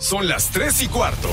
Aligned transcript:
Son 0.00 0.26
las 0.26 0.48
3 0.48 0.82
y 0.84 0.88
cuarto. 0.88 1.28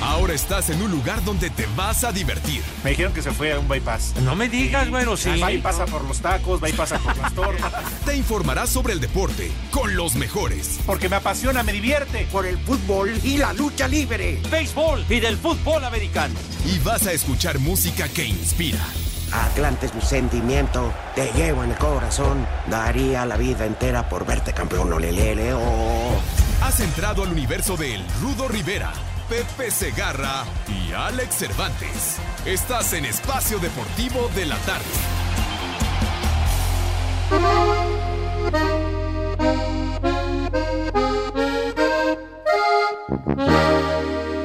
Ahora 0.00 0.32
estás 0.32 0.70
en 0.70 0.80
un 0.80 0.92
lugar 0.92 1.24
donde 1.24 1.50
te 1.50 1.66
vas 1.74 2.04
a 2.04 2.12
divertir. 2.12 2.62
Me 2.84 2.90
dijeron 2.90 3.12
que 3.12 3.20
se 3.20 3.32
fue 3.32 3.52
a 3.52 3.58
un 3.58 3.66
bypass. 3.66 4.14
No 4.22 4.36
me 4.36 4.48
digas, 4.48 4.88
bueno, 4.90 5.16
sí. 5.16 5.30
Y 5.50 5.58
pasa 5.58 5.84
por 5.84 6.04
los 6.04 6.20
tacos, 6.20 6.60
pasa 6.76 7.00
por 7.00 7.16
las 7.16 7.34
tortas. 7.34 7.72
Te 8.06 8.16
informarás 8.16 8.70
sobre 8.70 8.92
el 8.92 9.00
deporte 9.00 9.50
con 9.72 9.96
los 9.96 10.14
mejores. 10.14 10.78
Porque 10.86 11.08
me 11.08 11.16
apasiona, 11.16 11.64
me 11.64 11.72
divierte. 11.72 12.28
Por 12.30 12.46
el 12.46 12.58
fútbol 12.58 13.10
y 13.24 13.38
la 13.38 13.52
lucha 13.52 13.88
libre. 13.88 14.40
Béisbol 14.48 15.04
y 15.08 15.18
del 15.18 15.36
fútbol 15.36 15.84
americano. 15.84 16.34
Y 16.64 16.78
vas 16.78 17.08
a 17.08 17.12
escuchar 17.12 17.58
música 17.58 18.08
que 18.08 18.24
inspira. 18.24 18.86
Atlante 19.32 19.86
es 19.86 19.94
mi 19.94 20.00
sentimiento, 20.00 20.92
te 21.16 21.32
llevo 21.32 21.64
en 21.64 21.72
el 21.72 21.76
corazón. 21.76 22.46
Daría 22.70 23.26
la 23.26 23.36
vida 23.36 23.66
entera 23.66 24.08
por 24.08 24.24
verte 24.24 24.52
campeón, 24.52 24.92
olelele, 24.92 25.54
oh. 25.54 26.20
Has 26.64 26.80
entrado 26.80 27.22
al 27.22 27.30
universo 27.30 27.76
de 27.76 27.94
El 27.94 28.02
Rudo 28.22 28.48
Rivera, 28.48 28.90
Pepe 29.28 29.70
Segarra 29.70 30.44
y 30.66 30.92
Alex 30.92 31.34
Cervantes. 31.34 32.16
Estás 32.46 32.94
en 32.94 33.04
Espacio 33.04 33.58
Deportivo 33.58 34.30
de 34.34 34.46
la 34.46 34.56
Tarde. 34.60 34.82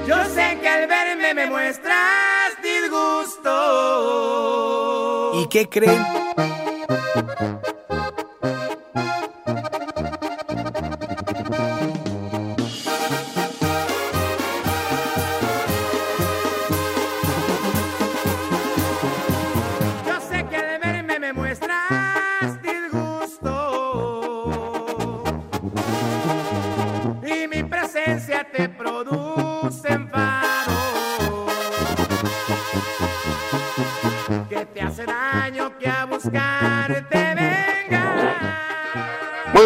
Yo 0.05 0.25
sé 0.25 0.59
que 0.61 0.67
al 0.67 0.87
verme 0.89 1.33
me 1.33 1.49
muestras 1.49 2.51
disgusto. 2.61 3.49
¿Y 5.41 5.47
qué 5.47 5.69
creen? 5.69 6.05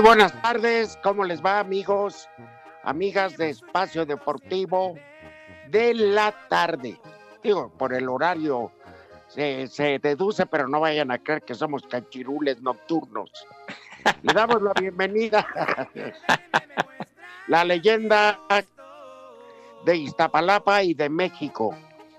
Buenas 0.03 0.33
tardes, 0.41 0.99
¿cómo 1.01 1.23
les 1.23 1.41
va 1.41 1.59
amigos, 1.59 2.27
amigas 2.83 3.37
de 3.37 3.49
Espacio 3.49 4.05
Deportivo 4.05 4.95
de 5.69 5.93
la 5.93 6.33
tarde? 6.49 6.99
Digo, 7.41 7.71
por 7.77 7.93
el 7.93 8.09
horario 8.09 8.73
se, 9.29 9.99
deduce, 10.03 10.45
pero 10.45 10.67
no 10.67 10.81
vayan 10.81 11.09
a 11.09 11.19
creer 11.19 11.43
que 11.43 11.55
somos 11.55 11.83
cachirules 11.83 12.61
nocturnos. 12.61 13.31
Le 14.23 14.33
damos 14.33 14.61
la 14.61 14.73
bienvenida 14.73 15.47
la 17.47 17.63
leyenda 17.63 18.37
de 19.85 19.95
Iztapalapa 19.95 20.83
y 20.83 20.93
de 20.93 21.07
México, 21.07 21.73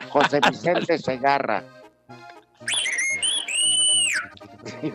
José 0.09 0.41
Vicente 0.49 0.97
Segarra. 0.97 1.63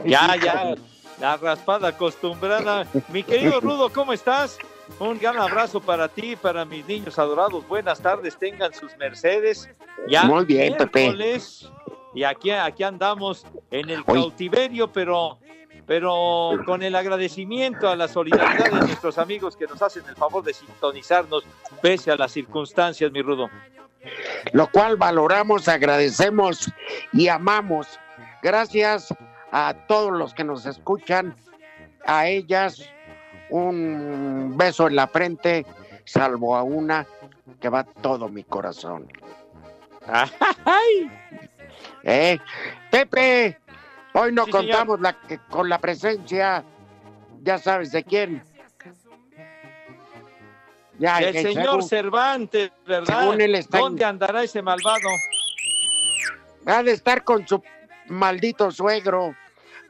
Ya, 0.05 0.35
ya. 0.35 0.75
La 1.19 1.35
raspada 1.35 1.89
acostumbrada. 1.89 2.87
Mi 3.09 3.23
querido 3.23 3.59
Rudo, 3.59 3.89
¿cómo 3.89 4.13
estás? 4.13 4.57
Un 4.99 5.19
gran 5.19 5.37
abrazo 5.37 5.81
para 5.81 6.07
ti, 6.07 6.35
para 6.35 6.63
mis 6.65 6.85
niños 6.87 7.19
adorados. 7.19 7.67
Buenas 7.67 7.99
tardes, 8.01 8.37
tengan 8.37 8.73
sus 8.73 8.95
mercedes. 8.97 9.69
Ya 10.07 10.23
Muy 10.23 10.45
bien, 10.45 10.75
Pepe. 10.77 11.39
Y 12.13 12.23
aquí, 12.23 12.51
aquí 12.51 12.83
andamos 12.83 13.45
en 13.69 13.89
el 13.89 14.03
cautiverio, 14.03 14.91
pero, 14.91 15.37
pero 15.85 16.51
con 16.65 16.81
el 16.81 16.95
agradecimiento 16.95 17.87
a 17.87 17.95
la 17.95 18.07
solidaridad 18.07 18.71
de 18.71 18.87
nuestros 18.87 19.17
amigos 19.17 19.55
que 19.55 19.67
nos 19.67 19.81
hacen 19.81 20.03
el 20.07 20.15
favor 20.15 20.43
de 20.43 20.53
sintonizarnos 20.53 21.43
pese 21.81 22.11
a 22.11 22.15
las 22.15 22.31
circunstancias, 22.31 23.11
mi 23.11 23.21
Rudo. 23.21 23.49
lo 24.53 24.67
cual 24.71 24.95
valoramos, 24.95 25.67
agradecemos 25.67 26.71
y 27.11 27.27
amamos. 27.27 27.99
Gracias 28.41 29.13
a 29.51 29.73
todos 29.87 30.11
los 30.11 30.33
que 30.33 30.43
nos 30.43 30.65
escuchan, 30.65 31.35
a 32.05 32.27
ellas 32.27 32.81
un 33.49 34.53
beso 34.57 34.87
en 34.87 34.95
la 34.95 35.07
frente, 35.07 35.65
salvo 36.05 36.55
a 36.55 36.63
una 36.63 37.05
que 37.59 37.69
va 37.69 37.83
todo 37.83 38.29
mi 38.29 38.43
corazón. 38.43 39.11
¡Ay! 40.07 41.11
¿Eh? 42.03 42.39
Pepe, 42.89 43.59
hoy 44.13 44.31
no 44.31 44.45
Sí, 44.45 44.51
contamos 44.51 44.99
la, 45.01 45.17
con 45.49 45.67
la 45.69 45.79
presencia, 45.79 46.63
ya 47.41 47.57
sabes 47.57 47.91
de 47.91 48.03
quién. 48.03 48.43
Ya, 50.97 51.19
El 51.19 51.33
señor 51.33 51.63
según- 51.65 51.83
Cervantes, 51.83 52.71
¿verdad? 52.85 53.19
según 53.21 53.39
él 53.41 53.55
está 53.55 53.77
en- 53.77 53.83
¿Dónde 53.83 54.05
andará 54.05 54.43
ese 54.43 54.61
malvado? 54.61 55.07
ha 56.65 56.83
de 56.83 56.91
estar 56.91 57.23
con 57.23 57.47
su 57.47 57.63
maldito 58.09 58.71
suegro, 58.71 59.35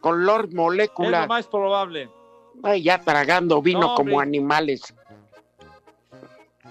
con 0.02 0.26
Lord 0.26 0.50
Es 0.50 0.56
Molécula. 0.56 1.22
lo 1.22 1.28
más 1.28 1.48
probable. 1.48 2.10
Ay, 2.64 2.84
ya 2.84 3.00
tragando 3.00 3.62
vino 3.62 3.82
No, 3.82 3.96
como 3.96 4.20
animales. 4.20 4.94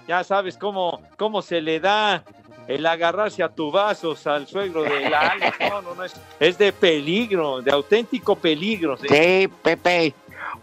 Ya 0.07 0.23
sabes 0.23 0.57
cómo, 0.57 1.01
cómo 1.17 1.41
se 1.41 1.61
le 1.61 1.79
da 1.79 2.23
el 2.67 2.85
agarrarse 2.85 3.43
a 3.43 3.49
tubazos 3.49 4.25
al 4.27 4.47
suegro 4.47 4.83
de 4.83 5.09
la 5.09 5.19
Alex. 5.19 5.57
No, 5.69 5.81
no, 5.81 5.95
no, 5.95 6.03
es, 6.03 6.19
es 6.39 6.57
de 6.57 6.71
peligro, 6.73 7.61
de 7.61 7.71
auténtico 7.71 8.35
peligro. 8.35 8.97
¿sí? 8.97 9.07
Sí, 9.07 9.47
Pepe. 9.61 10.13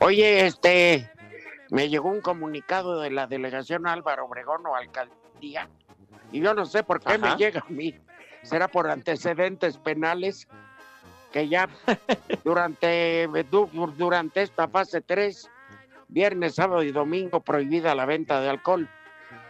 Oye, 0.01 0.47
este, 0.47 1.11
me 1.71 1.89
llegó 1.89 2.09
un 2.11 2.21
comunicado 2.21 3.01
de 3.01 3.11
la 3.11 3.27
delegación 3.27 3.87
Álvaro 3.87 4.27
Obregón 4.27 4.67
o 4.67 4.75
alcaldía. 4.75 5.69
Y 6.33 6.41
yo 6.41 6.55
no 6.55 6.67
sé 6.67 6.83
por 6.83 7.01
qué 7.01 7.19
me 7.19 7.37
llega 7.37 7.61
a 7.61 7.71
mí. 7.73 7.95
¿Será 8.43 8.69
por 8.69 8.89
antecedentes 8.89 9.79
penales? 9.79 10.49
Que 11.37 11.49
ya 11.49 11.69
durante, 12.45 13.29
du- 13.51 13.69
durante 13.99 14.41
esta 14.41 14.69
fase 14.69 15.03
3, 15.03 15.51
viernes, 16.09 16.55
sábado 16.55 16.83
y 16.83 16.93
domingo, 16.93 17.41
prohibida 17.41 17.95
la 17.95 18.07
venta 18.07 18.41
de 18.41 18.49
alcohol. 18.49 18.89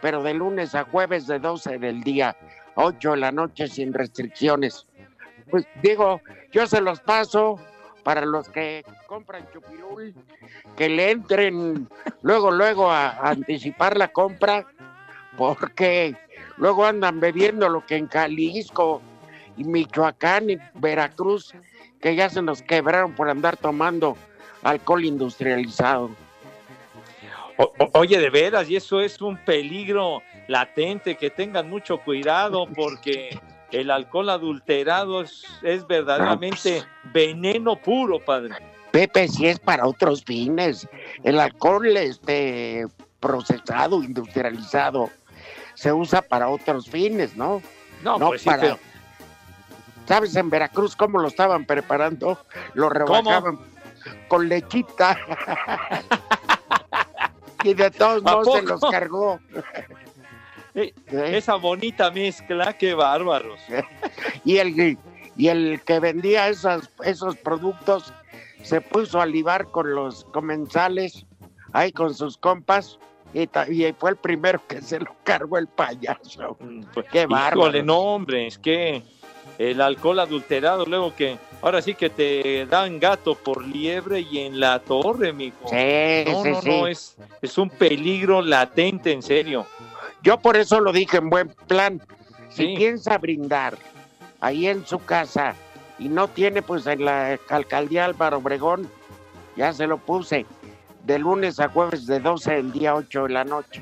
Pero 0.01 0.21
de 0.21 0.33
lunes 0.33 0.75
a 0.75 0.83
jueves 0.83 1.27
de 1.27 1.39
12 1.39 1.77
del 1.79 2.03
día, 2.03 2.35
8 2.75 3.11
de 3.11 3.17
la 3.17 3.31
noche 3.31 3.69
sin 3.69 3.93
restricciones. 3.93 4.85
Pues 5.49 5.65
digo, 5.81 6.19
yo 6.51 6.67
se 6.67 6.81
los 6.81 6.99
paso 6.99 7.57
para 8.03 8.25
los 8.25 8.49
que 8.49 8.83
compran 9.07 9.47
chupirul, 9.53 10.13
que 10.75 10.89
le 10.89 11.11
entren 11.11 11.87
luego, 12.21 12.51
luego 12.51 12.91
a, 12.91 13.11
a 13.11 13.29
anticipar 13.29 13.95
la 13.95 14.09
compra, 14.09 14.65
porque 15.37 16.17
luego 16.57 16.85
andan 16.85 17.21
bebiendo 17.21 17.69
lo 17.69 17.85
que 17.85 17.95
en 17.95 18.09
Jalisco 18.09 19.01
y 19.55 19.63
Michoacán 19.63 20.51
y 20.51 20.57
Veracruz, 20.75 21.55
que 22.01 22.15
ya 22.15 22.29
se 22.29 22.41
nos 22.41 22.61
quebraron 22.61 23.13
por 23.13 23.29
andar 23.29 23.57
tomando 23.57 24.17
alcohol 24.63 25.05
industrializado. 25.05 26.09
O- 27.57 27.73
oye, 27.93 28.19
de 28.19 28.29
veras, 28.29 28.69
y 28.69 28.75
eso 28.75 29.01
es 29.01 29.19
un 29.21 29.37
peligro 29.37 30.21
latente, 30.47 31.15
que 31.17 31.29
tengan 31.31 31.67
mucho 31.69 31.97
cuidado 31.99 32.67
porque 32.75 33.39
el 33.71 33.89
alcohol 33.89 34.29
adulterado 34.29 35.21
es, 35.21 35.43
es 35.63 35.87
verdaderamente 35.87 36.83
veneno 37.05 37.75
puro, 37.75 38.19
padre. 38.23 38.53
Pepe, 38.91 39.27
si 39.27 39.47
es 39.47 39.59
para 39.59 39.87
otros 39.87 40.23
fines, 40.23 40.87
el 41.23 41.39
alcohol 41.39 41.97
este 41.97 42.85
procesado, 43.19 44.03
industrializado, 44.03 45.09
se 45.73 45.91
usa 45.91 46.21
para 46.21 46.49
otros 46.49 46.87
fines, 46.87 47.35
¿no? 47.35 47.61
No, 48.03 48.19
No 48.19 48.27
pues 48.29 48.41
sí, 48.41 48.45
para- 48.45 48.61
pero- 48.61 48.79
¿Sabes 50.07 50.35
en 50.37 50.49
Veracruz 50.49 50.95
cómo 50.95 51.19
lo 51.19 51.27
estaban 51.27 51.65
preparando? 51.65 52.39
Lo 52.73 52.89
rebajaban 52.89 53.59
con 54.27 54.47
lechita. 54.47 55.17
Y 57.63 57.73
de 57.73 57.89
todos 57.89 58.23
¿A 58.23 58.33
modos 58.33 58.53
se 58.53 58.61
los 58.63 58.81
cargó. 58.81 59.39
Eh. 60.79 60.93
Esa 61.09 61.55
bonita 61.55 62.11
mezcla, 62.11 62.71
qué 62.77 62.93
bárbaros. 62.93 63.59
Y 64.45 64.57
el, 64.57 64.99
y 65.35 65.47
el 65.47 65.81
que 65.81 65.99
vendía 65.99 66.49
esas, 66.49 66.91
esos 67.03 67.35
productos 67.37 68.13
se 68.61 68.79
puso 68.79 69.19
a 69.19 69.25
libar 69.25 69.71
con 69.71 69.95
los 69.95 70.23
comensales, 70.25 71.25
ahí 71.73 71.91
con 71.91 72.13
sus 72.13 72.37
compas, 72.37 72.99
y, 73.33 73.49
y 73.71 73.93
fue 73.93 74.11
el 74.11 74.17
primero 74.17 74.61
que 74.67 74.83
se 74.83 74.99
lo 74.99 75.15
cargó 75.23 75.57
el 75.57 75.67
payaso. 75.67 76.55
Qué 77.11 77.25
bárbaro. 77.25 77.61
Híjole, 77.61 77.81
no, 77.81 77.97
hombre, 77.97 78.45
es 78.45 78.59
que 78.59 79.03
el 79.57 79.81
alcohol 79.81 80.19
adulterado, 80.19 80.85
luego 80.85 81.15
que 81.15 81.37
ahora 81.61 81.81
sí 81.81 81.95
que 81.95 82.09
te 82.09 82.65
dan 82.67 82.99
gato 82.99 83.35
por 83.35 83.65
liebre 83.65 84.19
y 84.21 84.39
en 84.39 84.59
la 84.59 84.79
torre, 84.79 85.33
mijo. 85.33 85.67
Sí, 85.69 86.23
no, 86.31 86.43
sí, 86.43 86.49
no, 86.51 86.61
sí. 86.61 86.69
no, 86.69 86.87
es, 86.87 87.15
es 87.41 87.57
un 87.57 87.69
peligro 87.69 88.41
latente, 88.41 89.11
en 89.11 89.21
serio. 89.23 89.65
Yo 90.23 90.37
por 90.39 90.57
eso 90.57 90.79
lo 90.79 90.91
dije 90.91 91.17
en 91.17 91.29
buen 91.29 91.49
plan. 91.67 92.01
Si 92.49 92.75
piensa 92.75 93.17
brindar 93.17 93.77
ahí 94.39 94.67
en 94.67 94.85
su 94.85 94.99
casa 94.99 95.55
y 95.99 96.07
no 96.09 96.27
tiene, 96.27 96.61
pues 96.61 96.85
en 96.87 97.05
la 97.05 97.37
alcaldía 97.49 98.05
Álvaro 98.05 98.37
Obregón, 98.37 98.89
ya 99.55 99.73
se 99.73 99.87
lo 99.87 99.97
puse. 99.97 100.45
De 101.03 101.17
lunes 101.19 101.59
a 101.59 101.69
jueves 101.69 102.05
de 102.05 102.19
12 102.19 102.51
del 102.55 102.71
día 102.73 102.93
8 102.95 103.23
de 103.23 103.29
la 103.29 103.43
noche. 103.45 103.81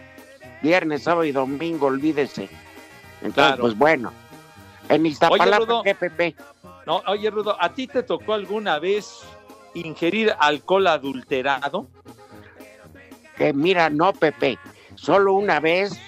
Viernes, 0.62 1.04
sábado 1.04 1.24
y 1.25 1.31
domingo, 1.31 1.88
olvídese. 1.88 2.44
Entonces, 3.22 3.33
Claro. 3.33 3.62
pues 3.62 3.77
bueno. 3.77 4.13
En 4.89 5.05
Iztapalapa, 5.05 5.57
Rudo. 5.65 5.83
¿qué, 5.83 5.95
Pepe? 5.95 6.35
No, 6.85 7.01
oye, 7.07 7.29
Rudo, 7.29 7.57
¿a 7.59 7.73
ti 7.73 7.87
te 7.87 8.03
tocó 8.03 8.33
alguna 8.33 8.77
vez 8.79 9.21
ingerir 9.73 10.33
alcohol 10.39 10.87
adulterado? 10.87 11.87
Que 13.37 13.53
mira, 13.53 13.89
no, 13.89 14.13
Pepe. 14.13 14.57
Solo 14.95 15.33
una 15.33 15.59
vez, 15.59 15.99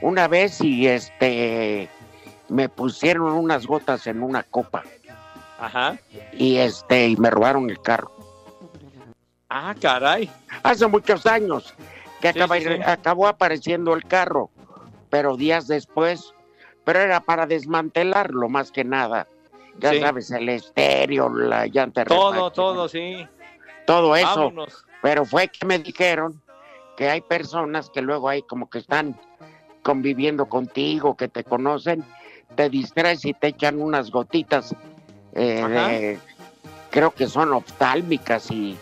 una 0.00 0.26
vez 0.28 0.60
y 0.60 0.88
este 0.88 1.88
me 2.48 2.68
pusieron 2.68 3.32
unas 3.32 3.66
gotas 3.66 4.06
en 4.06 4.22
una 4.22 4.42
copa 4.42 4.82
Ajá. 5.58 5.96
y 6.32 6.56
este 6.56 7.08
y 7.08 7.16
me 7.16 7.30
robaron 7.30 7.70
el 7.70 7.80
carro. 7.80 8.10
Ah, 9.48 9.74
caray. 9.80 10.30
Hace 10.62 10.86
muchos 10.86 11.24
años 11.26 11.72
que 12.20 12.32
Sí, 12.32 12.38
acaba- 12.40 12.58
sí, 12.58 12.64
sí. 12.64 12.80
acabó 12.84 13.26
apareciendo 13.28 13.94
el 13.94 14.04
carro, 14.06 14.50
pero 15.10 15.36
días 15.36 15.66
después, 15.68 16.34
pero 16.84 17.00
era 17.00 17.20
para 17.20 17.46
desmantelarlo 17.46 18.48
más 18.48 18.70
que 18.72 18.84
nada. 18.84 19.26
Ya 19.78 19.90
Sí. 19.92 20.00
sabes, 20.00 20.30
el 20.30 20.48
estéreo, 20.48 21.28
la 21.30 21.66
llanta 21.66 22.02
de 22.02 22.06
Todo, 22.06 22.32
refacción, 22.32 22.52
todo, 22.52 22.88
sí. 22.88 23.26
todo 23.86 24.16
eso. 24.16 24.26
Vámonos. 24.36 24.84
Pero 25.00 25.24
fue 25.24 25.48
que 25.48 25.66
me 25.66 25.78
dijeron 25.78 26.40
que 26.96 27.08
hay 27.08 27.20
personas 27.22 27.90
que 27.90 28.02
luego 28.02 28.28
hay 28.28 28.42
como 28.42 28.68
que 28.68 28.78
están 28.78 29.18
conviviendo 29.82 30.46
contigo, 30.46 31.16
que 31.16 31.28
te 31.28 31.42
conocen, 31.42 32.04
te 32.54 32.68
distraes 32.68 33.24
y 33.24 33.32
te 33.32 33.48
echan 33.48 33.80
unas 33.80 34.10
gotitas 34.10 34.74
eh, 35.34 35.64
de- 35.66 36.18
creo 36.90 37.10
que 37.12 37.26
son 37.26 37.54
oftálmicas 37.54 38.50
y 38.50 38.76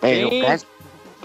pero 0.00 0.28
Sí. 0.30 0.40
caes, 0.42 0.66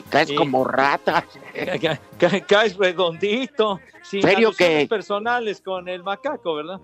caes 0.10 0.28
Sí. 0.30 0.36
como 0.36 0.64
rata. 0.64 1.26
Ca- 1.54 1.80
ca- 1.80 2.00
ca- 2.18 2.46
Caes 2.46 2.78
redondito. 2.78 3.80
Sin 4.04 4.22
¿Serio 4.22 4.52
que- 4.52 4.88
personales 4.90 5.62
con 5.62 5.88
el 5.88 6.04
macaco, 6.04 6.56
¿verdad? 6.56 6.80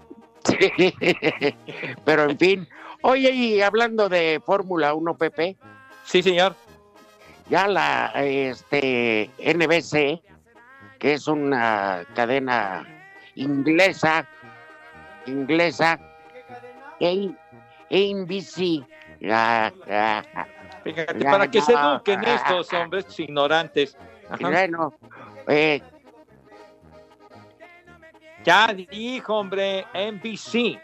Sí. 0.46 0.94
Pero 2.06 2.24
en 2.30 2.38
fin. 2.38 2.68
Oye, 3.02 3.31
y 3.31 3.62
hablando 3.62 4.10
de 4.10 4.42
Fórmula 4.46 4.94
1, 4.94 5.18
Pepe, 5.18 5.56
Sí, 6.04 6.22
señor. 6.24 6.56
ya 7.50 7.68
la 7.68 8.12
este 8.16 9.30
NBC, 9.38 10.22
que 11.00 11.14
es 11.14 11.28
una 11.28 12.04
cadena 12.16 12.86
inglesa, 13.36 14.28
inglesa, 15.25 16.00
E- 17.00 17.31
NBC. 17.90 18.84
ah, 19.31 19.72
ah, 19.90 20.24
ah, 20.36 20.46
Fíjate, 20.84 21.19
Ya, 21.19 21.31
para 21.31 21.52
que 21.52 21.62
se 21.62 21.74
ya. 21.74 21.92
eduquen 21.92 22.24
estos 22.24 22.72
hombres 22.74 23.19
ignorantes. 23.19 23.98
Bueno, 24.39 24.94
eh, 25.47 25.81
Ya 28.44 28.74
dijo, 28.74 29.35
hombre, 29.35 29.85
NBC. 29.94 30.79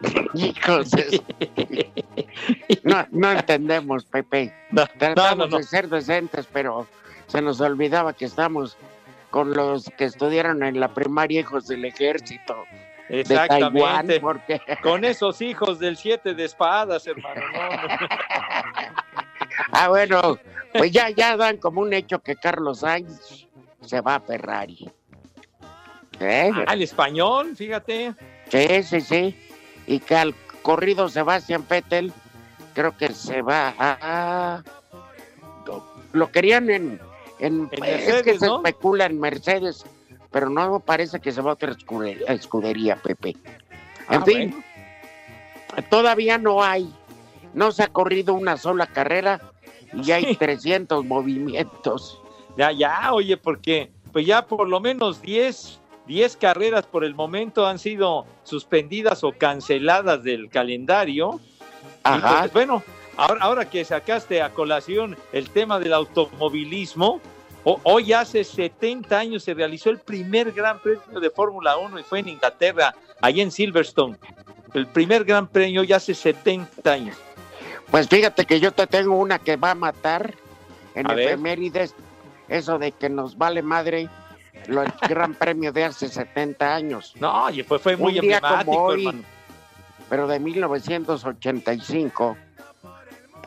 hijos, 0.34 0.90
no, 2.82 3.06
no 3.10 3.32
entendemos, 3.32 4.04
Pepe. 4.04 4.52
No, 4.70 4.86
Tratamos 4.98 5.50
no, 5.50 5.58
de 5.58 5.62
ser 5.62 5.88
decentes, 5.88 6.46
pero 6.52 6.86
se 7.26 7.40
nos 7.40 7.60
olvidaba 7.60 8.12
que 8.12 8.26
estamos 8.26 8.76
con 9.30 9.52
los 9.54 9.90
que 9.96 10.04
estudiaron 10.04 10.62
en 10.62 10.78
la 10.78 10.88
primaria 10.88 11.40
hijos 11.40 11.66
del 11.66 11.84
ejército 11.84 12.64
de 13.08 13.24
Taiwán, 13.24 14.10
Exactamente. 14.10 14.20
porque 14.20 14.60
Con 14.82 15.04
esos 15.04 15.40
hijos 15.40 15.78
del 15.78 15.96
siete 15.96 16.34
de 16.34 16.44
espadas, 16.44 17.06
hermano. 17.06 17.40
no, 17.52 17.70
no. 17.70 18.08
ah 19.72 19.88
bueno, 19.88 20.38
pues 20.74 20.90
ya 20.92 21.08
ya 21.10 21.36
dan 21.36 21.56
como 21.56 21.80
un 21.80 21.92
hecho 21.92 22.18
que 22.20 22.36
Carlos 22.36 22.80
Sainz 22.80 23.46
se 23.82 24.00
va 24.00 24.16
a 24.16 24.20
Ferrari. 24.20 24.90
¿Eh? 26.20 26.50
Ah, 26.66 26.74
el 26.74 26.82
español, 26.82 27.56
fíjate. 27.56 28.14
Sí, 28.50 28.82
sí, 28.82 29.00
sí. 29.00 29.48
Y 29.86 29.98
que 30.00 30.16
al 30.16 30.34
corrido 30.62 31.08
Sebastián 31.08 31.64
Vettel 31.68 32.12
creo 32.74 32.96
que 32.96 33.12
se 33.12 33.42
va 33.42 33.74
a 33.78 34.62
lo 36.12 36.30
querían 36.30 36.70
en, 36.70 37.00
en, 37.40 37.68
En 37.72 37.84
es 37.84 38.22
que 38.22 38.30
Mercedes, 38.30 38.38
se 38.40 38.46
¿no? 38.46 38.56
especula 38.58 39.06
en 39.06 39.18
Mercedes, 39.18 39.84
pero 40.30 40.48
no 40.48 40.78
parece 40.78 41.18
que 41.18 41.32
se 41.32 41.40
va 41.40 41.50
a 41.50 41.54
otra 41.54 41.72
escudería, 41.72 42.26
escudería 42.28 42.96
Pepe. 42.96 43.30
En 44.10 44.20
Ah, 44.20 44.24
fin, 44.24 44.50
bueno. 44.52 45.88
todavía 45.90 46.38
no 46.38 46.62
hay, 46.62 46.94
no 47.52 47.72
se 47.72 47.82
ha 47.82 47.88
corrido 47.88 48.34
una 48.34 48.56
sola 48.56 48.86
carrera 48.86 49.40
y 50.02 50.10
hay 50.12 50.24
Sí. 50.24 50.36
300 50.36 51.04
movimientos. 51.04 52.20
Ya, 52.56 52.72
ya, 52.72 53.12
oye, 53.12 53.36
porque 53.36 53.90
pues 54.12 54.26
ya 54.26 54.46
por 54.46 54.68
lo 54.68 54.78
menos 54.80 55.20
10, 55.22 55.80
10 56.06 56.36
carreras 56.36 56.86
por 56.86 57.04
el 57.04 57.14
momento 57.14 57.66
han 57.66 57.78
sido 57.78 58.26
suspendidas 58.44 59.24
o 59.24 59.32
canceladas 59.32 60.22
del 60.22 60.48
calendario. 60.50 61.40
Ajá. 62.02 62.40
pues, 62.42 62.52
bueno, 62.52 62.82
ahora, 63.16 63.40
ahora 63.42 63.70
que 63.70 63.84
sacaste 63.84 64.40
a 64.42 64.50
colación 64.52 65.16
el 65.32 65.50
tema 65.50 65.78
del 65.80 65.92
automovilismo, 65.94 67.20
ho- 67.64 67.80
hoy 67.82 68.12
hace 68.12 68.44
70 68.44 69.18
años 69.18 69.42
se 69.42 69.54
realizó 69.54 69.90
el 69.90 69.98
primer 69.98 70.52
Gran 70.52 70.78
Premio 70.80 71.20
de 71.20 71.30
Fórmula 71.30 71.76
1 71.78 71.98
y 71.98 72.02
fue 72.02 72.20
en 72.20 72.28
Inglaterra, 72.28 72.94
allá 73.20 73.42
en 73.42 73.50
Silverstone. 73.50 74.16
El 74.74 74.86
primer 74.86 75.24
Gran 75.24 75.46
Premio 75.48 75.82
ya 75.84 75.96
hace 75.96 76.14
70 76.14 76.92
años. 76.92 77.16
Pues 77.94 78.08
fíjate 78.08 78.44
que 78.44 78.58
yo 78.58 78.72
te 78.72 78.88
tengo 78.88 79.16
una 79.16 79.38
que 79.38 79.54
va 79.54 79.70
a 79.70 79.76
matar 79.76 80.34
en 80.96 81.08
A 81.08 81.14
ver. 81.14 81.28
efemérides, 81.28 81.94
eso 82.48 82.76
de 82.76 82.90
que 82.90 83.08
nos 83.08 83.38
vale 83.38 83.62
madre 83.62 84.08
lo, 84.66 84.82
el 84.82 84.92
gran 85.08 85.34
premio 85.34 85.70
de 85.72 85.84
hace 85.84 86.08
70 86.08 86.74
años, 86.74 87.14
No, 87.20 87.48
y 87.50 87.62
fue, 87.62 87.78
fue 87.78 87.96
muy 87.96 88.18
Un 88.18 88.22
día 88.22 88.40
como 88.40 88.82
hoy, 88.82 89.06
hermano. 89.06 89.22
pero 90.10 90.26
de 90.26 90.40
1985, 90.40 92.36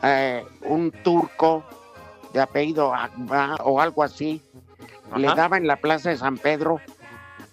eh, 0.02 0.42
un 0.62 0.92
turco 0.92 1.62
de 2.32 2.40
apellido 2.40 2.94
Akba 2.94 3.56
o 3.64 3.82
algo 3.82 4.02
así, 4.02 4.40
le 5.14 5.26
daba 5.26 5.58
en 5.58 5.66
la 5.66 5.76
plaza 5.76 6.08
de 6.08 6.16
San 6.16 6.38
Pedro 6.38 6.80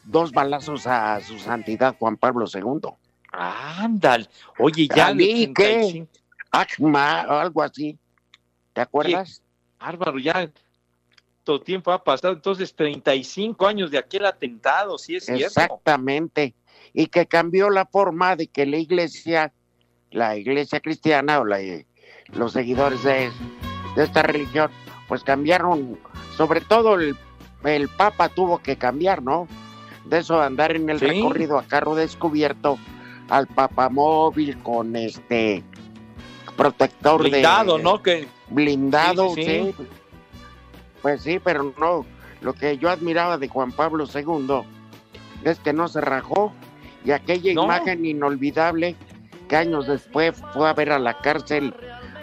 dos 0.06 0.32
balazos 0.32 0.88
a 0.88 1.20
su 1.20 1.40
santidad 1.40 1.98
Juan 2.00 2.16
Pablo 2.16 2.46
II. 2.48 2.90
Ándale. 3.34 4.30
Oye, 4.60 4.88
ya. 4.88 5.08
el 5.08 5.12
¿A 5.12 5.14
mí 5.14 5.52
qué? 5.54 6.08
85. 6.56 6.88
Akma 6.88 7.26
o 7.30 7.34
algo 7.40 7.62
así. 7.64 7.98
¿Te 8.74 8.82
acuerdas? 8.82 9.42
Álvaro, 9.80 10.18
ya 10.20 10.50
todo 11.44 11.62
tiempo 11.62 11.92
ha 11.92 12.04
pasado, 12.04 12.34
entonces 12.34 12.74
35 12.76 13.68
años 13.68 13.92
de 13.92 13.98
aquel 14.00 14.26
atentado, 14.26 14.98
sí 14.98 15.16
es 15.16 15.26
cierto. 15.26 15.46
Exactamente. 15.46 16.56
Y 16.94 17.08
que 17.08 17.28
cambió 17.28 17.70
la 17.70 17.86
forma 17.86 18.36
de 18.36 18.48
que 18.48 18.66
la 18.66 18.78
iglesia, 18.78 19.54
la 20.12 20.36
iglesia 20.38 20.80
cristiana 20.80 21.40
o 21.40 21.46
la- 21.46 21.60
los 22.34 22.54
seguidores 22.54 23.04
de, 23.04 23.32
de 23.96 24.04
esta 24.04 24.24
religión, 24.24 24.72
pues 25.08 25.24
cambiaron, 25.24 26.00
sobre 26.36 26.62
todo 26.62 26.96
el, 26.96 27.16
el 27.64 27.90
Papa 27.90 28.30
tuvo 28.30 28.58
que 28.60 28.78
cambiar, 28.78 29.22
¿no? 29.22 29.48
De 30.06 30.20
eso 30.20 30.40
de 30.40 30.46
andar 30.46 30.76
en 30.76 30.90
el 30.90 31.00
Sí. 31.00 31.06
recorrido 31.06 31.60
a 31.60 31.64
carro 31.64 31.96
descubierto 31.96 32.78
al 33.30 33.46
papamóvil 33.48 34.58
con 34.64 34.96
este 34.96 35.64
protector 36.56 37.22
Blindado, 37.22 37.78
de 37.78 37.84
¿no? 37.84 38.02
Que 38.02 38.28
blindado, 38.50 39.30
Sí, 39.36 39.44
sí, 39.44 39.44
sí, 39.44 39.74
sí. 39.78 39.86
Pues 41.02 41.22
sí, 41.22 41.40
pero 41.44 41.74
no. 41.80 42.06
Lo 42.42 42.54
que 42.54 42.78
yo 42.78 42.90
admiraba 42.90 43.38
de 43.38 43.48
Juan 43.48 43.72
Pablo 43.72 44.06
II 44.14 44.62
es 45.44 45.60
que 45.60 45.74
no 45.74 45.88
se 45.88 46.02
rajó 46.02 46.54
y 47.04 47.12
aquella 47.12 47.54
No. 47.54 47.64
imagen 47.66 48.06
inolvidable 48.06 48.96
que 49.48 49.56
años 49.56 49.88
después 49.88 50.36
fue 50.54 50.68
a 50.70 50.74
ver 50.74 50.92
a 50.92 51.00
la 51.00 51.18
cárcel 51.20 51.74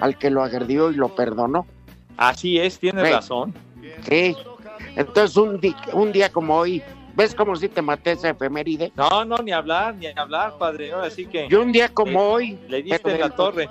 al 0.01 0.19
que 0.19 0.31
lo 0.31 0.43
agredió 0.43 0.91
y 0.91 0.97
lo 0.97 1.09
perdonó. 1.15 1.67
así 2.17 2.59
es, 2.59 2.79
tienes 2.79 3.07
Sí. 3.07 3.13
razón. 3.13 3.55
Sí. 4.09 4.37
Entonces, 4.97 5.37
un, 5.37 5.61
di- 5.61 5.75
un 5.93 6.13
día 6.13 6.31
como 6.31 6.57
hoy, 6.57 6.83
¿ves 7.15 7.35
cómo 7.35 7.57
si 7.57 7.69
te 7.69 7.81
maté 7.83 8.13
esa 8.13 8.31
efeméride? 8.31 8.93
No, 8.97 9.25
no, 9.25 9.39
ni 9.39 9.51
hablar, 9.53 9.95
ni 9.95 10.07
hablar, 10.09 10.57
padre. 10.59 10.93
Ahora 10.93 11.11
sí 11.11 11.27
que 11.27 11.47
Y 11.51 11.55
un 11.55 11.73
día 11.73 11.89
como 11.89 12.21
hoy, 12.21 12.59
le 12.69 12.83
diste 12.83 13.11
en 13.13 13.21
la 13.21 13.31
torre. 13.31 13.69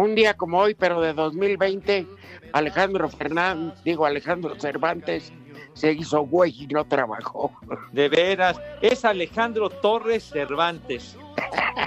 Un 0.00 0.14
día 0.14 0.34
como 0.34 0.58
hoy, 0.58 0.74
pero 0.74 1.00
de 1.00 1.12
2020, 1.12 2.06
Alejandro 2.52 3.08
Fernández, 3.08 3.74
digo 3.84 4.06
Alejandro 4.06 4.54
Cervantes, 4.58 5.32
se 5.74 5.92
hizo 5.92 6.22
güey 6.22 6.54
y 6.62 6.66
no 6.66 6.84
trabajó. 6.84 7.52
De 7.92 8.08
veras, 8.08 8.60
es 8.80 9.04
Alejandro 9.04 9.70
Torres 9.70 10.24
Cervantes. 10.24 11.16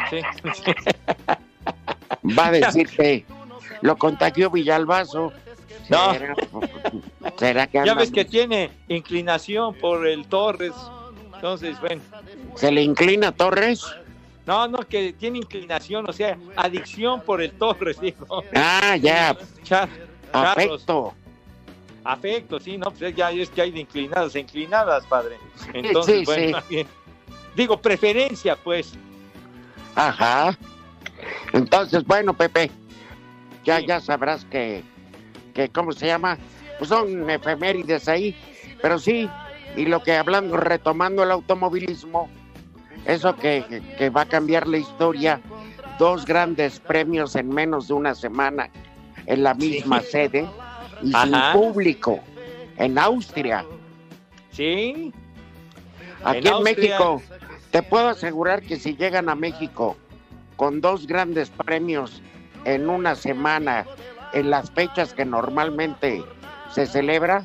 Sí. 0.10 0.22
Va 2.38 2.48
a 2.48 2.52
decir 2.52 2.88
que 2.90 3.26
lo 3.82 3.98
contagió 3.98 4.50
Villalbazo. 4.50 5.34
No. 5.90 6.14
¿Será, 6.14 6.36
será 7.38 7.68
que 7.68 7.86
Ya 7.86 7.94
ves 7.96 8.12
que 8.12 8.24
tiene 8.24 8.72
inclinación 8.88 9.74
por 9.76 10.08
el 10.08 10.26
Torres. 10.28 10.74
Entonces, 11.36 11.80
bueno. 11.82 12.02
se 12.56 12.72
le 12.72 12.84
inclina 12.84 13.32
Torres? 13.32 13.84
No, 14.52 14.68
no, 14.68 14.80
que 14.80 15.14
tiene 15.14 15.38
inclinación, 15.38 16.10
o 16.10 16.12
sea, 16.12 16.38
adicción 16.58 17.22
por 17.22 17.42
el 17.42 17.54
Torres, 17.54 18.02
digo. 18.02 18.44
Ah, 18.54 18.98
ya, 18.98 19.34
Char- 19.64 19.88
afecto. 20.34 21.14
Afecto, 22.04 22.60
sí, 22.60 22.78
no, 22.78 22.92
pues 22.92 23.16
ya 23.16 23.32
es 23.32 23.50
que 23.50 23.62
hay 23.62 23.72
de 23.72 23.80
inclinadas, 23.80 24.36
inclinadas, 24.36 25.06
padre. 25.06 25.38
Entonces, 25.74 26.20
sí, 26.20 26.26
bueno, 26.26 26.58
digo, 27.56 27.82
preferencia, 27.82 28.58
pues. 28.58 28.92
Ajá. 29.96 30.58
Entonces, 31.54 32.04
bueno, 32.04 32.34
Pepe, 32.34 32.70
ya, 33.64 33.80
Sí. 33.80 33.86
ya 33.86 34.02
sabrás 34.02 34.44
que, 34.44 34.84
que, 35.54 35.70
¿cómo 35.70 35.94
se 35.94 36.08
llama? 36.08 36.38
Pues 36.78 36.90
son 36.90 37.30
efemérides 37.30 38.10
ahí, 38.10 38.36
pero 38.82 39.00
sí, 39.00 39.30
y 39.78 39.86
lo 39.86 40.04
que 40.04 40.18
hablando, 40.18 40.58
retomando 40.58 41.24
el 41.24 41.32
automovilismo, 41.32 42.30
eso 43.06 43.36
que, 43.36 43.84
que- 43.98 44.10
va 44.10 44.22
a 44.22 44.26
cambiar 44.26 44.68
la 44.68 44.78
historia, 44.78 45.40
dos 46.00 46.26
grandes 46.26 46.80
premios 46.80 47.36
en 47.36 47.50
menos 47.50 47.88
de 47.88 47.94
una 47.94 48.16
semana 48.16 48.70
en 49.26 49.44
la 49.44 49.54
misma 49.54 50.02
sede 50.02 50.48
y 51.02 51.14
Ajá. 51.16 51.24
sin 51.54 51.60
público 51.62 52.20
en 52.78 52.98
Austria. 52.98 53.66
Sí, 54.52 55.14
Aquí 56.24 56.48
En 56.48 56.56
en. 56.56 56.64
México, 56.64 57.22
te 57.72 57.82
puedo 57.82 58.10
asegurar 58.10 58.62
que 58.62 58.78
si 58.78 58.96
llegan 58.96 59.30
a 59.30 59.36
México 59.36 59.98
con 60.56 60.80
dos 60.82 61.08
grandes 61.08 61.50
premios 61.50 62.22
en 62.66 62.90
una 62.90 63.16
semana, 63.16 63.86
en 64.34 64.50
las 64.52 64.70
fechas 64.70 65.14
que 65.14 65.26
normalmente 65.26 66.24
se 66.72 66.86
celebra, 66.86 67.44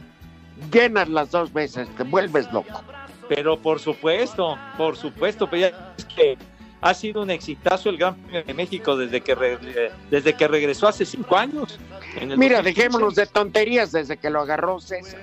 llenas 0.70 1.08
las 1.08 1.30
dos 1.30 1.52
veces, 1.52 1.88
te 1.96 2.02
vuelves 2.02 2.52
loco. 2.52 2.82
Pero 3.28 3.56
por 3.58 3.80
supuesto, 3.80 4.56
por 4.76 4.96
supuesto, 4.96 5.48
pero 5.48 5.68
ya 5.68 5.94
es 5.98 6.04
que 6.06 6.38
ha 6.80 6.94
sido 6.94 7.22
un 7.22 7.30
exitazo 7.30 7.88
el 7.90 7.96
Gran 7.96 8.14
Premio 8.16 8.44
de 8.44 8.54
México 8.54 8.96
desde 8.96 9.20
que 9.20 9.34
re- 9.34 9.90
desde 10.10 10.34
que 10.34 10.46
regresó 10.46 10.86
hace 10.88 11.04
cinco 11.04 11.36
años. 11.36 11.78
Mira, 12.20 12.58
2015. 12.58 12.62
dejémonos 12.62 13.14
de 13.14 13.26
tonterías 13.26 13.92
desde 13.92 14.16
que 14.16 14.30
lo 14.30 14.40
agarró 14.42 14.78
César. 14.80 15.20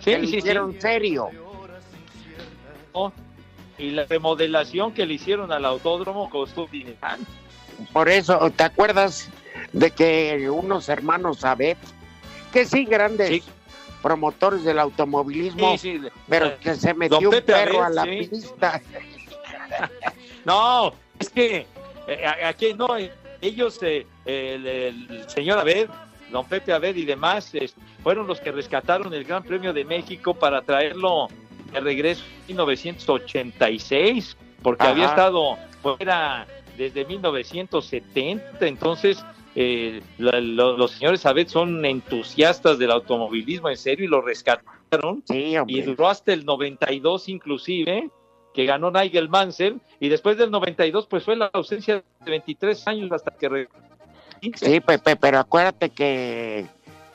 Sí, 0.00 0.10
que 0.16 0.18
hicieron 0.20 0.78
serio. 0.80 1.28
Y 3.78 3.90
la 3.90 4.04
remodelación 4.04 4.92
que 4.92 5.04
le 5.06 5.14
hicieron 5.14 5.50
al 5.50 5.64
autódromo 5.64 6.30
costó 6.30 6.66
dinero. 6.70 6.96
Por 7.92 8.08
eso, 8.08 8.38
¿te 8.54 8.62
acuerdas 8.62 9.28
de 9.72 9.90
que 9.90 10.48
unos 10.48 10.88
hermanos 10.88 11.44
Abed, 11.44 11.76
que 12.52 12.64
sí, 12.66 12.84
grandes 12.84 13.28
Sí. 13.28 13.42
Promotores 14.04 14.62
del 14.64 14.78
automovilismo, 14.78 15.78
Sí, 15.78 15.98
sí. 15.98 16.08
pero 16.28 16.60
que 16.60 16.74
se 16.74 16.92
metió 16.92 17.30
un 17.30 17.40
perro 17.40 17.82
a 17.82 17.88
la 17.88 18.02
sí. 18.04 18.28
pista? 18.30 18.80
No, 20.44 20.92
es 21.18 21.30
que 21.30 21.66
eh, 22.06 22.26
aquí 22.44 22.74
no, 22.74 22.98
eh, 22.98 23.10
ellos, 23.40 23.78
eh, 23.80 24.06
el, 24.26 24.66
el 24.66 25.24
señor 25.28 25.58
Abed, 25.58 25.88
don 26.30 26.44
Pepe 26.46 26.74
Abed 26.74 26.94
y 26.96 27.06
demás, 27.06 27.50
fueron 28.02 28.26
los 28.26 28.40
que 28.40 28.52
rescataron 28.52 29.12
el 29.14 29.24
Gran 29.24 29.42
Premio 29.42 29.72
de 29.72 29.86
México 29.86 30.34
para 30.34 30.60
traerlo 30.60 31.28
de 31.72 31.80
regreso 31.80 32.22
en 32.42 32.56
1986, 32.58 34.36
porque 34.62 34.82
Ajá. 34.82 34.92
había 34.92 35.06
estado 35.06 35.56
fuera 35.82 36.46
desde 36.76 37.06
1970, 37.06 38.66
entonces 38.66 39.24
eh, 39.54 40.02
la- 40.18 40.40
lo- 40.40 40.76
los 40.76 40.92
señores 40.92 41.24
Abed 41.26 41.48
son 41.48 41.84
entusiastas 41.84 42.78
del 42.78 42.90
automovilismo 42.90 43.68
en 43.68 43.76
serio 43.76 44.04
y 44.04 44.08
lo 44.08 44.20
rescataron. 44.20 45.22
Sí, 45.28 45.54
y 45.66 45.82
duró 45.82 46.08
hasta 46.08 46.32
el 46.32 46.44
92 46.44 47.28
inclusive, 47.28 48.10
que 48.52 48.64
ganó 48.66 48.90
Nigel 48.90 49.28
Mansell, 49.28 49.80
y 50.00 50.08
después 50.08 50.36
del 50.38 50.50
92 50.50 51.06
pues 51.06 51.24
fue 51.24 51.36
la 51.36 51.46
ausencia 51.52 51.96
de 52.24 52.30
23 52.30 52.86
años 52.88 53.10
hasta 53.12 53.30
que... 53.32 53.68
Sí, 54.56 54.80
Pepe, 54.80 55.16
pero 55.16 55.38
acuérdate 55.38 55.90
que 55.90 56.66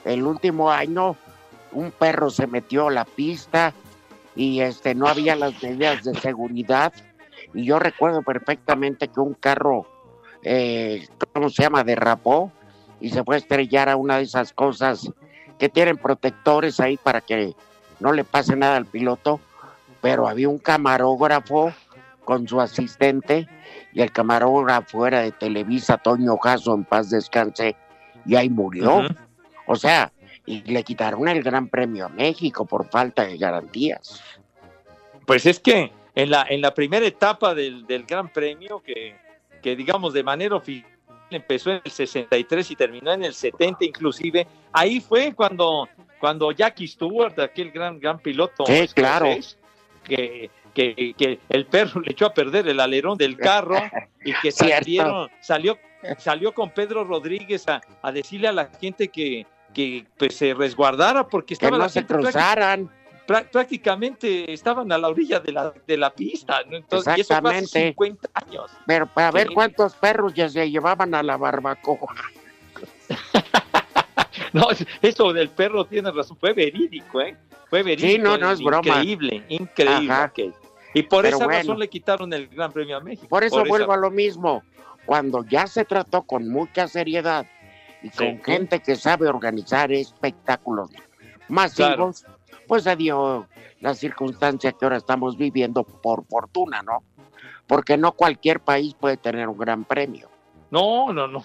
el 0.05 0.23
último 0.23 0.71
año 0.71 1.15
un 1.71 1.91
perro 1.91 2.29
se 2.31 2.47
metió 2.47 2.87
a 2.87 2.91
la 2.91 3.05
pista 3.05 3.73
y 4.35 4.61
este 4.61 4.95
no 4.95 5.07
había 5.07 5.35
las 5.35 5.61
medidas 5.61 6.03
de 6.03 6.15
seguridad. 6.15 6.91
Y 7.53 7.65
yo 7.65 7.77
recuerdo 7.79 8.21
perfectamente 8.23 9.07
que 9.07 9.19
un 9.19 9.33
carro, 9.35 9.85
eh, 10.43 11.07
¿cómo 11.33 11.49
se 11.49 11.63
llama? 11.63 11.83
Derrapó 11.83 12.51
y 13.01 13.09
se 13.09 13.23
fue 13.23 13.35
a 13.35 13.39
estrellar 13.39 13.89
a 13.89 13.95
una 13.95 14.17
de 14.17 14.23
esas 14.23 14.53
cosas 14.53 15.09
que 15.57 15.69
tienen 15.69 15.97
protectores 15.97 16.79
ahí 16.79 16.97
para 16.97 17.21
que 17.21 17.53
no 17.99 18.13
le 18.13 18.23
pase 18.23 18.55
nada 18.55 18.77
al 18.77 18.85
piloto. 18.85 19.39
Pero 20.01 20.27
había 20.27 20.47
un 20.47 20.59
camarógrafo 20.59 21.73
con 22.23 22.47
su 22.47 22.61
asistente 22.61 23.47
y 23.91 24.01
el 24.01 24.11
camarógrafo 24.11 25.05
era 25.05 25.21
de 25.21 25.31
Televisa, 25.31 25.97
Toño 25.97 26.37
Jasso, 26.37 26.73
en 26.73 26.85
paz 26.85 27.09
descanse, 27.09 27.75
y 28.25 28.35
ahí 28.35 28.49
murió. 28.49 29.01
O 29.65 29.75
sea, 29.75 30.11
y 30.45 30.61
le 30.61 30.83
quitaron 30.83 31.27
el 31.27 31.43
Gran 31.43 31.67
Premio 31.67 32.05
a 32.05 32.09
México 32.09 32.65
por 32.65 32.89
falta 32.89 33.25
de 33.25 33.37
garantías. 33.37 34.21
Pues 35.25 35.45
es 35.45 35.59
que 35.59 35.91
en 36.15 36.31
la, 36.31 36.45
en 36.49 36.61
la 36.61 36.73
primera 36.73 37.05
etapa 37.05 37.53
del, 37.53 37.85
del 37.85 38.05
Gran 38.05 38.29
Premio, 38.29 38.81
que, 38.81 39.15
que 39.61 39.75
digamos 39.75 40.13
de 40.13 40.23
manera 40.23 40.55
oficial 40.55 40.89
empezó 41.31 41.71
en 41.71 41.81
el 41.83 41.91
63 41.91 42.71
y 42.71 42.75
terminó 42.75 43.11
en 43.13 43.23
el 43.23 43.33
70 43.33 43.85
inclusive, 43.85 44.47
ahí 44.71 44.99
fue 44.99 45.33
cuando, 45.33 45.87
cuando 46.19 46.51
Jackie 46.51 46.87
Stewart, 46.87 47.39
aquel 47.39 47.71
gran, 47.71 47.99
gran 47.99 48.19
piloto, 48.19 48.65
Sí, 48.65 48.87
claro. 48.93 49.27
que, 50.03 50.49
que, 50.73 51.13
que 51.17 51.39
el 51.49 51.65
perro 51.65 52.01
le 52.01 52.11
echó 52.11 52.25
a 52.27 52.33
perder 52.33 52.67
el 52.67 52.79
alerón 52.79 53.17
del 53.17 53.37
carro 53.37 53.77
y 54.23 54.33
que 54.41 54.51
salieron, 54.51 55.29
salió, 55.41 55.77
salió 56.17 56.53
con 56.53 56.71
Pedro 56.71 57.03
Rodríguez 57.03 57.67
a, 57.67 57.81
a 58.01 58.11
decirle 58.11 58.47
a 58.47 58.51
la 58.51 58.65
gente 58.79 59.09
que, 59.09 59.45
que 59.73 60.05
pues, 60.17 60.35
se 60.35 60.53
resguardara 60.53 61.27
porque 61.27 61.47
Que 61.49 61.53
estaba 61.55 61.77
no 61.77 61.83
la 61.83 61.89
se 61.89 62.05
cruzaran. 62.05 62.89
Prá- 63.29 63.49
prácticamente 63.49 64.51
estaban 64.51 64.91
a 64.91 64.97
la 64.97 65.07
orilla 65.09 65.39
de 65.39 65.51
la, 65.51 65.71
de 65.87 65.97
la 65.97 66.09
pista, 66.09 66.61
¿no? 66.69 66.75
Entonces, 66.77 67.17
y 67.17 67.21
eso 67.21 67.39
fue 67.39 67.49
hace 67.51 67.59
Exactamente. 67.59 67.87
50 67.89 68.29
años. 68.33 68.71
Pero 68.87 69.05
para 69.07 69.31
ver 69.31 69.49
cuántos 69.53 69.95
perros 69.95 70.33
ya 70.33 70.49
se 70.49 70.69
llevaban 70.69 71.13
a 71.13 71.21
la 71.23 71.37
barbacoa. 71.37 72.15
No, 74.53 74.67
eso 75.01 75.31
del 75.33 75.49
perro 75.49 75.85
tiene 75.85 76.11
razón, 76.11 76.35
fue 76.39 76.53
verídico, 76.53 77.21
¿eh? 77.21 77.35
Fue 77.69 77.83
verídico. 77.83 78.07
Sí, 78.11 78.17
no, 78.17 78.37
no 78.37 78.51
es 78.51 78.59
broma. 78.63 78.87
Increíble, 78.87 79.43
increíble. 79.49 80.11
Ajá. 80.11 80.31
ok. 80.35 80.53
Y 80.95 81.03
por 81.03 81.23
Pero 81.23 81.37
esa 81.37 81.45
bueno. 81.45 81.59
razón 81.59 81.79
le 81.79 81.87
quitaron 81.87 82.33
el 82.33 82.47
Gran 82.47 82.71
Premio 82.71 82.97
a 82.97 82.99
México. 82.99 83.27
Por 83.27 83.43
eso 83.43 83.63
vuelvo 83.65 83.91
a 83.93 83.97
lo 83.97 84.09
mismo. 84.09 84.63
Cuando 85.05 85.43
ya 85.45 85.67
se 85.67 85.85
trató 85.85 86.23
con 86.23 86.49
mucha 86.49 86.87
seriedad 86.87 87.45
y 88.01 88.09
con 88.09 88.37
Sí. 88.37 88.41
gente 88.43 88.79
que 88.79 88.95
sabe 88.95 89.27
organizar 89.27 89.91
espectáculos 89.91 90.89
masivos, 91.47 92.25
pues 92.69 92.83
se 92.83 92.95
dio 92.95 93.47
la 93.81 93.95
circunstancia 93.95 94.71
que 94.71 94.85
ahora 94.85 94.97
estamos 94.97 95.35
viviendo 95.35 95.83
por 95.83 96.23
fortuna, 96.27 96.83
¿no? 96.83 97.03
Porque 97.65 97.97
no 97.97 98.11
cualquier 98.11 98.59
país 98.59 98.93
puede 98.93 99.17
tener 99.17 99.49
un 99.49 99.57
gran 99.57 99.85
premio. 99.85 100.29
No, 100.69 101.11
no, 101.11 101.27
no, 101.27 101.41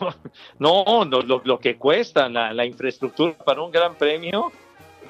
no, 0.58 1.04
no, 1.06 1.22
lo, 1.22 1.40
lo 1.42 1.58
que 1.58 1.76
cuesta 1.76 2.28
la, 2.28 2.52
la 2.52 2.66
infraestructura 2.66 3.32
para 3.38 3.62
un 3.62 3.72
gran 3.72 3.94
premio 3.94 4.52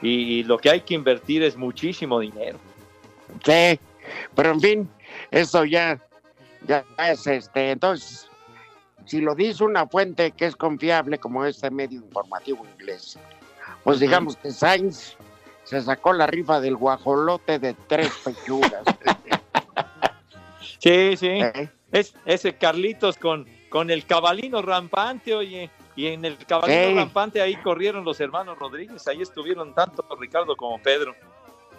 y 0.02 0.44
lo 0.44 0.56
que 0.56 0.70
hay 0.70 0.82
que 0.82 0.94
invertir 0.94 1.42
es 1.42 1.56
muchísimo 1.56 2.20
dinero. 2.20 2.58
Sí, 3.44 3.80
pero 4.36 4.52
en 4.52 4.60
fin, 4.60 4.88
eso 5.32 5.64
ya, 5.64 6.00
ya 6.68 6.84
es 7.10 7.26
este. 7.26 7.72
Entonces, 7.72 8.28
si 9.04 9.20
lo 9.20 9.34
dice 9.34 9.64
una 9.64 9.88
fuente 9.88 10.30
que 10.30 10.46
es 10.46 10.54
confiable 10.54 11.18
como 11.18 11.44
este 11.44 11.72
medio 11.72 11.98
informativo 11.98 12.64
inglés, 12.78 13.18
pues 13.82 13.98
digamos 13.98 14.36
que 14.36 14.52
Sainz 14.52 15.16
se 15.64 15.80
sacó 15.80 16.12
la 16.12 16.26
rifa 16.26 16.60
del 16.60 16.76
guajolote 16.76 17.58
de 17.58 17.74
tres 17.88 18.12
pechugas. 18.24 18.82
Sí, 20.78 21.16
sí. 21.16 21.28
¿eh? 21.28 21.70
Es 21.92 22.14
ese 22.26 22.56
Carlitos 22.56 23.16
con, 23.16 23.46
con 23.70 23.90
el 23.90 24.04
cabalino 24.04 24.60
rampante, 24.60 25.34
oye. 25.34 25.70
Y 25.96 26.08
en 26.08 26.26
el 26.26 26.36
caballito 26.36 26.88
Ey. 26.90 26.94
rampante 26.94 27.40
ahí 27.40 27.56
corrieron 27.56 28.04
los 28.04 28.20
hermanos 28.20 28.58
Rodríguez, 28.58 29.06
ahí 29.08 29.22
estuvieron 29.22 29.74
tanto 29.74 30.04
Ricardo 30.20 30.54
como 30.56 30.78
Pedro. 30.82 31.14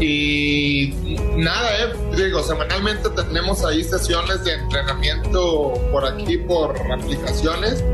Y 0.00 1.16
nada, 1.36 1.84
eh, 1.84 1.92
digo, 2.16 2.42
semanalmente 2.42 3.08
tenemos 3.10 3.64
ahí 3.64 3.82
sesiones 3.82 4.44
de 4.44 4.54
entrenamiento 4.54 5.74
por 5.90 6.04
aquí, 6.04 6.38
por 6.38 6.76
aplicaciones. 6.92 7.84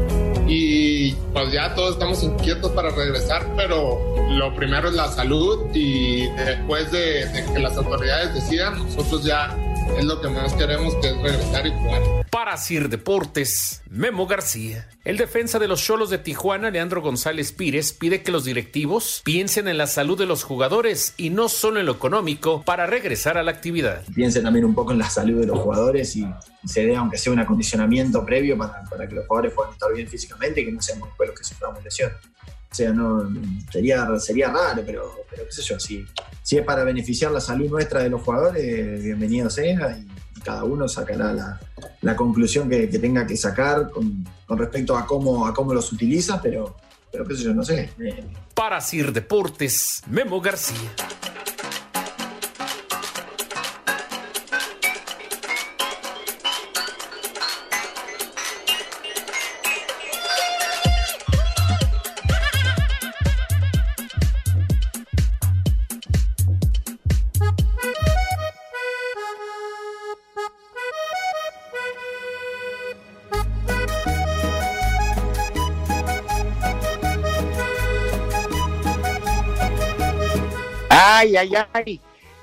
Y 0.46 1.12
pues 1.32 1.52
ya 1.52 1.74
todos 1.74 1.92
estamos 1.92 2.22
inquietos 2.22 2.70
para 2.72 2.90
regresar, 2.90 3.46
pero 3.56 3.98
lo 4.30 4.54
primero 4.54 4.88
es 4.88 4.94
la 4.94 5.08
salud 5.08 5.70
y 5.72 6.28
después 6.30 6.90
de, 6.92 7.26
de 7.26 7.44
que 7.46 7.58
las 7.58 7.76
autoridades 7.78 8.34
decidan, 8.34 8.78
nosotros 8.78 9.24
ya 9.24 9.56
es 9.96 10.04
lo 10.04 10.20
que 10.20 10.28
más 10.28 10.52
queremos, 10.54 10.94
que 10.96 11.08
es 11.08 11.16
regresar 11.16 11.66
y 11.66 11.70
jugar. 11.70 12.23
Para 12.44 12.58
Sir 12.58 12.90
Deportes, 12.90 13.80
Memo 13.88 14.26
García. 14.26 14.86
El 15.02 15.16
defensa 15.16 15.58
de 15.58 15.66
los 15.66 15.82
Cholos 15.82 16.10
de 16.10 16.18
Tijuana, 16.18 16.70
Leandro 16.70 17.00
González 17.00 17.52
Pírez, 17.52 17.94
pide 17.94 18.22
que 18.22 18.30
los 18.30 18.44
directivos 18.44 19.22
piensen 19.24 19.66
en 19.66 19.78
la 19.78 19.86
salud 19.86 20.18
de 20.18 20.26
los 20.26 20.44
jugadores 20.44 21.14
y 21.16 21.30
no 21.30 21.48
solo 21.48 21.80
en 21.80 21.86
lo 21.86 21.92
económico 21.92 22.62
para 22.62 22.84
regresar 22.84 23.38
a 23.38 23.42
la 23.42 23.50
actividad. 23.50 24.04
piense 24.14 24.42
también 24.42 24.66
un 24.66 24.74
poco 24.74 24.92
en 24.92 24.98
la 24.98 25.08
salud 25.08 25.40
de 25.40 25.46
los 25.46 25.58
jugadores 25.58 26.16
y 26.16 26.26
se 26.66 26.84
dé, 26.84 26.94
aunque 26.94 27.16
sea 27.16 27.32
un 27.32 27.38
acondicionamiento 27.38 28.22
previo 28.26 28.58
para, 28.58 28.84
para 28.90 29.08
que 29.08 29.14
los 29.14 29.26
jugadores 29.26 29.54
puedan 29.54 29.72
estar 29.72 29.94
bien 29.94 30.06
físicamente 30.06 30.60
y 30.60 30.66
que 30.66 30.72
no 30.72 30.82
seamos 30.82 31.08
los 31.18 31.30
que 31.30 31.44
suframos 31.44 31.82
lesión. 31.82 32.12
O 32.70 32.74
sea, 32.74 32.92
no, 32.92 33.26
sería, 33.72 34.06
sería 34.18 34.48
raro, 34.48 34.82
pero, 34.84 35.14
pero 35.30 35.46
qué 35.46 35.50
sé 35.50 35.62
yo, 35.62 35.80
si, 35.80 36.04
si 36.42 36.58
es 36.58 36.62
para 36.66 36.84
beneficiar 36.84 37.32
la 37.32 37.40
salud 37.40 37.70
nuestra 37.70 38.02
de 38.02 38.10
los 38.10 38.20
jugadores, 38.20 39.02
bienvenido 39.02 39.48
sea 39.48 39.96
y 39.96 40.23
cada 40.44 40.64
uno 40.64 40.86
sacará 40.86 41.32
la, 41.32 41.60
la 42.02 42.14
conclusión 42.14 42.68
que, 42.68 42.86
tenga 42.86 43.26
que 43.26 43.36
sacar 43.36 43.90
con, 43.90 44.24
con 44.46 44.58
respecto 44.58 44.96
a 44.96 45.06
cómo, 45.06 45.46
a 45.46 45.54
cómo 45.54 45.74
los 45.74 45.92
utiliza, 45.92 46.40
pero, 46.40 46.76
pero 47.10 47.26
qué 47.26 47.34
sé 47.34 47.44
yo, 47.44 47.54
no 47.54 47.64
sé. 47.64 47.90
Eh, 47.98 48.24
Para 48.54 48.80
Sir 48.80 49.12
Deportes, 49.12 50.02
Memo 50.08 50.40
García. 50.40 50.90
Ay, 81.24 81.38
ay, 81.38 81.52
ay. 81.72 82.00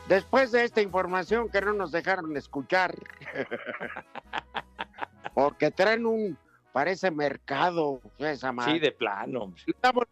Después 0.08 0.52
de 0.52 0.64
esta 0.64 0.82
información 0.82 1.50
que 1.50 1.62
no 1.62 1.74
nos 1.74 1.92
dejaron 1.92 2.36
escuchar, 2.36 2.96
porque 5.36 5.70
traen 5.70 6.08
un, 6.08 6.36
parece 6.74 7.12
mercado, 7.12 8.02
esa 8.18 8.52
madre. 8.52 8.74
Sí, 8.74 8.80
de 8.80 8.92
plano. 8.92 9.54
Damos 9.84 10.06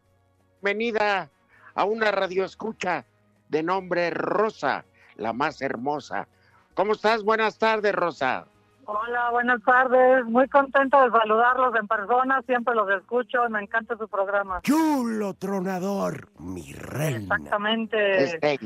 bienvenida 0.62 1.32
a 1.74 1.86
una 1.86 2.12
radio 2.12 2.46
escucha 2.46 3.06
de 3.48 3.64
nombre 3.64 4.12
Rosa, 4.12 4.86
la 5.16 5.34
más 5.34 5.64
hermosa. 5.64 6.28
¿Cómo 6.76 6.94
estás? 6.94 7.24
Buenas 7.24 7.58
tardes, 7.58 7.96
Rosa. 7.96 8.46
Hola, 8.92 9.30
buenas 9.30 9.62
tardes. 9.62 10.26
Muy 10.26 10.48
contento 10.48 11.00
de 11.00 11.12
saludarlos 11.12 11.76
en 11.76 11.88
persona. 11.88 12.42
Siempre 12.48 12.74
los 12.74 12.90
escucho. 12.90 13.48
Me 13.48 13.62
encanta 13.62 13.96
su 13.96 14.08
programa. 14.08 14.62
Chulo 14.64 15.36
tronador, 15.36 16.30
mi 16.40 16.74
reina. 16.74 17.36
Exactamente. 17.36 18.24
Este, 18.24 18.60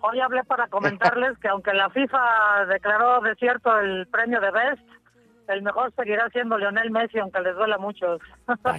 Hoy 0.00 0.20
hablé 0.20 0.44
para 0.44 0.68
comentarles 0.68 1.38
que 1.38 1.48
aunque 1.48 1.72
la 1.72 1.88
FIFA 1.88 2.66
declaró 2.66 3.22
desierto 3.22 3.74
el 3.78 4.06
premio 4.08 4.38
de 4.38 4.50
Best, 4.50 4.82
el 5.48 5.62
mejor 5.62 5.94
seguirá 5.96 6.28
siendo 6.28 6.58
Lionel 6.58 6.90
Messi, 6.90 7.18
aunque 7.18 7.40
les 7.40 7.56
duela 7.56 7.78
mucho. 7.78 8.18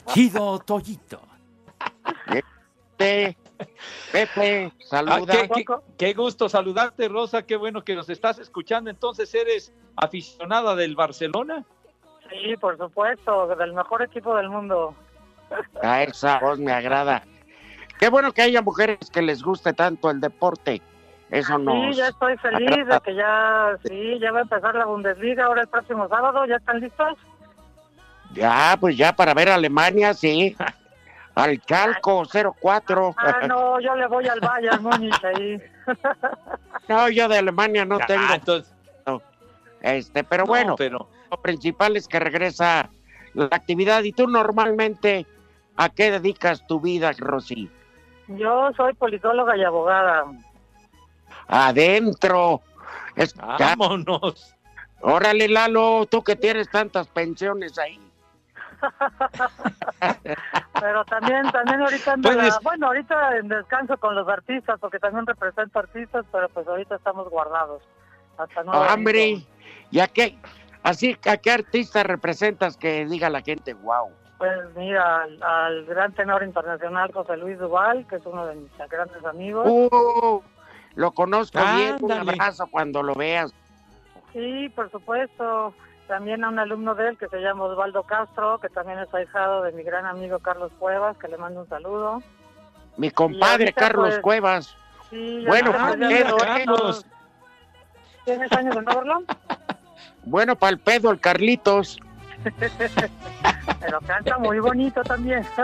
Chido, 0.06 0.60
Toyito. 0.60 1.20
Pepe, 3.66 3.74
Pepe, 4.12 4.72
Ah, 4.74 4.86
saluda. 4.86 5.34
qué, 5.34 5.50
qué- 5.50 5.66
qué 5.98 6.14
gusto 6.14 6.50
saludarte, 6.50 7.08
Rosa. 7.08 7.44
Qué 7.44 7.56
bueno 7.56 7.84
que 7.84 7.96
nos 7.96 8.10
estás 8.10 8.40
escuchando. 8.40 8.90
Entonces, 8.90 9.34
¿eres 9.34 9.74
aficionada 9.96 10.76
del 10.76 10.96
Barcelona? 10.96 11.64
Sí, 12.30 12.56
por 12.58 12.78
supuesto, 12.78 13.48
del 13.56 13.74
mejor 13.74 14.02
equipo 14.02 14.36
del 14.36 14.50
mundo. 14.50 14.96
A 15.82 16.04
esa 16.04 16.40
voz 16.40 16.58
me 16.60 16.72
agrada. 16.72 17.24
Qué 18.00 18.10
bueno 18.10 18.32
que 18.32 18.42
haya 18.42 18.62
mujeres 18.62 18.98
que 19.12 19.22
les 19.22 19.44
guste 19.44 19.74
tanto 19.74 20.10
el 20.10 20.20
deporte. 20.20 20.82
Eso 21.30 21.58
nos 21.58 21.96
Sí, 21.96 22.00
ya 22.02 22.08
estoy 22.10 22.38
feliz 22.38 22.70
agrada. 22.70 22.96
de 22.96 23.02
que 23.02 23.16
ya, 23.16 23.78
sí, 23.88 24.20
ya 24.20 24.32
va 24.32 24.40
a 24.40 24.42
empezar 24.44 24.76
la 24.76 24.86
Bundesliga 24.86 25.46
ahora 25.46 25.62
el 25.62 25.68
próximo 25.68 26.08
sábado. 26.08 26.46
¿Ya 26.46 26.56
están 26.58 26.80
listos? 26.80 27.18
Ya, 28.34 28.76
pues 28.80 28.98
ya 28.98 29.16
para 29.16 29.34
ver 29.34 29.50
Alemania, 29.50 30.14
sí. 30.14 30.56
Al 31.36 31.60
Calco 31.62 32.24
04. 32.26 33.16
Ah, 33.18 33.48
no, 33.48 33.80
yo 33.80 33.96
le 33.96 34.06
voy 34.08 34.28
al 34.28 34.40
Bayern 34.40 34.84
Múnich 34.84 35.24
ahí. 35.24 35.62
No, 36.88 37.08
yo 37.10 37.28
de 37.30 37.38
Alemania 37.38 37.86
no 37.86 37.96
Ah, 38.02 38.06
tengo. 38.06 38.34
entonces- 38.34 38.74
No. 39.06 39.22
Este, 39.82 40.24
pero 40.24 40.44
No, 40.44 40.48
bueno, 40.50 40.76
pero 40.78 41.08
lo 41.32 41.38
principal 41.42 41.96
es 41.98 42.08
que 42.08 42.20
regresa 42.20 42.90
la 43.34 43.46
actividad. 43.52 44.04
¿Y 44.04 44.12
tú 44.14 44.28
normalmente 44.28 45.26
a 45.78 45.90
qué 45.90 46.12
dedicas 46.12 46.66
tu 46.68 46.80
vida, 46.82 47.12
Rosy? 47.18 47.70
Yo 48.28 48.72
soy 48.78 48.94
politóloga 48.94 49.56
y 49.58 49.64
abogada. 49.64 50.26
Adentro. 51.48 52.62
Vámonos. 53.60 54.56
Órale, 55.02 55.48
Lalo, 55.50 56.06
tú 56.10 56.24
que 56.24 56.36
tienes 56.36 56.70
tantas 56.70 57.08
pensiones 57.08 57.78
ahí. 57.78 58.00
Pero 60.80 61.06
también, 61.06 61.50
también 61.52 61.82
ahorita 61.82 62.14
ando 62.14 62.32
la- 62.32 62.60
bueno, 62.64 62.88
ahorita 62.88 63.38
en 63.38 63.48
descanso 63.48 63.98
con 63.98 64.16
los 64.16 64.28
artistas, 64.28 64.80
porque 64.80 65.00
también 65.00 65.26
represento 65.26 65.80
artistas, 65.80 66.26
pero 66.32 66.50
pues 66.50 66.68
ahorita 66.68 66.96
estamos 66.96 67.30
guardados. 67.30 67.82
Hasta 68.38 68.64
nuevo 68.64 68.84
Hombre, 68.94 69.24
aviso. 69.24 69.48
¿y 69.92 70.00
a 70.00 70.08
qué? 70.08 70.38
Así, 70.84 71.18
¿a 71.30 71.38
qué 71.38 71.52
artista 71.52 72.04
representas 72.04 72.76
que 72.76 73.06
diga 73.06 73.30
la 73.30 73.42
gente, 73.42 73.74
wow? 73.74 74.10
Pues 74.38 74.76
mira, 74.76 75.22
al, 75.24 75.42
al 75.42 75.86
gran 75.86 76.12
tenor 76.14 76.44
internacional 76.44 77.14
José 77.14 77.38
Luis 77.38 77.58
Duval, 77.60 78.06
que 78.08 78.18
es 78.18 78.26
uno 78.26 78.46
de 78.48 78.56
mis 78.56 78.72
grandes 78.90 79.24
amigos. 79.24 79.66
Uh, 79.70 80.42
lo 80.96 81.12
conozco 81.12 81.60
bien, 81.76 81.96
un 82.02 82.12
abrazo 82.12 82.68
cuando 82.68 83.02
lo 83.02 83.14
veas. 83.14 83.54
Sí, 84.34 84.68
por 84.76 84.92
supuesto. 84.92 85.74
También 86.14 86.44
a 86.44 86.50
un 86.50 86.60
alumno 86.60 86.94
de 86.94 87.10
él 87.10 87.18
que 87.18 87.28
se 87.28 87.42
llama 87.42 87.64
Osvaldo 87.64 88.04
Castro, 88.04 88.60
que 88.60 88.70
también 88.70 89.00
es 89.00 89.12
ahijado 89.16 89.64
de 89.64 89.72
mi 89.72 89.82
gran 89.82 90.06
amigo 90.06 90.38
Carlos 90.38 90.72
Cuevas, 90.78 91.18
que 91.18 91.28
le 91.28 91.40
mando 91.40 91.62
un 91.62 91.68
saludo. 91.68 92.22
Mi 92.98 93.10
compadre 93.10 93.64
ahorita, 93.64 93.82
Carlos 93.82 94.10
pues, 94.10 94.20
Cuevas. 94.20 94.78
Sí, 95.10 95.44
Bueno, 95.48 95.72
sabes, 95.72 95.98
pa'l 95.98 96.00
ya 96.02 96.08
pedo, 96.10 96.38
sabes, 96.38 96.44
¿eh? 96.44 96.66
Carlos. 96.66 97.06
¿Tienes 98.26 98.52
años 98.52 98.76
de 98.76 98.82
no? 98.84 99.24
Bueno, 100.26 100.56
para 100.56 100.74
el 100.74 100.80
pedo, 100.80 101.10
el 101.10 101.20
Carlitos. 101.20 102.00
Pero 103.80 104.00
canta 104.02 104.38
muy 104.38 104.60
bonito 104.60 105.02
también. 105.02 105.44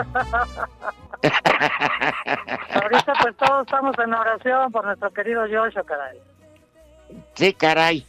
Ahorita 2.74 3.12
pues 3.22 3.36
todos 3.36 3.66
estamos 3.66 3.96
en 4.00 4.14
oración 4.14 4.72
por 4.72 4.84
nuestro 4.84 5.12
querido 5.12 5.42
Joshua, 5.42 5.84
caray. 5.84 6.18
Sí, 7.34 7.52
caray. 7.54 8.04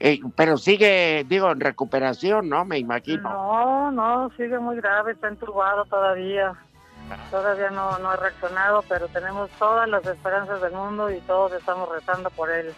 Eh, 0.00 0.20
pero 0.36 0.56
sigue, 0.58 1.24
digo, 1.28 1.50
en 1.50 1.60
recuperación, 1.60 2.48
¿no? 2.48 2.64
Me 2.64 2.78
imagino. 2.78 3.22
No, 3.30 3.90
no, 3.92 4.30
sigue 4.36 4.58
muy 4.58 4.76
grave, 4.76 5.12
está 5.12 5.28
entubado 5.28 5.84
todavía. 5.86 6.54
Todavía 7.30 7.68
no, 7.70 7.98
no 7.98 8.10
ha 8.10 8.16
reaccionado, 8.16 8.82
pero 8.88 9.08
tenemos 9.08 9.50
todas 9.58 9.86
las 9.88 10.04
esperanzas 10.06 10.60
del 10.62 10.72
mundo 10.72 11.10
y 11.10 11.20
todos 11.20 11.52
estamos 11.52 11.88
rezando 11.90 12.30
por 12.30 12.50
él. 12.50 12.72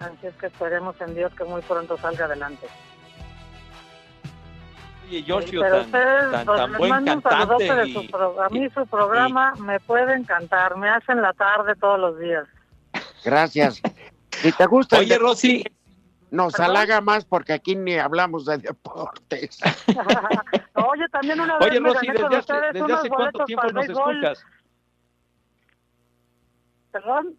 Así 0.00 0.26
es 0.26 0.34
que 0.34 0.46
esperemos 0.46 0.94
en 1.00 1.14
Dios 1.14 1.32
que 1.34 1.44
muy 1.44 1.62
pronto 1.62 1.96
salga 1.96 2.26
adelante. 2.26 2.66
Oye, 5.06 5.18
Sí, 5.18 5.24
Yoshio, 5.24 5.60
pero 5.60 5.76
tan, 5.76 5.84
ustedes, 5.86 6.30
tan, 6.30 6.44
pues, 6.46 6.58
tan 6.60 6.70
les 6.70 6.78
buen 6.78 6.90
mando 6.90 7.12
un 7.14 7.22
saludote 7.22 7.66
cantante. 7.68 7.88
de 7.88 7.94
su 7.94 8.10
pro- 8.10 8.42
a 8.42 8.48
mí 8.50 8.68
su 8.70 8.86
programa 8.86 9.54
me 9.60 9.80
puede 9.80 10.14
encantar, 10.14 10.76
me 10.76 10.88
hacen 10.88 11.20
la 11.22 11.32
tarde 11.32 11.74
todos 11.76 11.98
los 11.98 12.18
días. 12.18 12.46
Gracias. 13.24 13.80
Si 14.42 14.52
te 14.52 14.66
gusta. 14.66 14.98
Oye, 14.98 15.18
Rosy. 15.18 15.64
Nos 16.30 16.54
¿Perdón? 16.54 16.70
halaga 16.76 17.00
más 17.00 17.24
porque 17.24 17.52
aquí 17.52 17.76
ni 17.76 17.94
hablamos 17.96 18.44
de 18.46 18.58
deportes. 18.58 19.60
Oye, 20.74 21.08
también 21.12 21.40
una 21.40 21.58
vez 21.58 21.68
Oye, 21.70 21.80
me 21.80 21.92
Rosy, 21.92 22.06
gané 22.08 22.20
con 22.20 22.30
¿desde 22.30 22.36
hace, 22.40 22.52
ustedes 22.52 22.72
desde 22.72 22.84
unos 22.84 22.98
hace 22.98 23.08
cuánto 23.08 23.22
boletos 23.38 23.46
tiempo 23.46 23.60
para 23.60 23.68
el 23.68 23.74
nos 23.74 23.86
béisbol. 23.86 24.24
escuchas? 24.24 24.44
¿Perdón? 26.90 27.36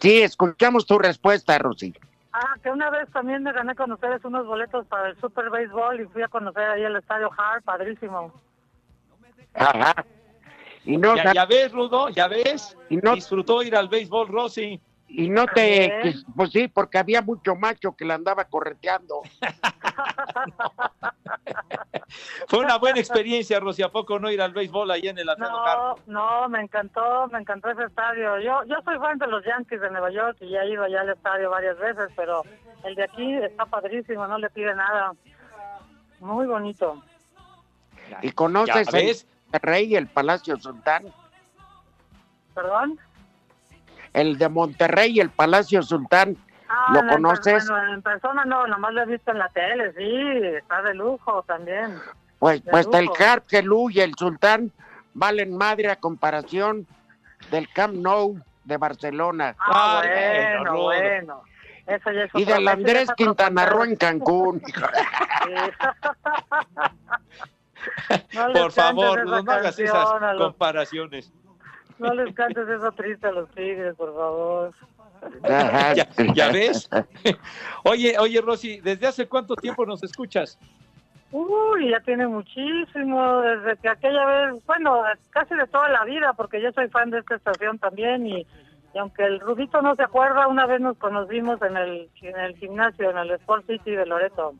Sí, 0.00 0.22
escuchamos 0.22 0.86
tu 0.86 0.98
respuesta, 0.98 1.58
Rosy. 1.58 1.94
Ah, 2.32 2.54
que 2.62 2.70
una 2.70 2.88
vez 2.90 3.10
también 3.12 3.42
me 3.42 3.52
gané 3.52 3.74
con 3.74 3.90
ustedes 3.92 4.24
unos 4.24 4.46
boletos 4.46 4.86
para 4.86 5.08
el 5.08 5.20
Super 5.20 5.50
Béisbol 5.50 6.00
y 6.00 6.04
fui 6.06 6.22
a 6.22 6.28
conocer 6.28 6.62
ahí 6.62 6.82
el 6.84 6.96
Estadio 6.96 7.28
Hart, 7.36 7.64
padrísimo. 7.64 8.32
Ajá. 9.54 10.04
Y 10.84 10.96
no, 10.96 11.16
Ya, 11.16 11.34
ya 11.34 11.44
ves, 11.44 11.72
Rudo, 11.72 12.08
ya 12.08 12.28
ves. 12.28 12.76
Y 12.88 12.96
no- 12.98 13.14
Disfrutó 13.14 13.62
ir 13.62 13.76
al 13.76 13.88
béisbol, 13.88 14.28
Rosy. 14.28 14.80
Y 15.12 15.28
no 15.28 15.46
te... 15.46 16.14
Pues 16.36 16.50
sí, 16.50 16.68
porque 16.68 16.98
había 16.98 17.20
mucho 17.20 17.56
macho 17.56 17.96
que 17.96 18.04
la 18.04 18.14
andaba 18.14 18.44
correteando. 18.44 19.22
Fue 22.48 22.60
una 22.60 22.78
buena 22.78 23.00
experiencia, 23.00 23.60
Rosy. 23.60 23.82
¿A 23.82 23.90
poco 23.90 24.18
no 24.18 24.30
ir 24.30 24.40
al 24.40 24.52
béisbol 24.52 24.90
ahí 24.90 25.08
en 25.08 25.18
el 25.18 25.28
Alfredo? 25.28 25.50
No, 25.50 25.96
no, 26.06 26.48
me 26.48 26.60
encantó, 26.60 27.28
me 27.28 27.40
encantó 27.40 27.70
ese 27.70 27.84
estadio. 27.84 28.38
Yo 28.40 28.64
yo 28.64 28.76
soy 28.84 28.98
fan 28.98 29.18
de 29.18 29.26
los 29.26 29.44
Yankees 29.44 29.80
de 29.80 29.90
Nueva 29.90 30.10
York 30.10 30.36
y 30.40 30.50
ya 30.50 30.62
he 30.62 30.70
ido 30.70 30.84
allá 30.84 31.02
al 31.02 31.10
estadio 31.10 31.50
varias 31.50 31.78
veces, 31.78 32.10
pero 32.16 32.42
el 32.84 32.94
de 32.94 33.04
aquí 33.04 33.34
está 33.34 33.66
padrísimo, 33.66 34.26
no 34.26 34.38
le 34.38 34.50
pide 34.50 34.74
nada. 34.74 35.12
Muy 36.20 36.46
bonito. 36.46 37.02
Y 38.22 38.32
conoces 38.32 38.92
el 38.92 39.06
ves. 39.06 39.26
Monterrey, 39.52 39.96
el 39.96 40.08
Palacio 40.08 40.58
Sultán. 40.58 41.06
¿Perdón? 42.54 42.98
El 44.12 44.38
de 44.38 44.48
Monterrey, 44.48 45.20
el 45.20 45.30
Palacio 45.30 45.82
Sultán. 45.82 46.36
Ah, 46.68 46.92
¿Lo 46.94 47.00
per- 47.00 47.10
conoces? 47.10 47.68
bueno, 47.68 47.94
en 47.94 48.02
persona 48.02 48.44
no, 48.44 48.66
nomás 48.66 48.92
lo 48.92 49.02
he 49.02 49.06
visto 49.06 49.30
en 49.32 49.38
la 49.38 49.48
tele, 49.48 49.92
sí, 49.96 50.56
está 50.56 50.82
de 50.82 50.94
lujo 50.94 51.42
también. 51.46 51.98
Pues, 52.38 52.64
de 52.64 52.70
pues 52.70 52.86
el 52.92 53.06
lujo. 53.06 53.16
Hart, 53.22 53.44
Gelú 53.48 53.90
y 53.90 54.00
el 54.00 54.14
Sultán 54.16 54.72
valen 55.14 55.56
madre 55.56 55.90
a 55.90 55.96
comparación 55.96 56.86
del 57.50 57.68
Camp 57.72 57.94
Nou 57.94 58.38
de 58.64 58.76
Barcelona. 58.76 59.54
Ah, 59.58 60.00
Ay, 60.04 60.56
bueno, 60.58 60.82
bueno. 60.82 61.42
Eso 61.86 62.12
ya 62.12 62.22
es 62.22 62.30
Y 62.34 62.44
del 62.44 62.68
Andrés 62.68 63.08
Quintana 63.16 63.66
Roo 63.66 63.84
en. 63.84 63.96
Cancún. 63.96 64.62
No 68.34 68.52
Por 68.52 68.72
favor, 68.72 69.24
no 69.26 69.36
hagas 69.36 69.78
esas 69.78 70.06
comparaciones. 70.36 71.32
No 72.00 72.14
les 72.14 72.34
cantes 72.34 72.66
eso 72.66 72.90
triste 72.92 73.26
a 73.26 73.32
los 73.32 73.48
tigres, 73.50 73.94
por 73.94 74.14
favor. 74.14 74.72
Ajá. 75.42 75.92
Ya, 75.94 76.08
ya 76.34 76.50
ves. 76.50 76.88
Oye, 77.84 78.16
oye, 78.18 78.40
Rosy, 78.40 78.80
¿desde 78.80 79.06
hace 79.06 79.28
cuánto 79.28 79.54
tiempo 79.54 79.84
nos 79.84 80.02
escuchas? 80.02 80.58
Uy, 81.30 81.90
ya 81.90 82.00
tiene 82.00 82.26
muchísimo, 82.26 83.40
desde 83.42 83.76
que 83.76 83.88
aquella 83.90 84.24
vez, 84.24 84.64
bueno, 84.66 85.02
casi 85.28 85.54
de 85.54 85.66
toda 85.66 85.88
la 85.90 86.04
vida, 86.04 86.32
porque 86.32 86.60
yo 86.60 86.72
soy 86.72 86.88
fan 86.88 87.10
de 87.10 87.18
esta 87.18 87.36
estación 87.36 87.78
también 87.78 88.26
y, 88.26 88.46
y 88.94 88.98
aunque 88.98 89.24
el 89.24 89.38
Rudito 89.38 89.82
no 89.82 89.94
se 89.94 90.02
acuerda, 90.02 90.48
una 90.48 90.66
vez 90.66 90.80
nos 90.80 90.96
conocimos 90.96 91.60
en 91.62 91.76
el, 91.76 92.10
en 92.22 92.40
el 92.40 92.56
gimnasio, 92.56 93.10
en 93.10 93.18
el 93.18 93.30
Sport 93.32 93.66
City 93.66 93.90
de 93.90 94.06
Loreto. 94.06 94.54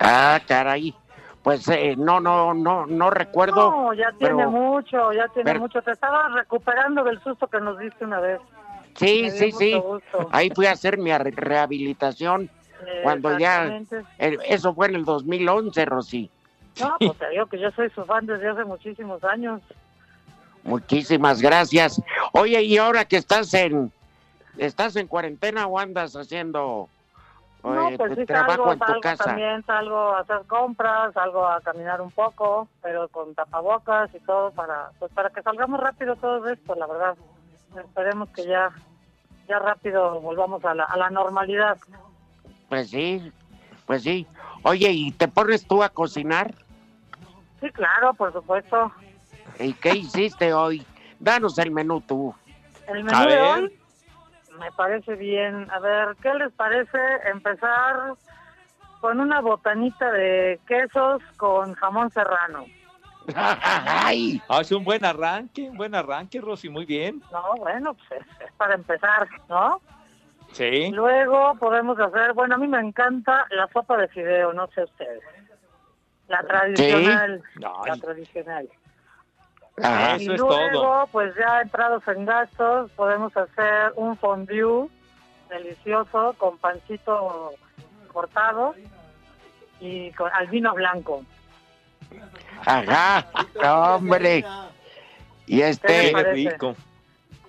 Ah, 0.00 0.40
caray. 0.46 0.94
Pues 1.42 1.66
eh, 1.68 1.94
no, 1.96 2.20
no, 2.20 2.52
no, 2.52 2.86
no 2.86 3.10
recuerdo. 3.10 3.70
No, 3.70 3.94
ya 3.94 4.10
tiene 4.18 4.34
pero- 4.36 4.50
mucho, 4.50 5.12
ya 5.12 5.26
tiene 5.28 5.44
pero- 5.50 5.60
mucho. 5.60 5.80
Te 5.82 5.92
estaba 5.92 6.28
recuperando 6.28 7.02
del 7.04 7.20
susto 7.22 7.46
que 7.46 7.60
nos 7.60 7.78
diste 7.78 8.04
una 8.04 8.20
vez. 8.20 8.40
Sí, 8.96 9.22
Me 9.22 9.30
sí, 9.30 9.52
sí. 9.52 9.74
gusto. 9.80 10.28
Ahí 10.32 10.50
fui 10.54 10.66
a 10.66 10.72
hacer 10.72 10.98
mi 10.98 11.16
re- 11.16 11.30
rehabilitación 11.30 12.50
Eh, 12.86 13.00
cuando 13.02 13.38
ya... 13.38 13.66
eh, 14.18 14.38
Eso 14.48 14.74
fue 14.74 14.88
en 14.88 14.96
el 14.96 15.04
2011, 15.04 15.84
Rosy. 15.84 16.30
No, 16.80 16.96
pues 16.98 17.16
te 17.18 17.28
digo 17.30 17.46
que 17.46 17.58
yo 17.58 17.70
soy 17.72 17.90
su 17.90 18.04
fan 18.04 18.24
desde 18.26 18.48
hace 18.48 18.64
muchísimos 18.64 19.22
años. 19.24 19.60
Muchísimas 20.62 21.40
gracias. 21.40 22.02
Oye, 22.32 22.62
y 22.62 22.76
ahora 22.78 23.04
que 23.04 23.16
estás 23.16 23.52
en... 23.54 23.92
¿Estás 24.58 24.96
en 24.96 25.06
cuarentena 25.06 25.66
o 25.66 25.78
andas 25.78 26.14
haciendo 26.16 26.88
No, 27.62 27.88
eh, 27.88 27.94
pues 27.98 28.14
sí 28.16 28.24
trabajo 28.26 28.48
salgo, 28.48 28.72
en 28.72 28.78
tu 28.78 28.84
salgo 28.86 29.00
casa? 29.00 29.24
también, 29.24 29.64
salgo 29.66 29.98
a 30.14 30.20
hacer 30.20 30.42
compras, 30.46 31.12
salgo 31.12 31.46
a 31.46 31.60
caminar 31.60 32.00
un 32.00 32.10
poco, 32.10 32.68
pero 32.82 33.08
con 33.08 33.34
tapabocas 33.34 34.14
y 34.14 34.20
todo 34.20 34.50
para, 34.52 34.90
pues 34.98 35.12
para 35.12 35.30
que 35.30 35.42
salgamos 35.42 35.78
rápido 35.80 36.16
todo 36.16 36.48
esto, 36.48 36.74
la 36.74 36.86
verdad. 36.86 37.16
Esperemos 37.76 38.28
que 38.30 38.46
ya, 38.46 38.70
ya 39.48 39.58
rápido 39.58 40.20
volvamos 40.20 40.64
a 40.64 40.74
la, 40.74 40.84
a 40.84 40.96
la 40.96 41.10
normalidad. 41.10 41.76
Pues 42.68 42.90
sí, 42.90 43.30
pues 43.86 44.02
sí. 44.02 44.26
Oye, 44.62 44.90
¿y 44.90 45.12
te 45.12 45.28
pones 45.28 45.66
tú 45.66 45.82
a 45.82 45.88
cocinar? 45.90 46.54
Sí, 47.60 47.68
claro, 47.70 48.14
por 48.14 48.32
supuesto. 48.32 48.90
¿Y 49.58 49.74
qué 49.74 49.94
hiciste 49.96 50.54
hoy? 50.54 50.86
Danos 51.18 51.58
el 51.58 51.70
menú 51.70 52.00
tú. 52.00 52.34
El 52.86 53.04
menú 53.04 53.16
A 53.18 53.26
de 53.26 53.36
ver. 53.36 53.64
hoy 53.64 53.79
me 54.60 54.70
parece 54.72 55.16
bien. 55.16 55.68
A 55.70 55.80
ver, 55.80 56.16
¿qué 56.22 56.32
les 56.34 56.52
parece 56.52 56.98
empezar 57.24 58.14
con 59.00 59.18
una 59.18 59.40
botanita 59.40 60.12
de 60.12 60.60
quesos 60.68 61.22
con 61.36 61.74
jamón 61.74 62.10
serrano? 62.10 62.66
¡Ay! 63.34 64.40
Hace 64.48 64.74
un 64.74 64.84
buen 64.84 65.04
arranque, 65.04 65.70
un 65.70 65.76
buen 65.76 65.94
arranque, 65.94 66.40
Rosy, 66.40 66.68
muy 66.68 66.84
bien. 66.84 67.22
No, 67.32 67.54
bueno, 67.56 67.94
pues 67.94 68.20
es, 68.20 68.46
es 68.46 68.52
para 68.52 68.74
empezar, 68.74 69.28
¿no? 69.48 69.80
Sí. 70.52 70.90
Luego 70.90 71.54
podemos 71.58 71.98
hacer, 71.98 72.34
bueno, 72.34 72.56
a 72.56 72.58
mí 72.58 72.66
me 72.66 72.80
encanta 72.80 73.46
la 73.50 73.66
sopa 73.68 73.96
de 73.96 74.08
fideo, 74.08 74.52
no 74.52 74.66
sé 74.68 74.84
ustedes. 74.84 75.22
La 76.28 76.42
tradicional, 76.42 77.42
la 77.56 77.96
tradicional. 77.96 78.68
Ajá. 79.82 80.16
y 80.18 80.24
Eso 80.24 80.32
es 80.34 80.40
luego, 80.40 80.72
todo. 80.72 81.06
pues 81.12 81.34
ya 81.36 81.60
entrados 81.62 82.02
en 82.08 82.24
gastos, 82.26 82.90
podemos 82.92 83.34
hacer 83.36 83.92
un 83.96 84.16
fondue 84.16 84.88
delicioso 85.48 86.34
con 86.38 86.58
pancito 86.58 87.52
cortado 88.12 88.74
y 89.80 90.10
con 90.12 90.30
al 90.32 90.46
vino 90.48 90.74
blanco. 90.74 91.24
Ajá, 92.66 93.26
hombre. 93.94 94.44
Y 95.46 95.58
¿Qué 95.58 95.68
este, 95.70 96.12
parece? 96.12 96.56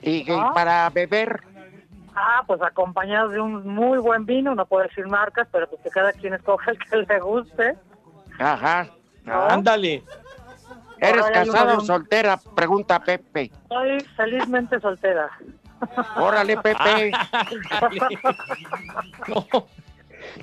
y, 0.02 0.24
para 0.54 0.90
beber, 0.90 1.42
Ah, 2.14 2.44
pues 2.46 2.62
acompañados 2.62 3.32
de 3.32 3.40
un 3.40 3.66
muy 3.68 3.98
buen 4.00 4.26
vino, 4.26 4.54
no 4.54 4.66
puedo 4.66 4.84
decir 4.84 5.08
marcas, 5.08 5.48
pero 5.50 5.70
pues 5.70 5.82
que 5.82 5.90
cada 5.90 6.12
quien 6.12 6.34
escoja 6.34 6.72
el 6.72 6.78
que 6.80 6.98
le 6.98 7.20
guste. 7.20 7.76
ajá. 8.38 8.88
Ándale. 9.26 10.04
¿Eres 11.02 11.26
casada 11.34 11.78
o 11.78 11.82
soltera? 11.82 12.40
Pregunta 12.56 13.04
Pepe. 13.04 13.52
Soy 13.68 14.00
felizmente 14.16 14.80
soltera. 14.80 15.30
Órale, 16.16 16.56
Pepe. 16.62 17.12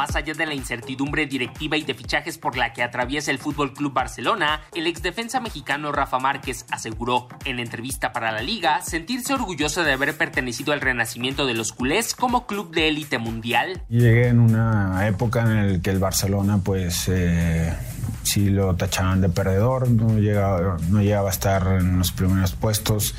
Más 0.00 0.16
allá 0.16 0.32
de 0.32 0.46
la 0.46 0.54
incertidumbre 0.54 1.26
directiva 1.26 1.76
y 1.76 1.82
de 1.82 1.92
fichajes 1.92 2.38
por 2.38 2.56
la 2.56 2.72
que 2.72 2.82
atraviesa 2.82 3.30
el 3.32 3.38
Fútbol 3.38 3.74
Club 3.74 3.92
Barcelona, 3.92 4.62
el 4.74 4.86
exdefensa 4.86 5.40
mexicano 5.40 5.92
Rafa 5.92 6.18
Márquez 6.18 6.64
aseguró 6.70 7.28
en 7.44 7.58
entrevista 7.58 8.10
para 8.10 8.32
la 8.32 8.40
liga 8.40 8.80
sentirse 8.80 9.34
orgulloso 9.34 9.84
de 9.84 9.92
haber 9.92 10.16
pertenecido 10.16 10.72
al 10.72 10.80
renacimiento 10.80 11.44
de 11.44 11.52
los 11.52 11.74
culés 11.74 12.14
como 12.14 12.46
club 12.46 12.72
de 12.72 12.88
élite 12.88 13.18
mundial. 13.18 13.82
Llegué 13.90 14.28
en 14.28 14.40
una 14.40 15.06
época 15.06 15.42
en 15.42 15.74
la 15.74 15.82
que 15.82 15.90
el 15.90 15.98
Barcelona 15.98 16.56
pues 16.64 17.06
eh, 17.08 17.70
sí 18.22 18.48
lo 18.48 18.74
tachaban 18.76 19.20
de 19.20 19.28
perdedor, 19.28 19.90
no 19.90 20.18
llegaba, 20.18 20.78
no 20.88 21.02
llegaba 21.02 21.28
a 21.28 21.32
estar 21.32 21.78
en 21.78 21.98
los 21.98 22.10
primeros 22.10 22.52
puestos 22.52 23.14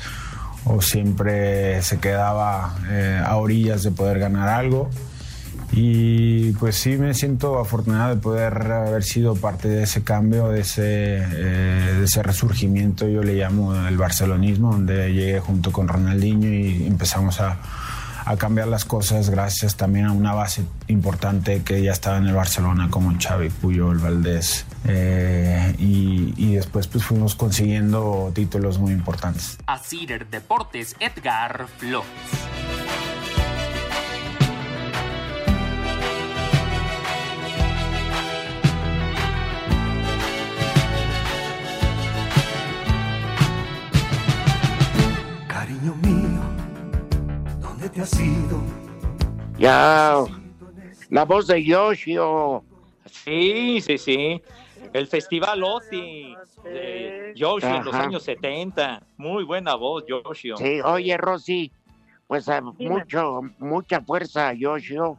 o 0.64 0.82
siempre 0.82 1.80
se 1.82 2.00
quedaba 2.00 2.74
eh, 2.88 3.22
a 3.24 3.36
orillas 3.36 3.84
de 3.84 3.92
poder 3.92 4.18
ganar 4.18 4.48
algo. 4.48 4.90
Y 5.72 6.52
pues 6.52 6.76
sí 6.76 6.96
me 6.98 7.14
siento 7.14 7.58
afortunado 7.58 8.14
de 8.14 8.20
poder 8.20 8.52
haber 8.70 9.02
sido 9.02 9.34
parte 9.34 9.68
de 9.68 9.84
ese 9.84 10.02
cambio, 10.02 10.48
de 10.48 10.60
ese, 10.60 11.16
eh, 11.16 11.94
de 11.98 12.04
ese 12.04 12.22
resurgimiento, 12.22 13.08
yo 13.08 13.22
le 13.22 13.34
llamo 13.34 13.74
el 13.86 13.96
barcelonismo, 13.96 14.72
donde 14.72 15.12
llegué 15.12 15.40
junto 15.40 15.72
con 15.72 15.88
Ronaldinho 15.88 16.48
y 16.52 16.86
empezamos 16.86 17.40
a, 17.40 17.58
a 18.24 18.36
cambiar 18.36 18.68
las 18.68 18.84
cosas 18.84 19.30
gracias 19.30 19.76
también 19.76 20.06
a 20.06 20.12
una 20.12 20.34
base 20.34 20.64
importante 20.88 21.62
que 21.62 21.82
ya 21.82 21.92
estaba 21.92 22.18
en 22.18 22.26
el 22.26 22.34
Barcelona 22.34 22.88
como 22.90 23.12
Xavi, 23.18 23.50
Puyol, 23.50 23.98
Valdés 23.98 24.66
eh, 24.84 25.74
y, 25.78 26.34
y, 26.36 26.54
después 26.54 26.86
pues 26.86 27.04
fuimos 27.04 27.34
consiguiendo 27.34 28.30
títulos 28.34 28.78
muy 28.78 28.92
importantes. 28.92 29.58
A 29.66 29.78
Cider 29.78 30.28
Deportes, 30.28 30.96
Edgar 31.00 31.66
Flores. 31.78 32.41
Cariño 45.82 45.96
mío, 45.96 46.40
¿dónde 47.60 47.88
te 47.88 48.02
has 48.02 48.20
ido? 48.20 48.62
Ya, 49.58 50.22
la 51.10 51.24
voz 51.24 51.48
de 51.48 51.64
Yoshio. 51.64 52.62
Sí, 53.06 53.80
sí, 53.80 53.98
sí. 53.98 54.42
El 54.92 55.08
Festival 55.08 55.64
OTI 55.64 56.36
de 56.62 57.32
Yoshio 57.34 57.74
en 57.74 57.84
los 57.84 57.94
años 57.94 58.22
70. 58.22 59.02
Muy 59.16 59.42
buena 59.42 59.74
voz, 59.74 60.04
Yoshio. 60.06 60.56
Sí, 60.56 60.80
oye, 60.82 61.16
Rosy, 61.16 61.72
pues 62.28 62.48
a 62.48 62.60
mucho, 62.60 63.40
mucha 63.58 64.00
fuerza 64.02 64.52
Yoshio. 64.52 65.18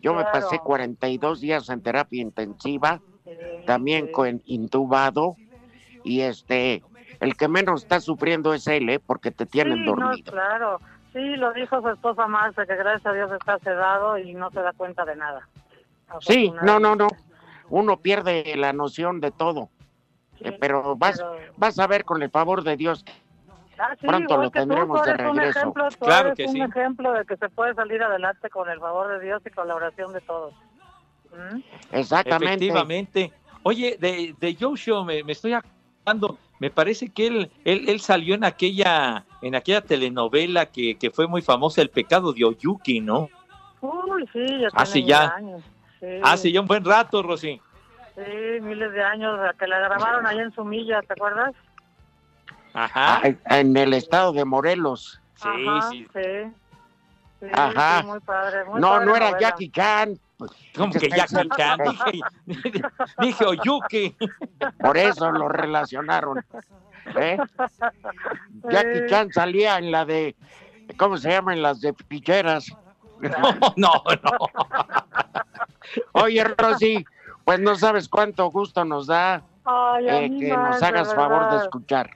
Yo 0.00 0.14
me 0.14 0.24
pasé 0.24 0.60
42 0.60 1.42
días 1.42 1.68
en 1.68 1.82
terapia 1.82 2.22
intensiva, 2.22 3.02
también 3.66 4.10
con 4.10 4.40
intubado, 4.46 5.36
y 6.04 6.22
este, 6.22 6.82
el 7.20 7.36
que 7.36 7.48
menos 7.48 7.82
está 7.82 8.00
sufriendo 8.00 8.52
es 8.54 8.66
él, 8.66 8.88
¿eh? 8.88 8.98
porque 8.98 9.30
te 9.30 9.46
tienen 9.46 9.78
sí, 9.78 9.84
no, 9.84 9.94
dormido. 9.94 10.32
claro. 10.32 10.80
Sí, 11.12 11.36
lo 11.36 11.52
dijo 11.52 11.80
su 11.82 11.88
esposa 11.88 12.26
Marta, 12.28 12.64
que 12.66 12.76
gracias 12.76 13.04
a 13.06 13.12
Dios 13.12 13.30
está 13.32 13.58
sedado 13.58 14.16
y 14.18 14.32
no 14.34 14.50
se 14.50 14.60
da 14.60 14.72
cuenta 14.72 15.04
de 15.04 15.16
nada. 15.16 15.48
Sí, 16.20 16.52
no, 16.62 16.78
no, 16.78 16.94
no. 16.96 17.08
Uno 17.68 17.96
pierde 17.98 18.54
la 18.56 18.72
noción 18.72 19.20
de 19.20 19.30
todo. 19.32 19.68
Eh, 20.40 20.56
pero 20.58 20.96
vas, 20.96 21.22
vas 21.56 21.78
a 21.78 21.86
ver 21.86 22.04
con 22.04 22.22
el 22.22 22.30
favor 22.30 22.62
de 22.62 22.76
Dios. 22.76 23.04
Ah, 23.78 23.94
sí, 24.00 24.06
Pronto 24.06 24.36
lo 24.36 24.44
tú, 24.44 24.50
tendremos 24.50 25.00
tú 25.00 25.06
de 25.06 25.14
eres 25.14 25.26
un 25.30 25.36
regreso. 25.36 25.58
ejemplo, 25.58 25.88
tú 25.88 26.04
Claro 26.04 26.28
eres 26.28 26.36
que 26.36 26.44
un 26.46 26.52
sí. 26.52 26.60
ejemplo 26.62 27.12
de 27.12 27.24
que 27.24 27.36
se 27.36 27.48
puede 27.48 27.74
salir 27.74 28.02
adelante 28.02 28.48
con 28.50 28.68
el 28.70 28.78
favor 28.78 29.08
de 29.08 29.24
Dios 29.24 29.42
y 29.44 29.50
con 29.50 29.66
la 29.68 29.74
oración 29.74 30.12
de 30.12 30.20
todos. 30.20 30.54
¿Mm? 31.32 31.60
Exactamente. 31.92 32.66
Efectivamente. 32.66 33.32
Oye, 33.62 33.96
de, 34.00 34.34
de 34.38 34.54
Yoshio 34.54 35.04
me, 35.04 35.22
me 35.24 35.32
estoy 35.32 35.54
acordando, 35.54 36.38
me 36.60 36.70
parece 36.70 37.08
que 37.08 37.26
él, 37.26 37.50
él, 37.64 37.88
él 37.88 38.00
salió 38.00 38.34
en 38.36 38.44
aquella, 38.44 39.24
en 39.42 39.54
aquella 39.56 39.80
telenovela 39.80 40.66
que, 40.66 40.96
que 40.96 41.10
fue 41.10 41.26
muy 41.26 41.42
famosa, 41.42 41.80
El 41.82 41.90
pecado 41.90 42.32
de 42.32 42.44
Oyuki, 42.44 43.00
¿no? 43.00 43.28
Uy, 43.80 44.28
sí, 44.32 44.46
ya 44.60 44.68
Hace 44.74 44.92
tiene 44.94 45.08
ya- 45.08 45.34
años. 45.34 45.62
Sí, 45.98 46.06
Hace 46.22 46.52
ya 46.52 46.60
un 46.60 46.66
buen 46.66 46.84
rato, 46.84 47.22
Rosy. 47.22 47.60
sí, 48.14 48.60
miles 48.60 48.92
de 48.92 49.02
años, 49.02 49.38
que 49.58 49.66
la 49.66 49.78
grabaron 49.80 50.26
allá 50.26 50.42
en 50.42 50.52
Sumilla, 50.52 51.00
¿te 51.02 51.14
acuerdas? 51.14 51.52
Ajá. 52.72 53.20
Ah, 53.24 53.58
En 53.58 53.76
el 53.76 53.92
estado 53.94 54.32
de 54.32 54.44
Morelos. 54.44 55.20
Ajá, 55.40 55.88
sí. 55.90 56.06
sí. 56.12 56.52
Sí, 57.40 57.46
Ajá. 57.54 58.00
sí, 58.02 58.06
muy 58.06 58.20
padre, 58.20 58.64
muy 58.66 58.80
No, 58.80 58.88
padre 58.90 59.06
no 59.06 59.16
era 59.16 59.26
novela. 59.30 59.40
Jackie 59.48 59.70
Chan. 59.70 60.18
¿Cómo 60.76 60.92
que 60.92 61.08
Jackie 61.08 61.48
Chan? 61.56 61.78
Dije, 61.84 62.20
dije 63.20 63.44
Oyuki. 63.44 64.16
Por 64.78 64.96
eso 64.96 65.30
lo 65.30 65.48
relacionaron. 65.48 66.44
¿eh? 67.16 67.38
Jackie 68.70 69.06
Chan 69.08 69.32
salía 69.32 69.78
en 69.78 69.90
la 69.90 70.04
de, 70.04 70.36
¿cómo 70.96 71.16
se 71.16 71.30
llama? 71.30 71.52
En 71.52 71.62
las 71.62 71.80
de 71.80 71.94
ficheras. 72.08 72.66
No, 73.20 73.30
no, 73.76 73.92
no. 74.22 74.38
Oye, 76.12 76.44
Rosy, 76.44 77.04
pues 77.44 77.60
no 77.60 77.74
sabes 77.76 78.08
cuánto 78.08 78.50
gusto 78.50 78.84
nos 78.84 79.06
da 79.06 79.42
Ay, 79.64 80.08
eh, 80.08 80.30
que 80.38 80.56
más, 80.56 80.74
nos 80.74 80.82
hagas 80.82 81.14
favor 81.14 81.50
de 81.50 81.58
escuchar. 81.58 82.10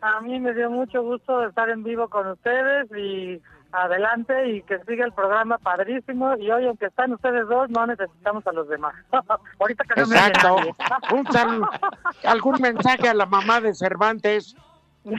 A 0.00 0.20
mí 0.20 0.38
me 0.38 0.54
dio 0.54 0.70
mucho 0.70 1.02
gusto 1.02 1.46
estar 1.46 1.68
en 1.70 1.82
vivo 1.82 2.08
con 2.08 2.28
ustedes 2.28 2.88
y 2.96 3.40
adelante 3.84 4.48
y 4.50 4.62
que 4.62 4.78
siga 4.84 5.04
el 5.04 5.12
programa 5.12 5.58
padrísimo. 5.58 6.36
Y 6.36 6.50
hoy, 6.50 6.66
aunque 6.66 6.86
están 6.86 7.12
ustedes 7.12 7.46
dos, 7.48 7.68
no 7.70 7.86
necesitamos 7.86 8.46
a 8.46 8.52
los 8.52 8.68
demás. 8.68 8.94
Ahorita 9.60 9.84
que 9.84 10.00
no 10.00 10.06
me 10.06 10.16
oye 10.16 10.26
Exacto. 10.28 10.56
nadie. 10.56 10.74
Un 11.20 11.26
sal- 11.32 11.68
¿Algún 12.24 12.60
mensaje 12.60 13.08
a 13.08 13.14
la 13.14 13.26
mamá 13.26 13.60
de 13.60 13.74
Cervantes? 13.74 14.56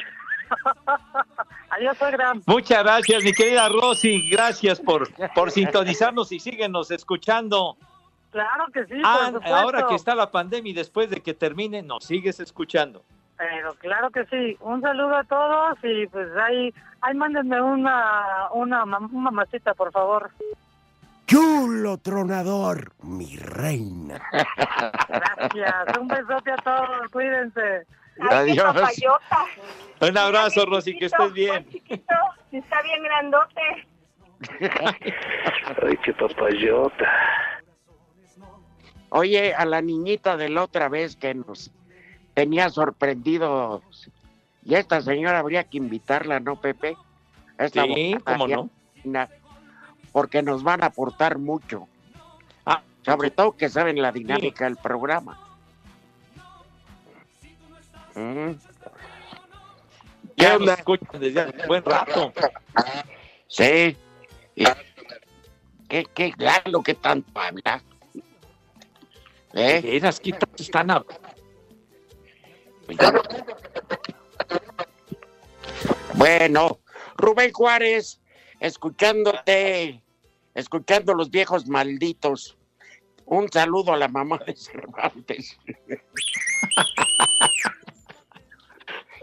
Adiós, 1.70 1.98
suegra. 1.98 2.34
Muchas 2.46 2.84
gracias, 2.84 3.24
mi 3.24 3.34
querida 3.34 3.68
Rosy. 3.70 4.30
Gracias 4.30 4.80
por, 4.80 5.10
por 5.34 5.52
sintonizarnos 5.52 6.32
y 6.32 6.40
síguenos 6.40 6.90
escuchando. 6.92 7.78
Claro 8.32 8.66
que 8.74 8.86
sí, 8.86 9.02
Ah, 9.04 9.30
por 9.34 9.46
ahora 9.48 9.88
que 9.88 9.96
está 9.96 10.16
la 10.16 10.32
pandemia 10.32 10.72
y 10.72 10.74
después 10.74 11.10
de 11.10 11.22
que 11.22 11.34
termine, 11.34 11.82
nos 11.82 12.06
sigues 12.06 12.40
escuchando. 12.40 13.04
Pero 13.38 13.74
claro 13.76 14.10
que 14.10 14.26
sí. 14.26 14.58
Un 14.62 14.82
saludo 14.82 15.16
a 15.16 15.24
todos 15.24 15.78
y 15.84 16.08
pues 16.08 16.28
ahí, 16.38 16.74
ahí 17.02 17.14
mándenme 17.16 17.62
una, 17.62 18.50
una, 18.54 18.84
mam- 18.86 19.10
una 19.12 19.32
mamacita, 19.32 19.74
por 19.76 19.92
favor. 19.92 20.32
Chulo 21.28 21.98
tronador, 21.98 22.94
mi 23.04 23.36
reina. 23.38 24.22
Gracias. 25.10 25.98
Un 26.00 26.08
besote 26.08 26.52
a 26.52 26.58
todos. 26.58 27.12
Cuídense. 27.12 27.86
Adiós. 28.32 28.76
Un 30.02 30.18
abrazo, 30.18 30.66
Rosy, 30.66 30.98
que 30.98 31.06
estés 31.06 31.34
bien. 31.34 31.68
Está 32.52 32.82
bien 32.82 33.04
grandote. 33.04 33.88
Ay, 35.86 35.98
qué 36.04 36.14
papayota. 36.14 37.12
Oye, 39.10 39.54
a 39.54 39.66
la 39.66 39.82
niñita 39.82 40.38
de 40.38 40.50
la 40.50 40.64
otra 40.64 40.90
vez 40.90 41.16
que 41.16 41.34
nos 41.34 41.72
tenía 42.38 42.70
sorprendidos. 42.70 43.82
Y 44.64 44.76
esta 44.76 45.02
señora 45.02 45.40
habría 45.40 45.64
que 45.64 45.78
invitarla, 45.78 46.40
¿no, 46.40 46.62
Pepe? 46.62 46.96
Esta 47.58 47.84
Sí, 47.84 48.16
cómo 48.24 48.48
no. 48.48 48.70
Porque 50.12 50.44
nos 50.44 50.62
van 50.62 50.84
a 50.84 50.88
aportar 50.88 51.40
mucho. 51.40 51.88
Ah, 52.64 52.84
Sobre 53.04 53.32
todo 53.32 53.54
que 53.54 53.70
saben 53.70 54.00
la 54.00 54.12
dinámica 54.12 54.66
del 54.66 54.76
programa. 54.76 55.40
Mm. 58.14 58.52
¿Qué 60.36 60.44
Ya 60.44 60.52
nos 60.52 60.60
onda? 60.62 60.74
escuchan 60.76 61.20
desde 61.20 61.42
hace 61.42 61.66
buen 61.68 61.84
rato. 61.84 62.32
Sí. 63.48 63.98
Y- 64.56 64.66
¿Qué, 65.90 66.06
qué, 66.14 66.34
lo 66.66 66.84
que 66.84 66.94
tanto 66.94 67.40
habla? 67.40 67.82
¿Eh? 69.54 69.82
Esas 69.84 70.20
que 70.20 70.34
tanto 70.34 70.62
Bueno, 76.18 76.80
Rubén 77.16 77.54
Juárez, 77.54 78.20
escuchándote, 78.60 80.02
escuchando 80.56 81.14
los 81.14 81.30
viejos 81.30 81.68
malditos. 81.68 82.58
Un 83.26 83.52
saludo 83.52 83.94
a 83.94 83.98
la 83.98 84.08
mamá 84.08 84.40
de 84.48 84.56
Cervantes. 84.56 85.60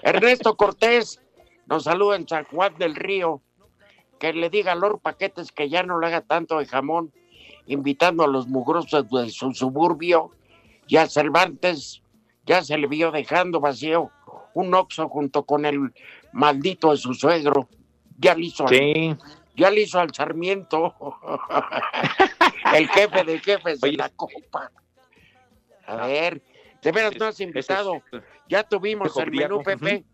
Ernesto 0.02 0.56
Cortés 0.56 1.20
nos 1.66 1.84
saluda 1.84 2.16
en 2.16 2.28
San 2.28 2.44
Juan 2.44 2.76
del 2.78 2.94
Río. 2.94 3.42
Que 4.20 4.32
le 4.32 4.50
diga 4.50 4.72
a 4.72 4.76
Lord 4.76 5.00
Paquetes 5.00 5.50
que 5.50 5.68
ya 5.68 5.82
no 5.82 5.98
le 5.98 6.06
haga 6.06 6.20
tanto 6.20 6.58
de 6.58 6.66
jamón, 6.66 7.12
invitando 7.66 8.22
a 8.22 8.28
los 8.28 8.46
mugrosos 8.46 9.10
de 9.10 9.30
su 9.30 9.52
suburbio. 9.52 10.30
Y 10.86 10.98
a 10.98 11.08
Cervantes 11.08 12.03
ya 12.46 12.62
se 12.62 12.76
le 12.78 12.86
vio 12.86 13.10
dejando 13.10 13.60
vacío 13.60 14.10
un 14.54 14.72
oxo 14.74 15.08
junto 15.08 15.44
con 15.44 15.64
el 15.64 15.92
maldito 16.32 16.90
de 16.92 16.96
su 16.96 17.14
suegro. 17.14 17.68
Ya 18.18 18.34
le 18.34 18.46
hizo, 18.46 18.64
al- 18.64 18.68
Sí. 18.68 19.16
ya 19.56 19.70
le 19.70 19.82
hizo 19.82 19.98
al 19.98 20.14
Sarmiento. 20.14 20.94
El 22.74 22.88
jefe 22.88 23.24
de 23.24 23.38
jefes 23.40 23.80
de 23.80 23.92
la 23.92 24.08
copa. 24.10 24.70
A 25.86 26.06
ver, 26.06 26.42
de 26.82 26.92
veras 26.92 27.12
no 27.18 27.26
has 27.26 27.40
invitado. 27.40 28.02
Ya 28.48 28.62
tuvimos 28.62 29.16
el 29.16 29.30
menú, 29.30 29.62
Pepe, 29.62 30.04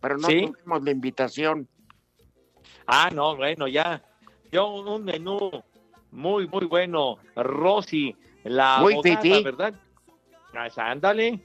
pero 0.00 0.18
no 0.18 0.28
¿Sí? 0.28 0.46
tuvimos 0.46 0.82
la 0.82 0.90
invitación. 0.90 1.68
Ah, 2.86 3.10
no, 3.12 3.36
bueno, 3.36 3.68
ya. 3.68 4.02
Yo 4.50 4.68
un, 4.68 5.04
menú 5.04 5.50
muy, 6.10 6.48
muy 6.48 6.66
bueno. 6.66 7.18
Rosy, 7.36 8.16
la 8.44 8.78
Muy. 8.80 8.96
¿verdad? 9.42 9.74
Ah, 10.54 10.68
Ándale, 10.90 11.40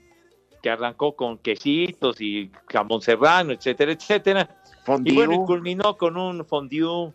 que 0.62 0.70
arrancó 0.70 1.16
con 1.16 1.38
quesitos 1.38 2.20
y 2.22 2.52
jamón 2.72 3.02
serrano, 3.02 3.52
etcétera, 3.52 3.92
etcétera. 3.92 4.50
Fondue. 4.86 5.12
Y 5.12 5.16
bueno, 5.16 5.34
y 5.34 5.46
culminó 5.46 5.98
con 5.98 6.18
un 6.18 6.46
fondue 6.46 7.14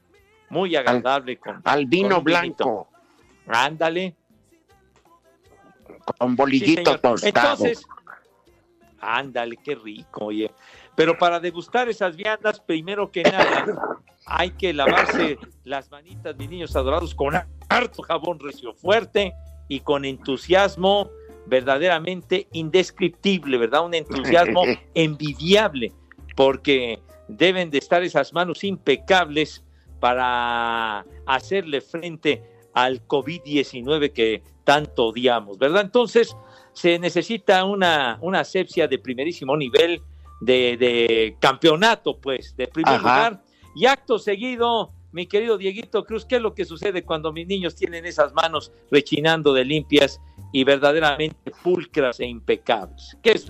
muy 0.51 0.77
agradable. 0.77 1.38
con, 1.38 1.61
Al 1.64 1.87
vino 1.87 2.09
con 2.11 2.18
un 2.18 2.24
vinito. 2.24 2.64
blanco, 2.64 2.88
Ándale. 3.46 4.14
con 6.18 6.31
Sí, 6.31 6.37
bolillito 6.37 6.83
señor. 6.85 7.01
tostado. 7.01 7.53
Entonces, 7.53 7.87
ándale, 9.01 9.57
qué 9.57 9.74
rico, 9.74 10.27
oye. 10.27 10.51
Pero 10.94 11.16
para 11.16 11.38
degustar 11.40 11.88
esas 11.88 12.16
viandas, 12.16 12.61
primero 12.61 13.11
que 13.11 13.22
nada, 13.22 13.66
hay 14.27 14.51
que 14.51 14.72
lavarse 14.72 15.38
las 15.64 15.90
manitas, 15.90 16.37
mis 16.37 16.51
niños 16.51 16.74
adorados, 16.77 17.14
con 17.14 17.35
harto 17.68 18.03
jabón 18.03 18.38
recio 18.40 18.74
fuerte 18.74 19.33
y 19.68 19.81
con 19.81 20.05
entusiasmo 20.05 21.09
verdaderamente 21.48 22.48
indescriptible, 22.52 23.58
¿verdad? 23.58 23.84
Un 23.84 23.94
entusiasmo 23.94 24.64
envidiable, 24.94 25.92
porque 26.37 27.00
deben 27.28 27.70
de 27.70 27.78
estar 27.78 28.02
esas 28.02 28.32
manos 28.32 28.64
impecables 28.64 29.64
para 30.00 31.04
hacerle 31.26 31.80
frente 31.80 32.42
al 32.74 33.06
COVID-19 33.06 34.12
que 34.12 34.42
tanto 34.64 35.06
odiamos, 35.06 35.58
¿verdad? 35.58 35.82
Entonces, 35.82 36.37
se 36.72 36.98
necesita 36.98 37.64
una, 37.64 38.18
una 38.20 38.40
asepsia 38.40 38.87
de 38.87 38.98
primerísimo 38.98 39.56
nivel, 39.56 40.00
de, 40.40 40.76
de 40.76 41.37
campeonato, 41.40 42.18
pues, 42.20 42.54
de 42.56 42.68
primer 42.68 42.94
Ajá. 42.94 43.00
lugar. 43.00 43.42
Y 43.74 43.87
acto 43.87 44.18
seguido, 44.18 44.92
mi 45.11 45.26
querido 45.26 45.58
Dieguito 45.58 46.04
Cruz, 46.04 46.24
¿qué 46.24 46.37
es 46.37 46.42
lo 46.42 46.54
que 46.54 46.64
sucede 46.64 47.02
cuando 47.02 47.32
mis 47.32 47.46
niños 47.46 47.74
tienen 47.74 48.06
esas 48.06 48.32
manos 48.34 48.70
rechinando 48.90 49.52
de 49.52 49.64
limpias 49.64 50.20
y 50.52 50.64
verdaderamente 50.64 51.52
pulcras 51.62 52.20
e 52.20 52.26
impecables? 52.26 53.16
¿Qué 53.22 53.32
es? 53.32 53.46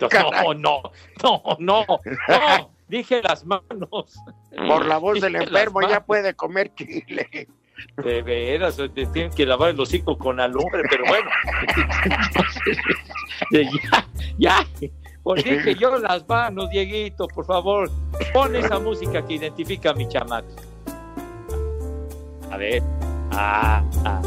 No, 0.00 0.54
no, 0.54 0.82
no, 1.22 1.42
no, 1.58 1.86
no, 1.88 2.70
dije 2.88 3.22
las 3.22 3.44
manos. 3.44 4.18
Por 4.56 4.86
la 4.86 4.98
voz 4.98 5.20
del 5.20 5.32
Dije 5.32 5.44
enfermo 5.44 5.80
ya 5.82 6.04
puede 6.04 6.34
comer 6.34 6.72
chile. 6.74 7.48
De 7.96 8.22
veras, 8.22 8.76
te 8.76 9.06
tienen 9.06 9.32
que 9.32 9.44
lavar 9.44 9.70
el 9.70 9.80
hocico 9.80 10.16
con 10.16 10.40
alumbre, 10.40 10.82
pero 10.88 11.04
bueno. 11.06 11.28
ya, 13.50 14.06
ya. 14.38 14.66
Pues 15.22 15.42
dije 15.42 15.74
yo 15.74 15.98
las 15.98 16.26
manos, 16.28 16.70
Dieguito, 16.70 17.26
por 17.28 17.46
favor. 17.46 17.90
Pon 18.32 18.54
esa 18.54 18.78
música 18.78 19.26
que 19.26 19.34
identifica 19.34 19.90
a 19.90 19.94
mi 19.94 20.06
chamaco. 20.08 20.54
A 22.50 22.56
ver. 22.56 22.82
Ah, 23.32 23.82
ah, 24.04 24.22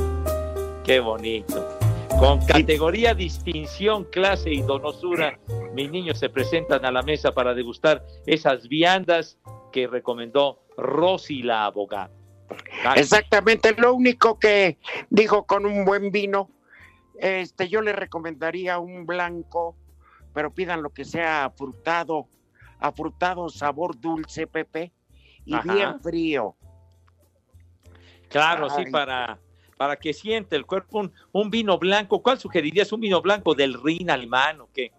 qué 0.87 1.01
bonito. 1.01 1.77
Con 2.17 2.43
categoría, 2.45 3.13
distinción, 3.13 4.05
clase 4.05 4.51
y 4.51 4.61
donosura, 4.61 5.37
mis 5.73 5.91
niños 5.91 6.17
se 6.17 6.29
presentan 6.29 6.85
a 6.85 6.91
la 6.91 7.03
mesa 7.03 7.33
para 7.33 7.53
degustar 7.53 8.03
esas 8.25 8.67
viandas 8.67 9.37
que 9.71 9.85
recomendó 9.85 10.63
Rosy 10.77 11.43
la 11.43 11.65
abogada. 11.65 12.09
Exactamente, 12.95 13.75
lo 13.77 13.93
único 13.93 14.39
que 14.39 14.77
dijo 15.09 15.45
con 15.45 15.65
un 15.65 15.83
buen 15.83 16.09
vino, 16.09 16.49
este, 17.19 17.67
yo 17.67 17.81
le 17.81 17.91
recomendaría 17.91 18.79
un 18.79 19.05
blanco, 19.05 19.75
pero 20.33 20.51
pidan 20.51 20.81
lo 20.81 20.91
que 20.91 21.03
sea 21.03 21.45
afrutado, 21.45 22.29
afrutado, 22.79 23.49
sabor 23.49 23.99
dulce, 23.99 24.47
Pepe, 24.47 24.93
y 25.43 25.53
Ajá. 25.53 25.73
bien 25.73 25.99
frío. 25.99 26.55
Claro, 28.29 28.69
sí, 28.69 28.85
para, 28.91 29.39
para 29.77 29.95
que 29.95 30.13
siente 30.13 30.55
el 30.55 30.65
cuerpo 30.65 30.99
un, 30.99 31.13
un 31.31 31.49
vino 31.49 31.77
blanco. 31.77 32.21
¿Cuál 32.21 32.39
sugerirías? 32.39 32.91
¿Un 32.91 33.01
vino 33.01 33.21
blanco 33.21 33.53
del 33.53 33.81
Rin 33.81 34.09
alemán 34.09 34.59
o 34.61 34.69
qué? 34.73 34.91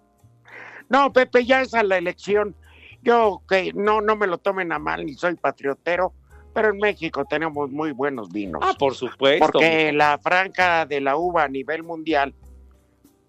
No, 0.88 1.12
Pepe, 1.12 1.44
ya 1.44 1.60
es 1.62 1.72
la 1.72 1.98
elección. 1.98 2.54
Yo 3.02 3.42
que 3.48 3.72
no, 3.74 4.00
no 4.00 4.16
me 4.16 4.26
lo 4.26 4.38
tomen 4.38 4.72
a 4.72 4.78
mal, 4.78 5.04
ni 5.04 5.14
soy 5.14 5.34
patriotero, 5.34 6.12
pero 6.54 6.70
en 6.70 6.78
México 6.78 7.24
tenemos 7.24 7.70
muy 7.70 7.92
buenos 7.92 8.30
vinos. 8.30 8.60
Ah, 8.64 8.74
por 8.78 8.94
supuesto. 8.94 9.46
Porque 9.52 9.92
la 9.92 10.18
franja 10.18 10.86
de 10.86 11.00
la 11.00 11.16
uva 11.16 11.44
a 11.44 11.48
nivel 11.48 11.82
mundial, 11.82 12.34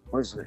pues 0.09 0.37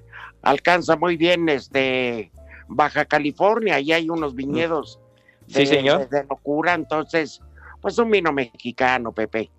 alcanza 0.42 0.96
muy 0.96 1.16
bien 1.16 1.48
este 1.48 2.32
Baja 2.68 3.04
California, 3.04 3.78
y 3.80 3.92
hay 3.92 4.08
unos 4.08 4.34
viñedos 4.34 4.98
de, 5.46 5.54
Sí, 5.60 5.66
señor. 5.66 6.08
de- 6.08 6.18
de 6.22 6.26
locura, 6.28 6.74
entonces, 6.74 7.40
pues 7.80 7.98
un 7.98 8.10
vino 8.10 8.32
mexicano, 8.32 9.12
Pepe. 9.12 9.50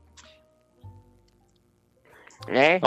¿Eh? 2.48 2.80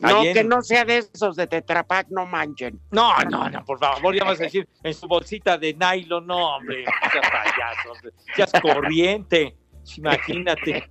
No, 0.00 0.22
que 0.22 0.42
no 0.42 0.62
sea 0.62 0.84
de 0.84 0.98
esos 0.98 1.36
de 1.36 1.46
Tetrapac, 1.46 2.08
no 2.10 2.26
manchen. 2.26 2.80
No, 2.90 3.16
no, 3.30 3.48
no, 3.48 3.64
por 3.64 3.78
favor, 3.78 4.14
ya 4.14 4.24
vas 4.24 4.40
a 4.40 4.44
decir 4.44 4.68
en 4.82 4.94
su 4.94 5.06
bolsita 5.06 5.56
de 5.56 5.74
nylon, 5.74 6.26
no, 6.26 6.56
hombre, 6.56 6.84
seas 7.12 7.30
payaso, 7.30 7.92
hombre, 7.92 8.12
seas 8.34 8.52
corriente, 8.60 9.56
imagínate, 9.96 10.88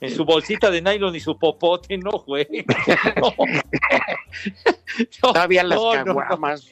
en 0.00 0.14
su 0.14 0.24
bolsita 0.24 0.70
de 0.70 0.80
nylon 0.80 1.16
y 1.16 1.20
su 1.20 1.36
popote, 1.36 1.98
no, 1.98 2.10
güey. 2.10 2.46
No. 3.16 3.34
No, 5.22 5.32
Todavía 5.32 5.64
las 5.64 5.78
caguamas. 5.78 6.70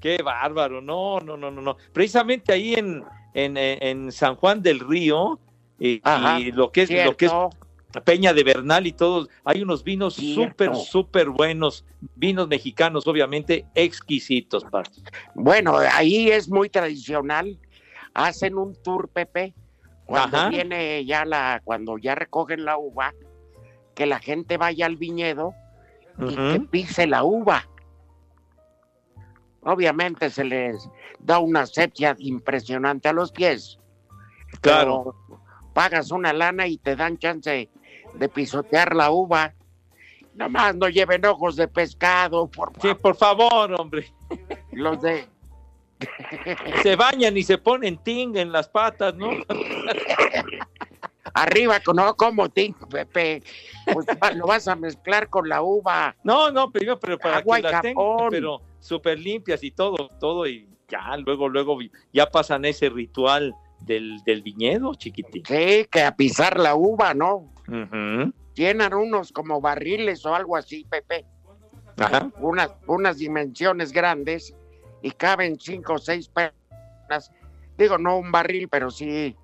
Qué 0.00 0.22
bárbaro, 0.22 0.80
no, 0.80 1.20
no, 1.20 1.36
no, 1.36 1.50
no, 1.50 1.60
no. 1.60 1.76
Precisamente 1.92 2.52
ahí 2.52 2.74
en, 2.74 3.04
en, 3.34 3.56
en 3.56 4.12
San 4.12 4.36
Juan 4.36 4.62
del 4.62 4.80
Río, 4.80 5.38
y, 5.78 6.00
Ajá, 6.04 6.40
y 6.40 6.52
lo 6.52 6.72
que 6.72 6.82
es, 6.82 6.90
lo 6.90 7.16
que 7.16 7.26
es. 7.26 7.32
Peña 8.04 8.34
de 8.34 8.44
Bernal 8.44 8.86
y 8.86 8.92
todo, 8.92 9.28
hay 9.44 9.62
unos 9.62 9.82
vinos 9.82 10.14
súper, 10.14 10.74
súper 10.76 11.30
buenos, 11.30 11.86
vinos 12.14 12.46
mexicanos, 12.46 13.06
obviamente, 13.06 13.64
exquisitos, 13.74 14.64
parce. 14.64 15.02
Bueno, 15.34 15.78
ahí 15.78 16.28
es 16.30 16.50
muy 16.50 16.68
tradicional. 16.68 17.58
Hacen 18.12 18.58
un 18.58 18.74
tour, 18.82 19.08
Pepe, 19.08 19.54
cuando 20.04 20.36
Ajá. 20.36 20.48
viene 20.50 21.04
ya 21.06 21.24
la, 21.24 21.62
cuando 21.64 21.96
ya 21.96 22.14
recogen 22.14 22.66
la 22.66 22.76
uva, 22.76 23.14
que 23.94 24.04
la 24.04 24.18
gente 24.18 24.58
vaya 24.58 24.84
al 24.84 24.96
viñedo 24.96 25.54
y 26.28 26.34
que 26.34 26.60
pise 26.70 27.06
la 27.06 27.24
uva. 27.24 27.68
Obviamente 29.62 30.28
se 30.28 30.44
les 30.44 30.88
da 31.20 31.38
una 31.38 31.62
asepsia 31.62 32.14
impresionante 32.18 33.08
a 33.08 33.12
los 33.12 33.32
pies. 33.32 33.78
Claro. 34.62 35.14
pero 35.26 35.38
pagas 35.74 36.10
una 36.10 36.32
lana 36.32 36.66
y 36.66 36.78
te 36.78 36.96
dan 36.96 37.18
chance 37.18 37.70
de 38.14 38.28
pisotear 38.28 38.94
la 38.94 39.10
uva. 39.10 39.54
Nomás 40.34 40.74
no 40.76 40.88
lleven 40.88 41.24
ojos 41.26 41.56
de 41.56 41.66
pescado, 41.66 42.48
por 42.48 42.72
Sí, 42.80 42.94
por 42.94 43.16
favor, 43.16 43.72
hombre. 43.72 44.12
los 44.72 45.00
de 45.02 45.26
Se 46.82 46.96
bañan 46.96 47.36
y 47.36 47.42
se 47.42 47.58
ponen 47.58 47.98
ting 47.98 48.36
en 48.36 48.52
las 48.52 48.68
patas, 48.68 49.14
¿no? 49.14 49.30
arriba, 51.34 51.80
no 51.94 52.16
como 52.16 52.48
ting, 52.48 52.72
Pepe. 52.90 53.42
Pues 53.92 54.06
lo 54.34 54.46
vas 54.46 54.68
a 54.68 54.76
mezclar 54.76 55.28
con 55.28 55.48
la 55.48 55.62
uva. 55.62 56.16
No, 56.22 56.50
no, 56.50 56.70
primero, 56.70 56.98
pero 56.98 57.18
para 57.18 57.38
Agua 57.38 57.56
que 57.56 57.62
las 57.62 57.82
tengan, 57.82 58.28
pero 58.30 58.62
súper 58.80 59.18
limpias 59.18 59.62
y 59.62 59.70
todo, 59.70 60.08
todo, 60.20 60.46
y 60.46 60.68
ya, 60.88 61.16
luego, 61.18 61.48
luego, 61.48 61.78
ya 62.12 62.30
pasan 62.30 62.64
ese 62.64 62.88
ritual 62.88 63.54
del, 63.80 64.22
del 64.24 64.42
viñedo, 64.42 64.94
chiquitín. 64.94 65.44
Sí, 65.46 65.86
que 65.90 66.02
a 66.02 66.16
pisar 66.16 66.58
la 66.58 66.74
uva, 66.74 67.14
¿no? 67.14 67.52
Ujú. 67.68 68.32
Tienen 68.54 68.94
unos 68.94 69.30
como 69.32 69.60
barriles 69.60 70.24
o 70.26 70.34
algo 70.34 70.56
así, 70.56 70.84
Pepe. 70.84 71.24
Ajá. 71.98 72.30
Unas, 72.38 72.70
unas 72.86 73.18
dimensiones 73.18 73.92
grandes 73.92 74.54
y 75.02 75.10
caben 75.12 75.58
cinco 75.60 75.94
o 75.94 75.98
seis 75.98 76.28
personas. 76.28 77.30
Digo, 77.76 77.98
no 77.98 78.18
un 78.18 78.32
barril, 78.32 78.68
pero 78.68 78.90
sí, 78.90 79.36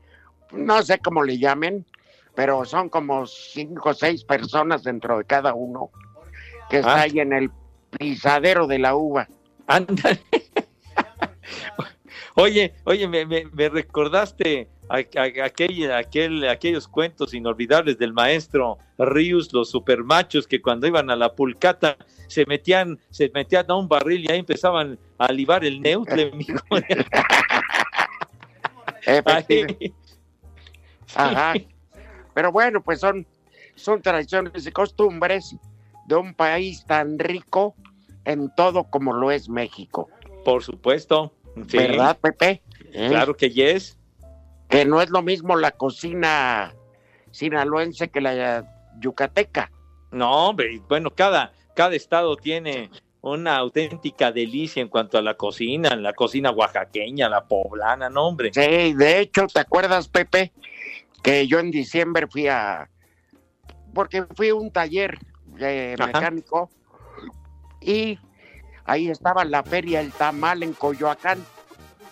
no 0.52 0.82
sé 0.82 0.98
cómo 0.98 1.22
le 1.22 1.38
llamen, 1.38 1.84
pero 2.34 2.64
son 2.64 2.88
como 2.88 3.26
cinco 3.26 3.90
o 3.90 3.94
seis 3.94 4.24
personas 4.24 4.82
dentro 4.82 5.18
de 5.18 5.24
cada 5.24 5.54
uno 5.54 5.90
que 6.70 6.78
está 6.78 6.94
Ah. 6.96 7.00
ahí 7.02 7.20
en 7.20 7.32
el 7.32 7.50
pisadero 7.98 8.66
de 8.66 8.78
la 8.78 8.96
uva. 8.96 9.28
Ándale. 9.66 10.20
Oye, 12.36 12.74
oye, 12.84 13.06
me, 13.06 13.24
me- 13.26 13.46
me 13.46 13.68
recordaste 13.68 14.68
aquel, 14.88 15.92
aquel, 15.92 16.48
aquellos 16.48 16.88
cuentos 16.88 17.34
inolvidables 17.34 17.98
del 17.98 18.12
maestro 18.12 18.78
Rius, 18.98 19.52
los 19.52 19.70
supermachos 19.70 20.46
que 20.46 20.60
cuando 20.62 20.86
iban 20.86 21.10
a 21.10 21.16
la 21.16 21.34
pulcata 21.34 21.96
se 22.28 22.46
metían, 22.46 22.98
se 23.10 23.30
metían 23.34 23.66
a 23.68 23.76
un 23.76 23.88
barril 23.88 24.24
y 24.24 24.32
ahí 24.32 24.38
empezaban 24.40 24.98
a 25.18 25.32
libar 25.32 25.64
el 25.64 25.80
neutle. 25.80 26.32
Ajá. 31.14 31.54
Pero 32.34 32.52
bueno, 32.52 32.82
pues 32.82 33.00
son, 33.00 33.26
son 33.74 34.02
tradiciones 34.02 34.66
y 34.66 34.72
costumbres 34.72 35.56
de 36.06 36.16
un 36.16 36.34
país 36.34 36.84
tan 36.86 37.18
rico 37.18 37.74
en 38.24 38.52
todo 38.56 38.84
como 38.84 39.12
lo 39.12 39.30
es 39.30 39.48
México. 39.48 40.08
Por 40.44 40.62
supuesto. 40.62 41.32
Sí. 41.68 41.78
¿Verdad, 41.78 42.18
Pepe? 42.20 42.62
¿Eh? 42.92 43.08
Claro 43.08 43.36
que 43.36 43.50
yes. 43.50 43.98
Que 44.68 44.84
no 44.84 45.00
es 45.00 45.10
lo 45.10 45.22
mismo 45.22 45.56
la 45.56 45.70
cocina 45.72 46.74
sinaloense 47.30 48.08
que 48.08 48.20
la 48.20 48.64
yucateca. 48.98 49.70
No, 50.10 50.48
hombre, 50.48 50.80
bueno, 50.88 51.10
cada, 51.10 51.52
cada 51.74 51.94
estado 51.94 52.36
tiene 52.36 52.90
una 53.20 53.56
auténtica 53.56 54.30
delicia 54.30 54.82
en 54.82 54.88
cuanto 54.88 55.18
a 55.18 55.22
la 55.22 55.34
cocina, 55.34 55.96
la 55.96 56.12
cocina 56.12 56.50
oaxaqueña, 56.50 57.28
la 57.28 57.44
poblana, 57.44 58.08
no, 58.10 58.28
hombre. 58.28 58.50
Sí, 58.52 58.92
de 58.92 59.20
hecho, 59.20 59.46
¿te 59.46 59.60
acuerdas, 59.60 60.08
Pepe? 60.08 60.52
Que 61.22 61.46
yo 61.46 61.58
en 61.58 61.70
diciembre 61.70 62.26
fui 62.28 62.48
a. 62.48 62.88
Porque 63.92 64.24
fui 64.36 64.50
a 64.50 64.54
un 64.54 64.70
taller 64.70 65.18
de 65.46 65.96
Ajá. 65.98 66.06
mecánico 66.06 66.70
y 67.80 68.18
ahí 68.84 69.08
estaba 69.08 69.44
la 69.44 69.62
feria 69.62 70.00
El 70.00 70.12
Tamal 70.12 70.62
en 70.62 70.72
Coyoacán. 70.74 71.44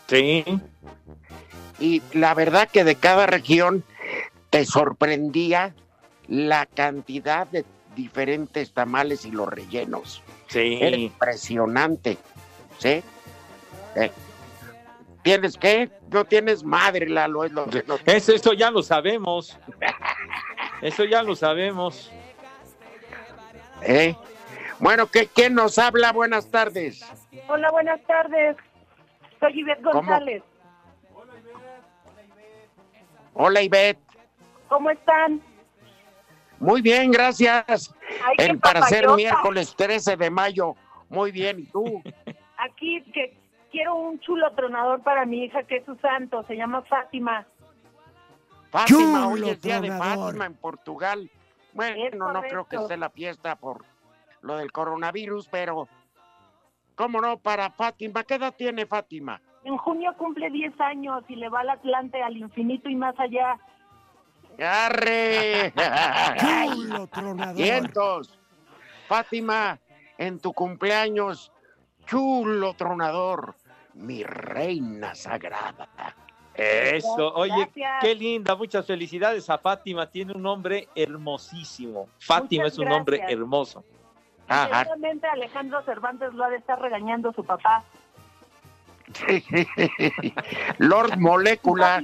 Sí. 0.07 0.45
Y 1.83 2.01
la 2.13 2.33
verdad 2.35 2.69
que 2.69 2.85
de 2.85 2.95
cada 2.95 3.27
región 3.27 3.83
te 4.51 4.65
sorprendía 4.65 5.75
la 6.29 6.65
cantidad 6.67 7.47
de 7.49 7.65
diferentes 7.97 8.73
tamales 8.73 9.25
y 9.25 9.33
los 9.33 9.49
rellenos. 9.49 10.23
Sí. 10.47 10.79
Era 10.81 10.97
impresionante. 10.97 12.19
¿Sí? 12.79 13.03
Eh, 13.97 14.11
¿Tienes 15.25 15.57
qué? 15.57 15.91
No 16.11 16.25
tienes 16.25 16.63
madre, 16.63 17.09
Lalo. 17.09 17.45
Es 17.45 17.53
lo 17.53 17.67
que 17.67 17.83
no- 17.87 17.99
Eso, 18.07 18.33
eso 18.33 18.53
ya 18.53 18.71
lo 18.71 18.83
sabemos. 18.85 19.59
Eso 20.83 21.05
ya 21.05 21.25
lo 21.25 21.35
sabemos. 21.35 22.13
¿Eh? 23.83 24.15
Bueno, 24.79 25.09
¿qué, 25.09 25.27
¿quién 25.27 25.55
nos 25.55 25.79
habla? 25.79 26.13
Buenas 26.13 26.49
tardes. 26.49 27.05
Hola, 27.49 27.71
buenas 27.73 28.01
tardes. 28.07 28.57
Soy 29.41 29.59
Ivette 29.61 29.83
¿Cómo? 29.83 30.03
Hola, 33.35 33.63
Ivette. 33.63 34.01
¿Cómo 34.69 34.91
están? 34.91 35.41
Muy 36.59 36.81
bien, 36.81 37.11
gracias. 37.11 37.95
Ay, 38.25 38.37
En- 38.39 38.61
para 38.61 38.83
ser 38.83 39.09
miércoles 39.11 39.75
13 39.77 40.17
de 40.17 40.31
mayo. 40.31 40.75
Muy 41.09 41.33
bien, 41.33 41.61
¿y 41.61 41.65
tú? 41.65 42.03
Aquí 42.59 43.03
que 43.13 43.37
quiero 43.71 43.97
un 43.97 44.21
chulo 44.21 44.53
tronador 44.55 45.03
para 45.03 45.25
mi 45.27 45.45
hija 45.45 45.65
que 45.65 45.77
es 45.77 45.85
su 45.85 45.97
santo, 45.97 46.45
se 46.45 46.57
llama 46.57 46.83
Fátima. 46.83 47.47
Fátima, 48.71 48.87
Chulo 49.23 49.29
hoy 49.29 49.51
es 49.51 49.61
día 49.61 49.81
de. 49.81 49.91
Fátima 49.91 50.47
en 50.47 50.55
Portugal. 50.55 51.31
Bueno, 51.73 52.33
no 52.33 52.41
creo 52.43 52.65
que 52.67 52.77
esté 52.77 52.97
la 52.97 53.11
fiesta 53.11 53.57
por 53.57 53.85
lo 54.43 54.57
del 54.57 54.73
coronavirus, 54.73 55.49
pero 55.49 55.89
¿cómo 56.95 57.21
no? 57.21 57.39
Para 57.39 57.71
Fátima, 57.71 58.25
¿qué 58.25 58.35
edad 58.35 58.55
tiene 58.57 58.87
Fátima? 58.87 59.41
En 59.65 59.77
junio 59.77 60.15
cumple 60.17 60.51
10 60.51 60.81
años 60.81 61.25
y 61.29 61.37
le 61.37 61.49
va 61.49 61.61
al 61.61 61.71
Atlante, 61.71 62.23
al 62.23 62.37
infinito 62.37 62.89
y 62.89 62.97
más 62.97 63.19
allá. 63.19 63.59
¡Arre! 64.59 65.73
Chulo 66.75 67.07
tronador. 67.07 67.57
Vientos. 67.57 68.39
Fátima, 69.07 69.79
en 70.19 70.41
tu 70.41 70.53
cumpleaños, 70.53 71.53
chulo 72.07 72.75
tronador, 72.75 73.55
mi 73.95 74.23
reina 74.23 75.15
sagrada. 75.15 75.89
Eso, 76.55 77.33
oye, 77.35 77.53
Gracias. 77.57 77.99
qué 78.03 78.15
linda, 78.15 78.55
muchas 78.55 78.87
felicidades 78.87 79.49
a 79.49 79.59
Fátima, 79.59 80.09
tiene 80.11 80.33
un 80.33 80.43
nombre 80.43 80.89
hermosísimo. 80.95 82.09
Fátima 82.19 82.65
Muchas 82.65 82.75
es 82.75 82.79
un 82.79 82.89
nombre 82.89 83.21
hermoso. 83.29 83.85
Seguramente 84.49 85.27
Alejandro 85.27 85.83
Cervantes 85.83 86.35
lo 86.35 86.45
ha 86.45 86.51
de 86.51 86.57
estar 86.57 86.81
regañando 86.81 87.33
su 87.33 87.45
papá. 87.45 87.85
Lord 90.79 91.19
Molécula. 91.19 92.03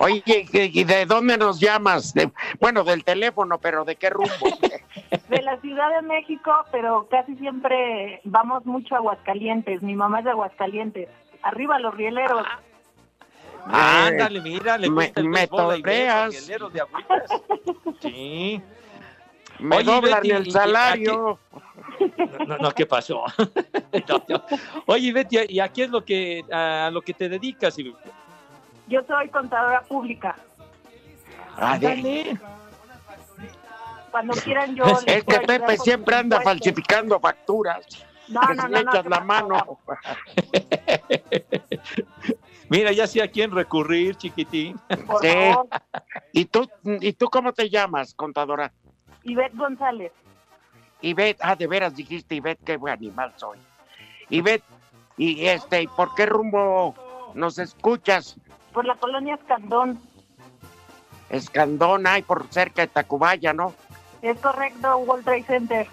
Oye, 0.00 0.46
¿y 0.52 0.84
de 0.84 1.06
dónde 1.06 1.36
nos 1.38 1.58
llamas? 1.58 2.14
De- 2.14 2.30
bueno, 2.60 2.84
del 2.84 3.02
teléfono, 3.04 3.58
pero 3.58 3.84
¿de 3.84 3.96
qué 3.96 4.10
rumbo? 4.10 4.30
De 5.28 5.42
la 5.42 5.58
Ciudad 5.60 5.88
de 6.00 6.02
México, 6.06 6.52
pero 6.70 7.06
casi 7.10 7.34
siempre 7.36 8.20
vamos 8.24 8.64
mucho 8.66 8.94
a 8.94 8.98
Aguascalientes. 8.98 9.82
Mi 9.82 9.94
mamá 9.94 10.18
es 10.20 10.24
de 10.26 10.30
Aguascalientes. 10.30 11.08
Arriba 11.42 11.78
los 11.78 11.94
rieleros. 11.94 12.46
Ándale, 13.66 14.40
mira, 14.40 14.78
le 14.78 14.88
me- 14.90 15.12
me 15.22 15.46
de. 15.46 16.32
Sí. 18.00 18.62
Me 19.58 19.76
Oye, 19.76 19.84
doblan 19.84 20.22
Betty, 20.22 20.30
el 20.30 20.46
y- 20.46 20.50
y- 20.50 20.52
No, 22.46 22.58
no, 22.58 22.70
¿qué 22.72 22.86
pasó? 22.86 23.24
No, 24.08 24.22
no. 24.28 24.42
Oye, 24.86 25.12
Betty, 25.12 25.38
¿y 25.48 25.60
a 25.60 25.68
qué 25.68 25.84
es 25.84 25.90
lo 25.90 26.04
que, 26.04 26.42
a 26.52 26.90
lo 26.92 27.00
que 27.02 27.14
te 27.14 27.28
dedicas? 27.28 27.76
Yo 28.86 29.00
soy 29.06 29.28
contadora 29.30 29.80
pública. 29.82 30.36
Ándale. 31.56 32.38
Cuando 34.10 34.34
quieran 34.34 34.74
yo... 34.76 34.84
Es 35.06 35.24
que 35.24 35.40
Pepe 35.40 35.76
siempre 35.78 36.16
anda 36.16 36.36
impuestos. 36.36 36.44
falsificando 36.44 37.18
facturas. 37.20 37.86
No, 38.28 38.40
no, 38.42 38.54
no, 38.54 38.68
le 38.68 38.80
echas 38.80 39.02
¿qué 39.02 39.08
la 39.08 39.20
mano. 39.20 39.78
Mira, 42.68 42.92
ya 42.92 43.06
sé 43.06 43.22
a 43.22 43.28
quién 43.28 43.50
recurrir, 43.50 44.16
chiquitín. 44.16 44.78
Por 45.06 45.22
Sí. 45.22 45.28
favor. 45.28 45.68
¿Y 46.32 46.44
tú, 46.44 46.68
¿Y 47.00 47.12
tú 47.14 47.28
cómo 47.30 47.52
te 47.52 47.70
llamas, 47.70 48.12
contadora? 48.14 48.70
Ivette 49.24 49.56
González. 49.56 50.12
Ivette, 51.00 51.40
ah, 51.42 51.54
de 51.54 51.66
veras 51.66 51.94
dijiste 51.94 52.34
Ivette, 52.34 52.64
qué 52.64 52.76
buen 52.76 52.94
animal 52.94 53.32
soy. 53.36 53.58
Ivette, 54.30 54.64
y 55.16 55.46
este, 55.46 55.82
¿y 55.82 55.86
¿por 55.86 56.14
qué 56.14 56.26
rumbo 56.26 56.94
nos 57.34 57.58
escuchas? 57.58 58.36
Por 58.72 58.84
la 58.84 58.94
colonia 58.96 59.34
Escandón. 59.34 60.00
Escandón, 61.30 62.06
hay 62.06 62.22
por 62.22 62.46
cerca 62.50 62.82
de 62.82 62.88
Tacubaya, 62.88 63.52
¿no? 63.52 63.74
Es 64.22 64.38
correcto, 64.40 64.96
World 64.98 65.24
Trade 65.24 65.44
Center. 65.44 65.86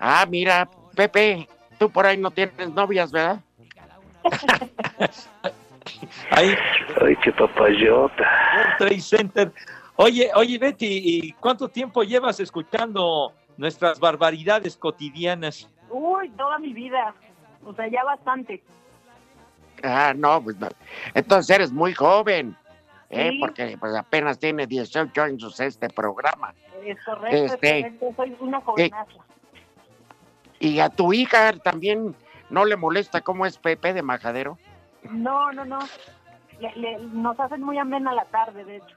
Ah, 0.00 0.26
mira, 0.28 0.68
Pepe, 0.94 1.48
tú 1.78 1.88
por 1.90 2.06
ahí 2.06 2.16
no 2.16 2.30
tienes 2.30 2.70
novias, 2.70 3.12
¿verdad? 3.12 3.40
Ahí, 6.30 6.54
Ay, 7.00 7.16
qué 7.22 7.32
papayota. 7.32 8.24
World 8.56 8.76
Trade 8.78 9.00
Center. 9.00 9.52
Oye, 9.96 10.30
oye, 10.34 10.58
Betty, 10.58 10.86
¿y 10.86 11.32
cuánto 11.32 11.68
tiempo 11.68 12.02
llevas 12.02 12.40
escuchando 12.40 13.34
nuestras 13.62 14.00
barbaridades 14.00 14.76
cotidianas? 14.76 15.68
Uy, 15.88 16.28
toda 16.30 16.58
mi 16.58 16.72
vida. 16.72 17.14
O 17.64 17.72
sea, 17.72 17.86
ya 17.88 18.02
bastante. 18.02 18.60
Ah, 19.84 20.12
no, 20.16 20.42
pues 20.42 20.56
no. 20.58 20.68
Entonces 21.14 21.54
eres 21.54 21.70
muy 21.72 21.94
joven, 21.94 22.56
¿eh? 23.08 23.30
Sí. 23.30 23.38
Porque 23.38 23.76
pues 23.78 23.94
apenas 23.94 24.38
tiene 24.40 24.66
18 24.66 25.22
años 25.22 25.60
este 25.60 25.88
programa. 25.88 26.52
Es 26.84 26.98
correcto, 27.04 27.36
es 27.36 27.52
Este, 27.52 27.82
correcto. 27.82 28.12
Soy 28.16 28.36
una 28.40 28.60
jovenaza. 28.60 29.12
Y 30.58 30.80
a 30.80 30.88
tu 30.88 31.12
hija 31.12 31.52
también 31.52 32.16
no 32.50 32.64
le 32.64 32.76
molesta 32.76 33.20
cómo 33.20 33.46
es 33.46 33.58
Pepe 33.58 33.92
de 33.94 34.02
Majadero. 34.02 34.58
No, 35.08 35.52
no, 35.52 35.64
no. 35.64 35.78
Le- 36.60 36.74
le- 36.76 36.98
nos 36.98 37.38
hacen 37.38 37.62
muy 37.62 37.78
amena 37.78 38.12
la 38.12 38.24
tarde, 38.24 38.64
de 38.64 38.76
hecho. 38.78 38.96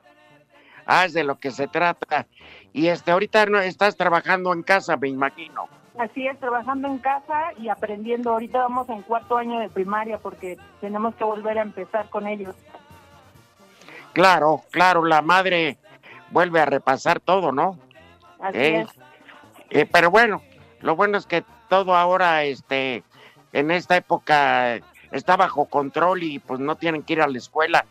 Ah, 0.86 1.05
es 1.05 1.13
de 1.13 1.23
lo 1.23 1.38
que 1.39 1.51
se 1.51 1.67
trata. 1.67 2.27
Y 2.73 2.88
este, 2.88 3.11
ahorita 3.11 3.45
no 3.47 3.59
estás 3.59 3.95
trabajando 3.95 4.53
en 4.53 4.63
casa, 4.63 4.97
me 4.97 5.07
imagino. 5.09 5.67
Así 5.97 6.27
es, 6.27 6.38
trabajando 6.39 6.88
en 6.89 6.97
casa 6.97 7.53
y 7.57 7.69
aprendiendo. 7.69 8.31
Ahorita 8.31 8.59
vamos 8.59 8.89
en 8.89 9.01
cuarto 9.03 9.38
año 9.38 9.59
de 9.59 9.69
primaria 9.69 10.17
porque 10.17 10.57
tenemos 10.81 11.15
que 11.15 11.23
volver 11.23 11.57
a 11.57 11.61
empezar 11.61 12.09
con 12.09 12.27
ellos. 12.27 12.53
Claro, 14.13 14.63
claro, 14.71 15.03
la 15.05 15.21
madre 15.21 15.77
vuelve 16.31 16.59
a 16.61 16.65
repasar 16.65 17.19
todo, 17.19 17.51
¿no? 17.51 17.77
Así 18.39 18.57
Eh, 18.57 18.81
es. 18.81 18.89
eh, 19.69 19.86
pero 19.91 20.09
bueno, 20.11 20.41
lo 20.81 20.95
bueno 20.95 21.17
es 21.17 21.25
que 21.25 21.43
todo 21.69 21.95
ahora, 21.95 22.43
este, 22.43 23.03
en 23.53 23.71
esta 23.71 23.97
época 23.97 24.79
está 25.11 25.36
bajo 25.38 25.65
control 25.65 26.23
y 26.23 26.39
pues 26.39 26.59
no 26.59 26.75
tienen 26.75 27.03
que 27.03 27.13
ir 27.13 27.21
a 27.21 27.27
la 27.27 27.38
escuela. 27.38 27.86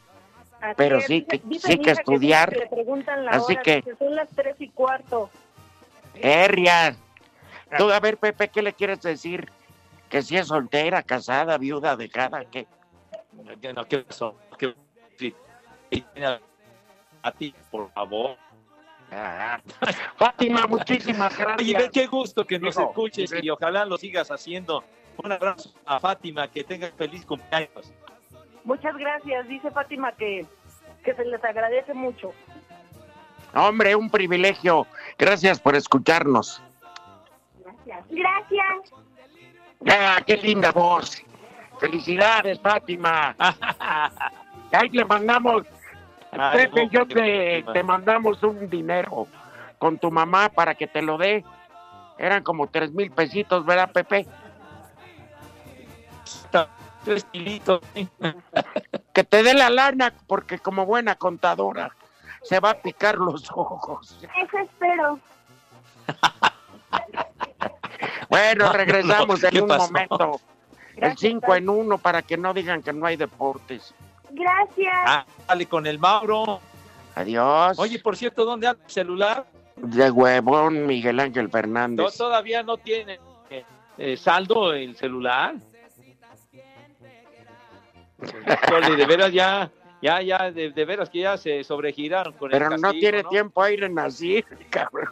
Así 0.65 0.75
pero 0.79 0.97
es. 0.99 1.07
sí 1.07 1.23
que- 1.23 1.41
dice 1.45 1.73
sí 1.73 1.79
que 1.79 1.91
estudiar. 1.91 2.51
sí, 2.51 2.57
le 2.59 2.67
preguntan 2.69 3.25
la 3.25 3.33
Así 3.33 3.53
hora, 3.53 3.63
que- 3.63 3.85
son 3.99 4.15
las 4.17 4.29
tres 4.31 4.57
y 4.61 4.71
cuarto. 4.71 5.29
Herria. 6.15 6.97
Tú, 7.77 7.91
a 7.91 8.01
ver, 8.01 8.17
Pepe, 8.17 8.49
¿qué 8.49 8.63
le 8.63 8.73
quieres 8.73 9.01
decir? 9.03 9.51
Que 10.09 10.23
si 10.23 10.37
es 10.37 10.47
soltera, 10.47 11.03
casada, 11.03 11.59
viuda, 11.59 11.97
dejada, 11.97 12.45
¿qué? 12.45 12.67
No, 13.75 13.85
¿qué 13.85 13.99
pasó? 13.99 14.37
¿Qué- 14.59 14.75
sí. 15.19 15.35
A, 17.23 17.33
ti, 17.33 17.55
por 17.71 17.91
favor. 17.93 18.37
Ah, 19.11 19.61
Fátima, 20.17 20.67
muchísimas 20.67 21.37
gracias. 21.37 21.59
Oye, 21.61 21.77
ve 21.77 21.91
qué 21.93 22.07
gusto 22.07 22.45
que 22.47 22.59
nos 22.59 22.77
Digo, 22.77 22.89
escuches 22.91 23.35
y 23.43 23.51
ojalá 23.51 23.85
lo 23.85 23.97
sigas 23.99 24.31
haciendo. 24.31 24.83
Un 25.23 25.31
abrazo 25.33 25.73
a 25.85 26.01
Fátima, 26.01 26.49
que 26.51 26.65
tenga 26.65 26.91
feliz 26.97 27.25
cumpleaños. 27.27 27.93
Muchas 28.65 28.97
gracias. 28.97 29.47
Dice 29.49 29.71
Fátima 29.71 30.13
que, 30.13 30.47
que 31.05 31.15
se 31.15 31.25
les 31.25 31.43
agradece 31.45 31.95
mucho. 31.95 32.33
Hombre, 33.55 33.95
un 33.95 34.11
privilegio. 34.11 34.87
Gracias 35.19 35.61
por 35.61 35.77
escucharnos. 35.77 36.63
Gracias. 38.11 38.93
Ah, 39.89 40.21
qué 40.27 40.37
linda 40.39 40.73
voz. 40.73 41.23
Felicidades, 41.79 42.59
Fátima. 42.61 43.37
Ahí 44.73 44.89
le 44.89 45.05
mandamos, 45.05 45.65
Ay, 46.33 46.67
Pepe, 46.67 46.89
yo 46.91 47.07
te, 47.07 47.65
te 47.73 47.83
mandamos 47.83 48.43
un 48.43 48.69
dinero 48.69 49.29
con 49.79 49.99
tu 49.99 50.11
mamá 50.11 50.49
para 50.49 50.75
que 50.75 50.87
te 50.87 51.03
lo 51.03 51.19
dé. 51.19 51.45
Eran 52.19 52.43
como 52.43 52.69
tres 52.69 52.93
mil 52.93 53.11
pesitos, 53.11 53.65
¿verdad, 53.67 53.93
Pepe? 53.93 54.27
Tres 57.05 57.25
kilitos. 57.25 57.81
¿sí? 57.95 58.09
Que 59.13 59.25
te 59.25 59.43
dé 59.43 59.55
la 59.55 59.71
lana, 59.71 60.13
porque 60.27 60.59
como 60.59 60.87
buena 60.87 61.15
contadora 61.17 61.95
se 62.43 62.61
va 62.61 62.71
a 62.71 62.75
picar 62.75 63.17
los 63.17 63.51
ojos. 63.51 64.19
Eso 64.23 64.59
espero. 64.59 65.19
Bueno, 68.29 68.65
No, 68.67 68.73
regresamos 68.73 69.43
no, 69.43 69.49
en 69.49 69.53
¿qué 69.55 69.61
un 69.61 69.69
pasó? 69.69 69.85
momento. 69.93 70.41
El 70.97 71.17
5 71.17 71.55
en 71.57 71.69
1 71.69 71.99
para 71.99 72.23
que 72.23 72.37
no 72.37 72.55
digan 72.55 72.83
que 72.83 72.93
no 72.93 73.07
hay 73.07 73.17
deportes. 73.17 73.93
Gracias. 74.31 74.95
Ah, 75.07 75.25
dale 75.49 75.67
con 75.67 75.87
el 75.87 75.99
Mauro. 75.99 76.61
Adiós. 77.17 77.79
Oye, 77.79 77.99
por 77.99 78.17
cierto, 78.17 78.45
¿dónde 78.45 78.67
anda 78.69 78.83
el 78.85 78.91
celular? 78.91 79.45
De 79.77 80.11
huevón, 80.11 80.87
Miguel 80.87 81.19
Ángel 81.21 81.45
No, 81.47 81.51
Fernández. 81.51 82.17
todavía 82.17 82.63
no 82.63 82.77
tiene 82.77 83.19
eh, 83.99 84.17
saldo 84.17 84.73
el 84.73 84.97
celular. 84.97 85.55
Híjole, 88.25 88.97
de 88.97 89.07
veras 89.07 89.33
ya, 89.33 89.71
ya, 90.03 90.21
ya, 90.23 90.51
de, 90.51 90.71
de 90.71 90.85
veras 90.85 91.11
que 91.11 91.21
ya 91.21 91.37
se 91.37 91.63
sobregiraron 91.65 92.33
con 92.35 92.53
el 92.53 92.59
Pero 92.59 92.77
no 92.79 92.93
tiene 92.93 93.25
tiempo 93.25 93.63
a 93.63 93.71
ir 93.71 93.85
en 93.85 93.99
así, 93.99 94.45
cabrón. 94.71 95.09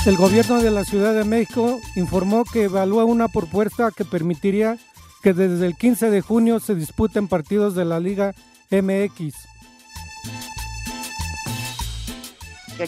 El 0.04 0.16
gobierno 0.16 0.60
de 0.60 0.72
la 0.72 0.84
Ciudad 0.84 1.14
de 1.14 1.22
México 1.22 1.80
informó 1.94 2.44
que 2.44 2.64
evalúa 2.64 3.04
una 3.04 3.28
propuesta 3.28 3.92
que 3.96 4.04
permitiría 4.04 4.76
que 5.22 5.32
desde 5.32 5.64
el 5.64 5.76
15 5.76 6.10
de 6.10 6.20
junio 6.20 6.58
se 6.58 6.74
disputen 6.74 7.28
partidos 7.28 7.76
de 7.76 7.84
la 7.84 8.00
Liga 8.00 8.34
MX. 8.72 9.32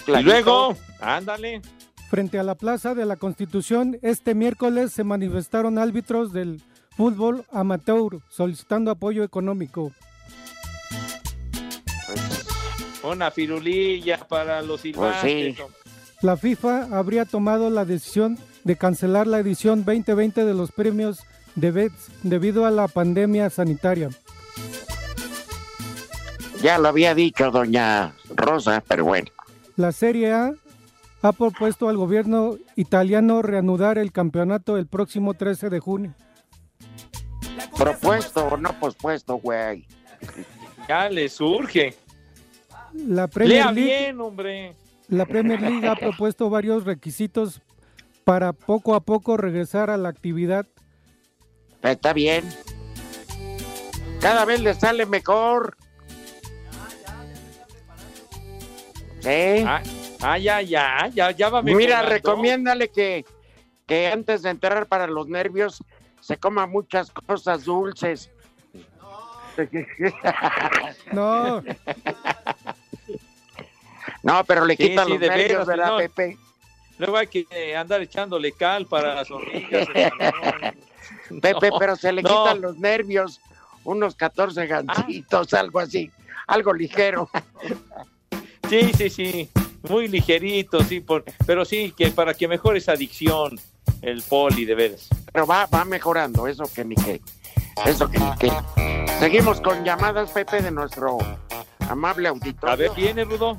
Y 0.08 0.22
luego, 0.24 0.76
ándale. 1.00 1.62
Frente 2.10 2.40
a 2.40 2.42
la 2.42 2.56
Plaza 2.56 2.96
de 2.96 3.06
la 3.06 3.14
Constitución, 3.14 3.96
este 4.02 4.34
miércoles 4.34 4.92
se 4.92 5.04
manifestaron 5.04 5.78
árbitros 5.78 6.32
del 6.32 6.62
fútbol 6.96 7.44
amateur 7.52 8.18
solicitando 8.28 8.90
apoyo 8.90 9.22
económico. 9.22 9.92
Una 13.04 13.30
firulilla 13.30 14.18
para 14.26 14.62
los 14.62 14.80
silbantes. 14.80 15.56
La 16.24 16.38
FIFA 16.38 16.88
habría 16.90 17.26
tomado 17.26 17.68
la 17.68 17.84
decisión 17.84 18.38
de 18.64 18.76
cancelar 18.76 19.26
la 19.26 19.40
edición 19.40 19.84
2020 19.84 20.46
de 20.46 20.54
los 20.54 20.72
premios 20.72 21.22
de 21.54 21.70
BETS 21.70 22.08
debido 22.22 22.64
a 22.64 22.70
la 22.70 22.88
pandemia 22.88 23.50
sanitaria. 23.50 24.08
Ya 26.62 26.78
lo 26.78 26.88
había 26.88 27.14
dicho 27.14 27.50
doña 27.50 28.14
Rosa, 28.34 28.82
pero 28.88 29.04
bueno. 29.04 29.26
La 29.76 29.92
Serie 29.92 30.32
A 30.32 30.54
ha 31.20 31.32
propuesto 31.32 31.90
al 31.90 31.98
gobierno 31.98 32.56
italiano 32.74 33.42
reanudar 33.42 33.98
el 33.98 34.10
campeonato 34.10 34.78
el 34.78 34.86
próximo 34.86 35.34
13 35.34 35.68
de 35.68 35.78
junio. 35.78 36.14
Propuesto 37.76 38.46
o 38.46 38.56
no 38.56 38.72
pospuesto, 38.80 39.34
güey. 39.36 39.86
Ya 40.88 41.10
le 41.10 41.28
surge. 41.28 41.94
La 42.94 43.26
Premier 43.26 43.64
Lea 43.64 43.72
League, 43.72 44.04
bien, 44.04 44.20
hombre. 44.22 44.74
La 45.08 45.26
Premier 45.26 45.60
League 45.60 45.88
ha 45.88 45.94
propuesto 46.00 46.50
varios 46.50 46.84
requisitos 46.84 47.60
para 48.24 48.52
poco 48.52 48.94
a 48.94 49.00
poco 49.00 49.36
regresar 49.36 49.90
a 49.90 49.96
la 49.96 50.08
actividad. 50.08 50.66
Está 51.82 52.12
bien. 52.12 52.44
Cada 54.20 54.44
vez 54.44 54.60
le 54.60 54.72
sale 54.74 55.04
mejor. 55.04 55.76
Ah, 59.26 59.82
ah, 60.20 60.38
ya, 60.38 60.60
ya, 60.60 61.08
ya, 61.08 61.30
ya 61.30 61.48
va 61.48 61.62
Mira, 61.62 62.02
recomiéndale 62.02 62.88
que, 62.90 63.24
que 63.86 64.08
antes 64.08 64.42
de 64.42 64.50
entrar 64.50 64.86
para 64.86 65.06
los 65.06 65.28
nervios 65.28 65.82
se 66.20 66.36
coma 66.36 66.66
muchas 66.66 67.10
cosas 67.10 67.64
dulces. 67.64 68.30
No, 71.12 71.62
No, 71.62 71.62
pero 74.46 74.64
le 74.64 74.76
Sí, 74.76 74.88
quitan 74.90 75.06
sí, 75.06 75.10
los 75.12 75.20
de 75.20 75.28
nervios, 75.28 75.48
veras, 75.48 75.66
¿verdad, 75.66 75.88
no. 75.88 75.96
Pepe? 75.98 76.38
Luego 76.98 77.16
hay 77.16 77.26
que 77.26 77.46
eh, 77.50 77.76
andar 77.76 78.00
echándole 78.02 78.52
cal 78.52 78.86
para 78.86 79.14
las 79.14 79.30
hormigas. 79.30 79.88
Pepe, 81.42 81.70
No, 81.70 81.78
pero 81.78 81.96
se 81.96 82.12
le 82.12 82.22
no. 82.22 82.28
quitan 82.28 82.60
los 82.60 82.78
nervios, 82.78 83.40
unos 83.84 84.14
14 84.14 84.66
gancitos, 84.66 85.52
algo 85.54 85.80
así, 85.80 86.10
algo 86.46 86.72
ligero. 86.72 87.28
Sí, 88.70 88.92
sí, 88.96 89.10
sí. 89.10 89.50
Muy 89.90 90.08
ligerito, 90.08 90.82
sí, 90.82 91.00
por, 91.00 91.22
pero 91.46 91.66
sí, 91.66 91.92
que 91.94 92.10
para 92.10 92.32
que 92.32 92.48
mejore 92.48 92.78
esa 92.78 92.92
adicción, 92.92 93.60
el 94.00 94.22
poli, 94.22 94.64
de 94.64 94.74
veras. 94.74 95.08
Pero 95.32 95.46
va, 95.46 95.66
va 95.66 95.84
mejorando, 95.84 96.46
eso 96.48 96.64
que 96.74 96.82
ni 96.82 96.94
qué. 96.94 97.20
Eso 97.84 98.10
que 98.10 98.18
ni 98.18 98.34
qué. 98.38 98.50
Seguimos 99.20 99.60
con 99.60 99.84
llamadas, 99.84 100.30
Pepe, 100.30 100.62
de 100.62 100.70
nuestro 100.70 101.18
amable 101.90 102.28
auditorio. 102.28 102.72
A 102.72 102.76
ver, 102.76 102.90
¿viene, 102.96 103.24
Rudo? 103.24 103.58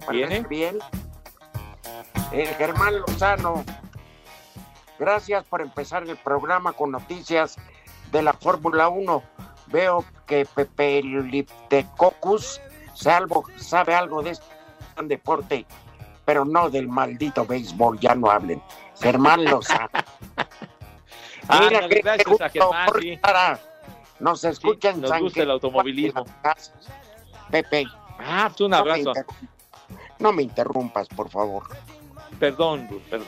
¿Te 0.00 0.06
parece 0.06 0.26
¿Viene? 0.26 0.48
bien? 0.48 0.78
Eh, 2.32 2.54
Germán 2.56 3.00
Lozano, 3.00 3.64
gracias 4.98 5.44
por 5.44 5.60
empezar 5.60 6.04
el 6.04 6.16
programa 6.16 6.72
con 6.72 6.90
noticias 6.90 7.56
de 8.10 8.22
la 8.22 8.32
Fórmula 8.32 8.88
1. 8.88 9.22
Veo 9.66 10.04
que 10.26 10.46
Pepe 10.46 11.02
Liptecocus 11.02 12.60
salvo, 12.94 13.44
sabe 13.56 13.94
algo 13.94 14.22
de 14.22 14.30
este 14.30 14.46
gran 14.94 15.08
deporte, 15.08 15.66
pero 16.24 16.44
no 16.44 16.70
del 16.70 16.88
maldito 16.88 17.44
béisbol, 17.44 17.98
ya 18.00 18.14
no 18.14 18.30
hablen. 18.30 18.62
Germán 19.00 19.44
Lozano. 19.44 19.90
Mira 21.50 21.78
Ándale, 21.78 22.00
gracias 22.00 22.26
gusto, 22.26 22.44
a 22.44 22.48
Germán, 22.48 22.88
sí. 23.00 23.20
Nos 24.20 24.44
escuchan 24.44 25.00
nos 25.00 25.10
San 25.10 25.22
gusta 25.22 25.42
el 25.42 25.50
automovilismo. 25.50 26.24
Pepe. 27.50 27.86
Ah, 28.18 28.48
pues 28.48 28.60
un 28.60 28.74
abrazo. 28.74 29.12
No 30.20 30.32
me 30.32 30.42
interrumpas, 30.42 31.08
por 31.08 31.30
favor. 31.30 31.64
Perdón, 32.38 32.88
perdón. 33.08 33.26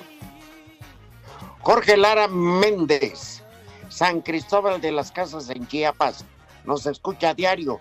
Jorge 1.63 1.97
Lara 1.97 2.29
Méndez, 2.29 3.43
San 3.89 4.21
Cristóbal 4.21 4.81
de 4.81 4.93
las 4.93 5.11
Casas 5.11 5.49
en 5.49 5.67
Chiapas, 5.67 6.25
nos 6.65 6.87
escucha 6.87 7.31
a 7.31 7.35
diario. 7.35 7.81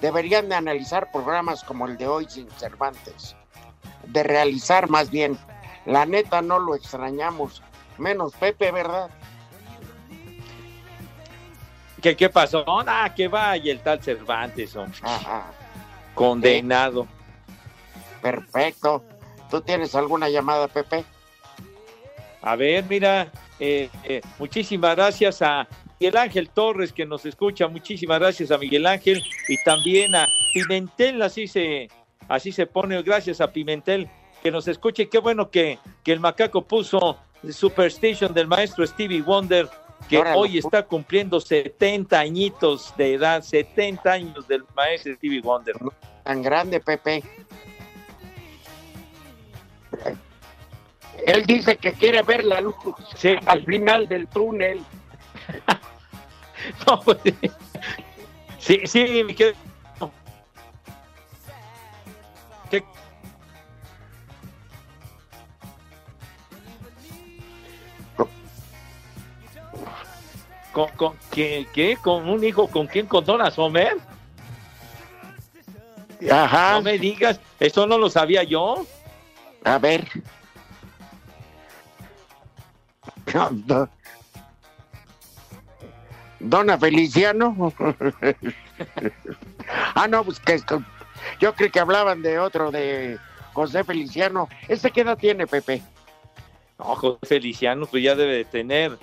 Deberían 0.00 0.48
de 0.48 0.54
analizar 0.54 1.10
programas 1.10 1.64
como 1.64 1.86
el 1.86 1.96
de 1.96 2.08
hoy 2.08 2.26
sin 2.28 2.50
Cervantes. 2.52 3.36
De 4.06 4.22
realizar 4.22 4.88
más 4.88 5.10
bien. 5.10 5.38
La 5.86 6.06
neta 6.06 6.42
no 6.42 6.58
lo 6.58 6.74
extrañamos. 6.74 7.62
Menos 7.96 8.32
Pepe, 8.34 8.70
¿verdad? 8.70 9.10
¿Qué, 12.00 12.16
qué 12.16 12.28
pasó? 12.28 12.64
Ah, 12.66 13.12
que 13.14 13.28
vaya 13.28 13.72
el 13.72 13.80
tal 13.80 14.02
Cervantes, 14.02 14.76
hombre. 14.76 15.00
Condenado. 16.14 17.06
Perfecto. 18.22 19.02
¿Tú 19.50 19.60
tienes 19.60 19.94
alguna 19.94 20.28
llamada, 20.28 20.68
Pepe? 20.68 21.04
A 22.42 22.56
ver, 22.56 22.84
mira, 22.88 23.30
eh, 23.58 23.88
eh, 24.04 24.20
muchísimas 24.38 24.94
gracias 24.94 25.42
a 25.42 25.66
Miguel 25.98 26.16
Ángel 26.16 26.50
Torres 26.50 26.92
que 26.92 27.04
nos 27.04 27.26
escucha, 27.26 27.66
muchísimas 27.66 28.20
gracias 28.20 28.50
a 28.50 28.58
Miguel 28.58 28.86
Ángel 28.86 29.20
y 29.48 29.62
también 29.64 30.14
a 30.14 30.28
Pimentel, 30.54 31.20
así 31.22 31.48
se, 31.48 31.88
así 32.28 32.52
se 32.52 32.66
pone, 32.66 33.02
gracias 33.02 33.40
a 33.40 33.50
Pimentel 33.50 34.08
que 34.42 34.52
nos 34.52 34.68
escuche, 34.68 35.08
qué 35.08 35.18
bueno 35.18 35.50
que, 35.50 35.78
que 36.04 36.12
el 36.12 36.20
macaco 36.20 36.62
puso 36.62 37.18
Superstition 37.50 38.32
del 38.32 38.46
maestro 38.46 38.86
Stevie 38.86 39.22
Wonder 39.22 39.68
que 40.08 40.18
hoy 40.18 40.58
está 40.58 40.84
cumpliendo 40.84 41.40
70 41.40 42.18
añitos 42.18 42.94
de 42.96 43.14
edad, 43.14 43.42
70 43.42 44.10
años 44.10 44.46
del 44.46 44.64
maestro 44.74 45.14
Stevie 45.14 45.40
Wonder. 45.40 45.76
Tan 46.24 46.42
grande, 46.42 46.80
Pepe. 46.80 47.22
Él 51.26 51.46
dice 51.46 51.76
que 51.76 51.92
quiere 51.92 52.22
ver 52.22 52.44
la 52.44 52.60
luz 52.60 52.74
al 53.46 53.64
final 53.64 54.08
del 54.08 54.26
túnel. 54.28 54.82
No, 56.86 57.00
pues, 57.00 57.18
sí, 58.58 58.80
sí, 58.84 59.22
mi 59.24 59.32
querido. 59.32 59.56
¿Qué? 62.68 62.84
¿Con, 70.72 70.88
con, 70.96 71.16
¿qué, 71.30 71.66
qué? 71.72 71.96
¿Con 72.02 72.28
un 72.28 72.44
hijo 72.44 72.66
con 72.66 72.86
quién 72.86 73.06
condonas, 73.06 73.58
Homer? 73.58 73.96
Ajá. 76.30 76.72
No 76.72 76.82
me 76.82 76.98
digas, 76.98 77.40
eso 77.60 77.86
no 77.86 77.96
lo 77.98 78.10
sabía 78.10 78.42
yo. 78.42 78.84
A 79.64 79.78
ver. 79.78 80.06
Dona 86.40 86.78
Feliciano. 86.78 87.72
ah, 89.94 90.06
no, 90.08 90.24
pues 90.24 90.38
que 90.40 90.54
esto- 90.54 90.82
yo 91.40 91.54
creo 91.54 91.70
que 91.70 91.80
hablaban 91.80 92.22
de 92.22 92.38
otro, 92.38 92.70
de 92.70 93.18
José 93.52 93.82
Feliciano. 93.84 94.48
¿Ese 94.68 94.90
qué 94.90 95.00
edad 95.02 95.18
tiene, 95.18 95.46
Pepe? 95.46 95.82
No, 96.78 96.94
José 96.94 97.18
Feliciano, 97.26 97.86
pues 97.86 98.02
ya 98.04 98.14
debe 98.14 98.34
de 98.36 98.44
tener 98.44 98.96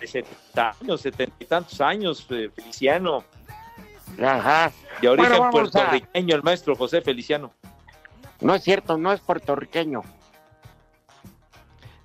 de 0.00 0.06
70 0.06 0.74
años, 0.80 1.00
70 1.02 1.36
y 1.38 1.44
tantos 1.44 1.80
años, 1.80 2.26
eh, 2.30 2.50
Feliciano. 2.54 3.24
Ajá. 4.22 4.72
De 5.02 5.08
origen 5.08 5.30
Bueno, 5.30 5.44
a- 5.46 5.50
puertorriqueño, 5.50 6.34
el 6.34 6.42
maestro 6.42 6.74
José 6.74 7.02
Feliciano. 7.02 7.52
No 8.40 8.54
es 8.54 8.62
cierto, 8.62 8.96
no 8.96 9.12
es 9.12 9.20
puertorriqueño. 9.20 10.02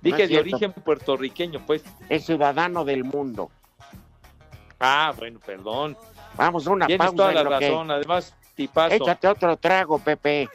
Dije 0.00 0.16
No 0.16 0.22
de 0.22 0.28
cierto. 0.28 0.56
origen 0.56 0.72
puertorriqueño, 0.72 1.60
pues. 1.66 1.84
Es 2.08 2.26
ciudadano 2.26 2.84
del 2.84 3.04
mundo. 3.04 3.50
Ah, 4.80 5.12
bueno, 5.16 5.40
perdón. 5.44 5.96
Vamos, 6.36 6.66
una 6.66 6.86
Tienes 6.86 7.06
pausa. 7.06 7.16
toda 7.16 7.28
en 7.30 7.34
la 7.36 7.42
lo 7.44 7.58
que- 7.58 7.68
razón, 7.70 7.90
además, 7.90 8.34
tipazo. 8.54 8.94
Échate 8.94 9.28
otro 9.28 9.56
trago, 9.56 9.98
Pepe. 9.98 10.48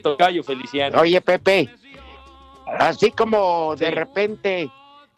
Tocayo 0.03 0.43
Feliciano. 0.43 1.01
Oye, 1.01 1.21
Pepe, 1.21 1.69
así 2.67 3.11
como 3.11 3.75
de 3.77 3.91
repente 3.91 4.71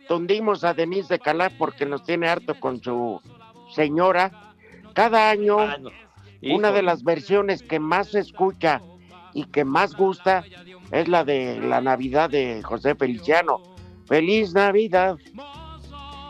tundimos 0.06 0.64
a 0.64 0.74
Denise 0.74 1.14
de 1.14 1.18
Calaf 1.20 1.52
porque 1.58 1.84
nos 1.86 2.02
tiene 2.04 2.28
harto 2.28 2.58
con 2.58 2.82
su 2.82 3.20
señora, 3.74 4.54
cada 4.94 5.30
año 5.30 5.56
una 5.56 6.68
Hijo. 6.68 6.72
de 6.72 6.82
las 6.82 7.02
versiones 7.02 7.62
que 7.62 7.78
más 7.80 8.08
se 8.12 8.20
escucha 8.20 8.80
y 9.34 9.44
que 9.44 9.64
más 9.64 9.94
gusta 9.94 10.44
es 10.92 11.08
la 11.08 11.24
de 11.24 11.60
la 11.60 11.80
Navidad 11.80 12.30
de 12.30 12.62
José 12.62 12.94
Feliciano. 12.94 13.60
Feliz 14.06 14.54
Navidad. 14.54 15.16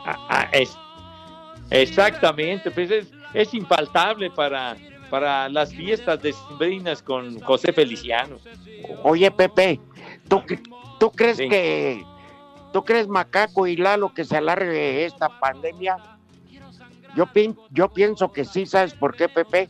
Ah, 0.05 0.27
ah, 0.31 0.49
es- 0.53 0.77
exactamente, 1.71 2.71
pues 2.71 2.91
es, 2.91 3.12
es 3.35 3.55
infaltable 3.55 4.31
para, 4.31 4.77
para 5.11 5.49
las 5.49 5.73
fiestas 5.75 6.21
decembrinas 6.23 7.03
con 7.03 7.39
José 7.41 7.73
Feliciano. 7.73 8.37
Oye, 9.05 9.31
Pepe, 9.31 9.81
¿tú, 10.29 10.43
tú 10.99 11.11
crees 11.11 11.38
que 11.38 12.05
tú 12.72 12.84
crees 12.84 13.09
Macaco 13.09 13.66
y 13.66 13.76
Lalo 13.76 14.12
que 14.14 14.24
se 14.24 14.36
alargue 14.36 15.05
esta 15.05 15.28
pandemia? 15.40 15.96
Yo, 17.16 17.26
pin- 17.26 17.59
yo 17.70 17.88
pienso 17.92 18.30
que 18.32 18.44
sí, 18.44 18.66
¿sabes 18.66 18.94
por 18.94 19.16
qué, 19.16 19.28
Pepe? 19.28 19.68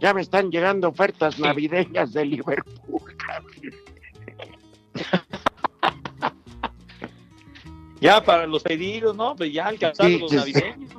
Ya 0.00 0.12
me 0.14 0.20
están 0.22 0.50
llegando 0.50 0.88
ofertas 0.88 1.38
navideñas 1.38 2.12
de 2.12 2.24
Liverpool. 2.24 3.02
Ya 8.00 8.24
para 8.24 8.46
los 8.46 8.62
pedidos, 8.62 9.14
¿no? 9.14 9.36
Pues 9.36 9.52
ya 9.52 9.66
alcanzaron 9.66 10.12
Sí, 10.12 10.18
los 10.20 10.32
navideños. 10.32 10.90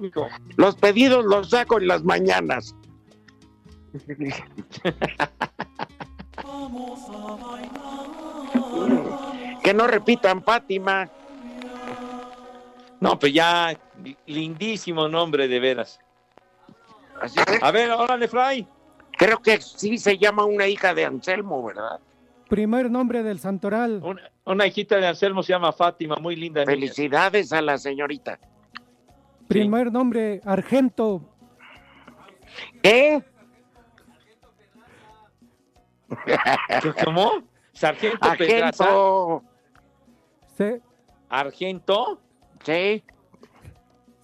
Los 0.55 0.75
pedidos 0.75 1.25
los 1.25 1.49
saco 1.49 1.79
en 1.79 1.87
las 1.87 2.03
mañanas. 2.03 2.75
que 9.63 9.73
no 9.73 9.87
repitan, 9.87 10.43
Fátima. 10.43 11.09
No, 12.99 13.17
pues 13.17 13.33
ya, 13.33 13.75
lindísimo 14.25 15.07
nombre 15.07 15.47
de 15.47 15.59
veras. 15.59 15.99
A 17.61 17.71
ver, 17.71 17.91
órale, 17.91 18.27
Fray. 18.27 18.67
Creo 19.17 19.39
que 19.39 19.59
sí 19.61 19.97
se 19.97 20.17
llama 20.17 20.45
una 20.45 20.67
hija 20.67 20.93
de 20.93 21.05
Anselmo, 21.05 21.63
¿verdad? 21.63 21.99
Primer 22.49 22.89
nombre 22.89 23.23
del 23.23 23.39
santoral. 23.39 24.01
Una, 24.03 24.29
una 24.45 24.67
hijita 24.67 24.97
de 24.97 25.07
Anselmo 25.07 25.43
se 25.43 25.53
llama 25.53 25.71
Fátima, 25.71 26.15
muy 26.17 26.35
linda. 26.35 26.61
niña. 26.61 26.71
Felicidades 26.71 27.53
a 27.53 27.61
la 27.61 27.77
señorita. 27.77 28.39
Primer 29.47 29.91
nombre 29.91 30.41
Argento. 30.45 31.21
¿Qué? 32.81 33.23
¿Cómo? 37.03 37.43
Sargento 37.73 38.19
Pedraza. 38.37 38.83
Argento. 38.83 39.43
Se- 40.61 40.81
¿Argento? 41.29 42.21
Sí. 42.63 43.03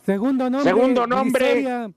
segundo 0.06 0.50
nombre. 0.50 0.70
Segundo 0.72 1.08
nombre. 1.08 1.46
Gliceria. 1.46 1.92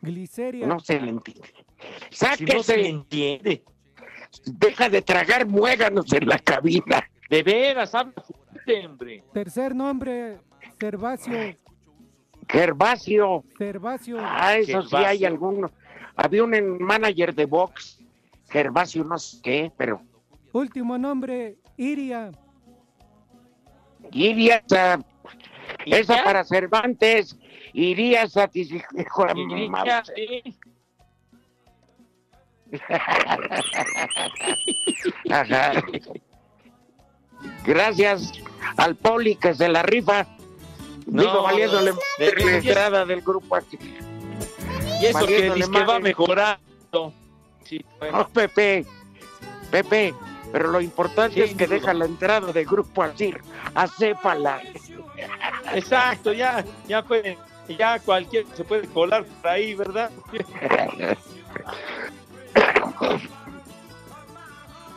Gliceria. 0.00 0.66
No 0.66 0.78
se 0.80 1.00
le 1.00 1.10
entiende. 1.10 1.48
Si 2.36 2.44
no 2.44 2.62
se 2.62 2.76
le 2.76 2.88
entiende. 2.88 3.64
Deja 4.46 4.88
de 4.88 5.02
tragar 5.02 5.46
muéganos 5.46 6.12
en 6.12 6.28
la 6.28 6.38
cabina. 6.38 7.08
De 7.30 7.42
veras, 7.42 7.94
habla 7.94 8.12
hombre. 8.84 9.24
Tercer 9.32 9.74
nombre 9.74 10.38
Cervacio. 10.78 11.34
Gervasio. 12.48 13.44
Cervacio. 13.58 14.16
Ah, 14.20 14.56
eso 14.58 14.82
sí 14.82 14.96
hay 14.96 15.24
algunos. 15.24 15.70
Había 16.16 16.44
un 16.44 16.78
manager 16.78 17.34
de 17.34 17.46
box 17.46 17.98
Gervasio 18.50 19.02
no 19.04 19.18
sé 19.18 19.38
qué, 19.42 19.72
pero 19.76 20.00
Último 20.52 20.96
nombre, 20.98 21.58
Iria. 21.76 22.30
Iría 24.12 24.62
esa, 24.66 25.00
¿Y 25.84 25.94
esa 25.94 26.22
para 26.24 26.44
Cervantes 26.44 27.36
iría 27.72 28.28
satisfecho 28.28 28.84
sí. 30.14 30.42
Gracias 37.64 38.32
al 38.76 38.96
Poli 38.96 39.36
que 39.36 39.54
se 39.54 39.68
la 39.68 39.82
rifa. 39.82 40.26
No, 41.06 41.22
Digo, 41.22 41.42
valiéndole 41.42 41.92
de- 42.18 42.44
la 42.44 42.56
entrada 42.56 43.04
del 43.04 43.20
grupo 43.20 43.56
aquí. 43.56 43.78
Y 45.00 45.06
eso 45.06 45.26
que 45.26 45.50
dice 45.50 45.70
que 45.70 45.84
va 45.84 45.98
mejorando. 45.98 47.12
Sí, 47.64 47.84
bueno. 47.98 48.18
No, 48.18 48.28
Pepe, 48.28 48.86
Pepe, 49.70 50.14
pero 50.54 50.70
lo 50.70 50.80
importante 50.80 51.34
Sí, 51.34 51.40
es 51.40 51.56
que 51.56 51.66
deja 51.66 51.92
la 51.92 52.04
entrada 52.04 52.52
de 52.52 52.64
grupo 52.64 53.02
así, 53.02 53.34
acépala. 53.74 54.62
Exacto, 55.72 56.32
ya, 56.32 56.64
ya 56.86 57.02
puede, 57.02 57.36
ya 57.76 57.98
cualquier 57.98 58.46
se 58.54 58.62
puede 58.62 58.86
colar 58.86 59.24
por 59.24 59.50
ahí, 59.50 59.74
¿verdad? 59.74 60.12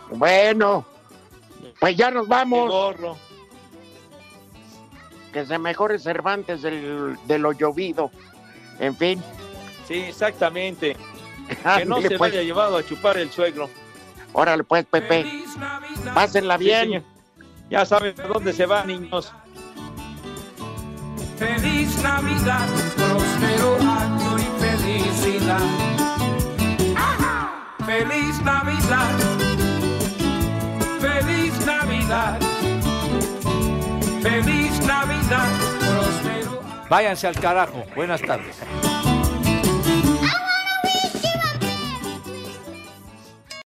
Bueno, 0.09 0.85
pues 1.79 1.97
ya 1.97 2.11
nos 2.11 2.27
vamos. 2.27 2.69
gorro. 2.69 3.17
Que 5.33 5.45
se 5.45 5.57
mejore 5.57 5.99
Cervantes 5.99 6.61
del, 6.61 7.17
de 7.25 7.39
lo 7.39 7.51
llovido. 7.51 8.09
En 8.79 8.95
fin. 8.95 9.21
Sí, 9.87 9.95
exactamente. 9.95 10.95
Que 11.77 11.83
no 11.83 12.01
se 12.01 12.09
pues. 12.09 12.19
vaya 12.19 12.41
llevado 12.41 12.77
a 12.77 12.85
chupar 12.85 13.17
el 13.17 13.31
suegro. 13.31 13.69
Órale 14.33 14.63
pues, 14.63 14.85
Pepe. 14.85 15.43
Pásenla 16.13 16.57
bien. 16.57 17.03
Ya 17.69 17.85
saben 17.85 18.19
a 18.21 18.27
dónde 18.27 18.53
se 18.53 18.65
van, 18.65 18.87
niños. 18.87 19.33
Feliz 21.37 22.01
Navidad, 22.01 22.67
próspero 22.95 23.77
año 23.81 24.39
y 24.39 24.59
felicidad. 24.59 25.59
Feliz 27.85 28.41
Navidad, 28.41 29.17
feliz 30.99 31.65
Navidad, 31.65 32.39
feliz 34.21 34.85
Navidad, 34.85 35.47
próspero. 35.79 36.61
Váyanse 36.89 37.27
al 37.27 37.39
carajo. 37.39 37.85
Buenas 37.95 38.21
tardes. 38.21 38.57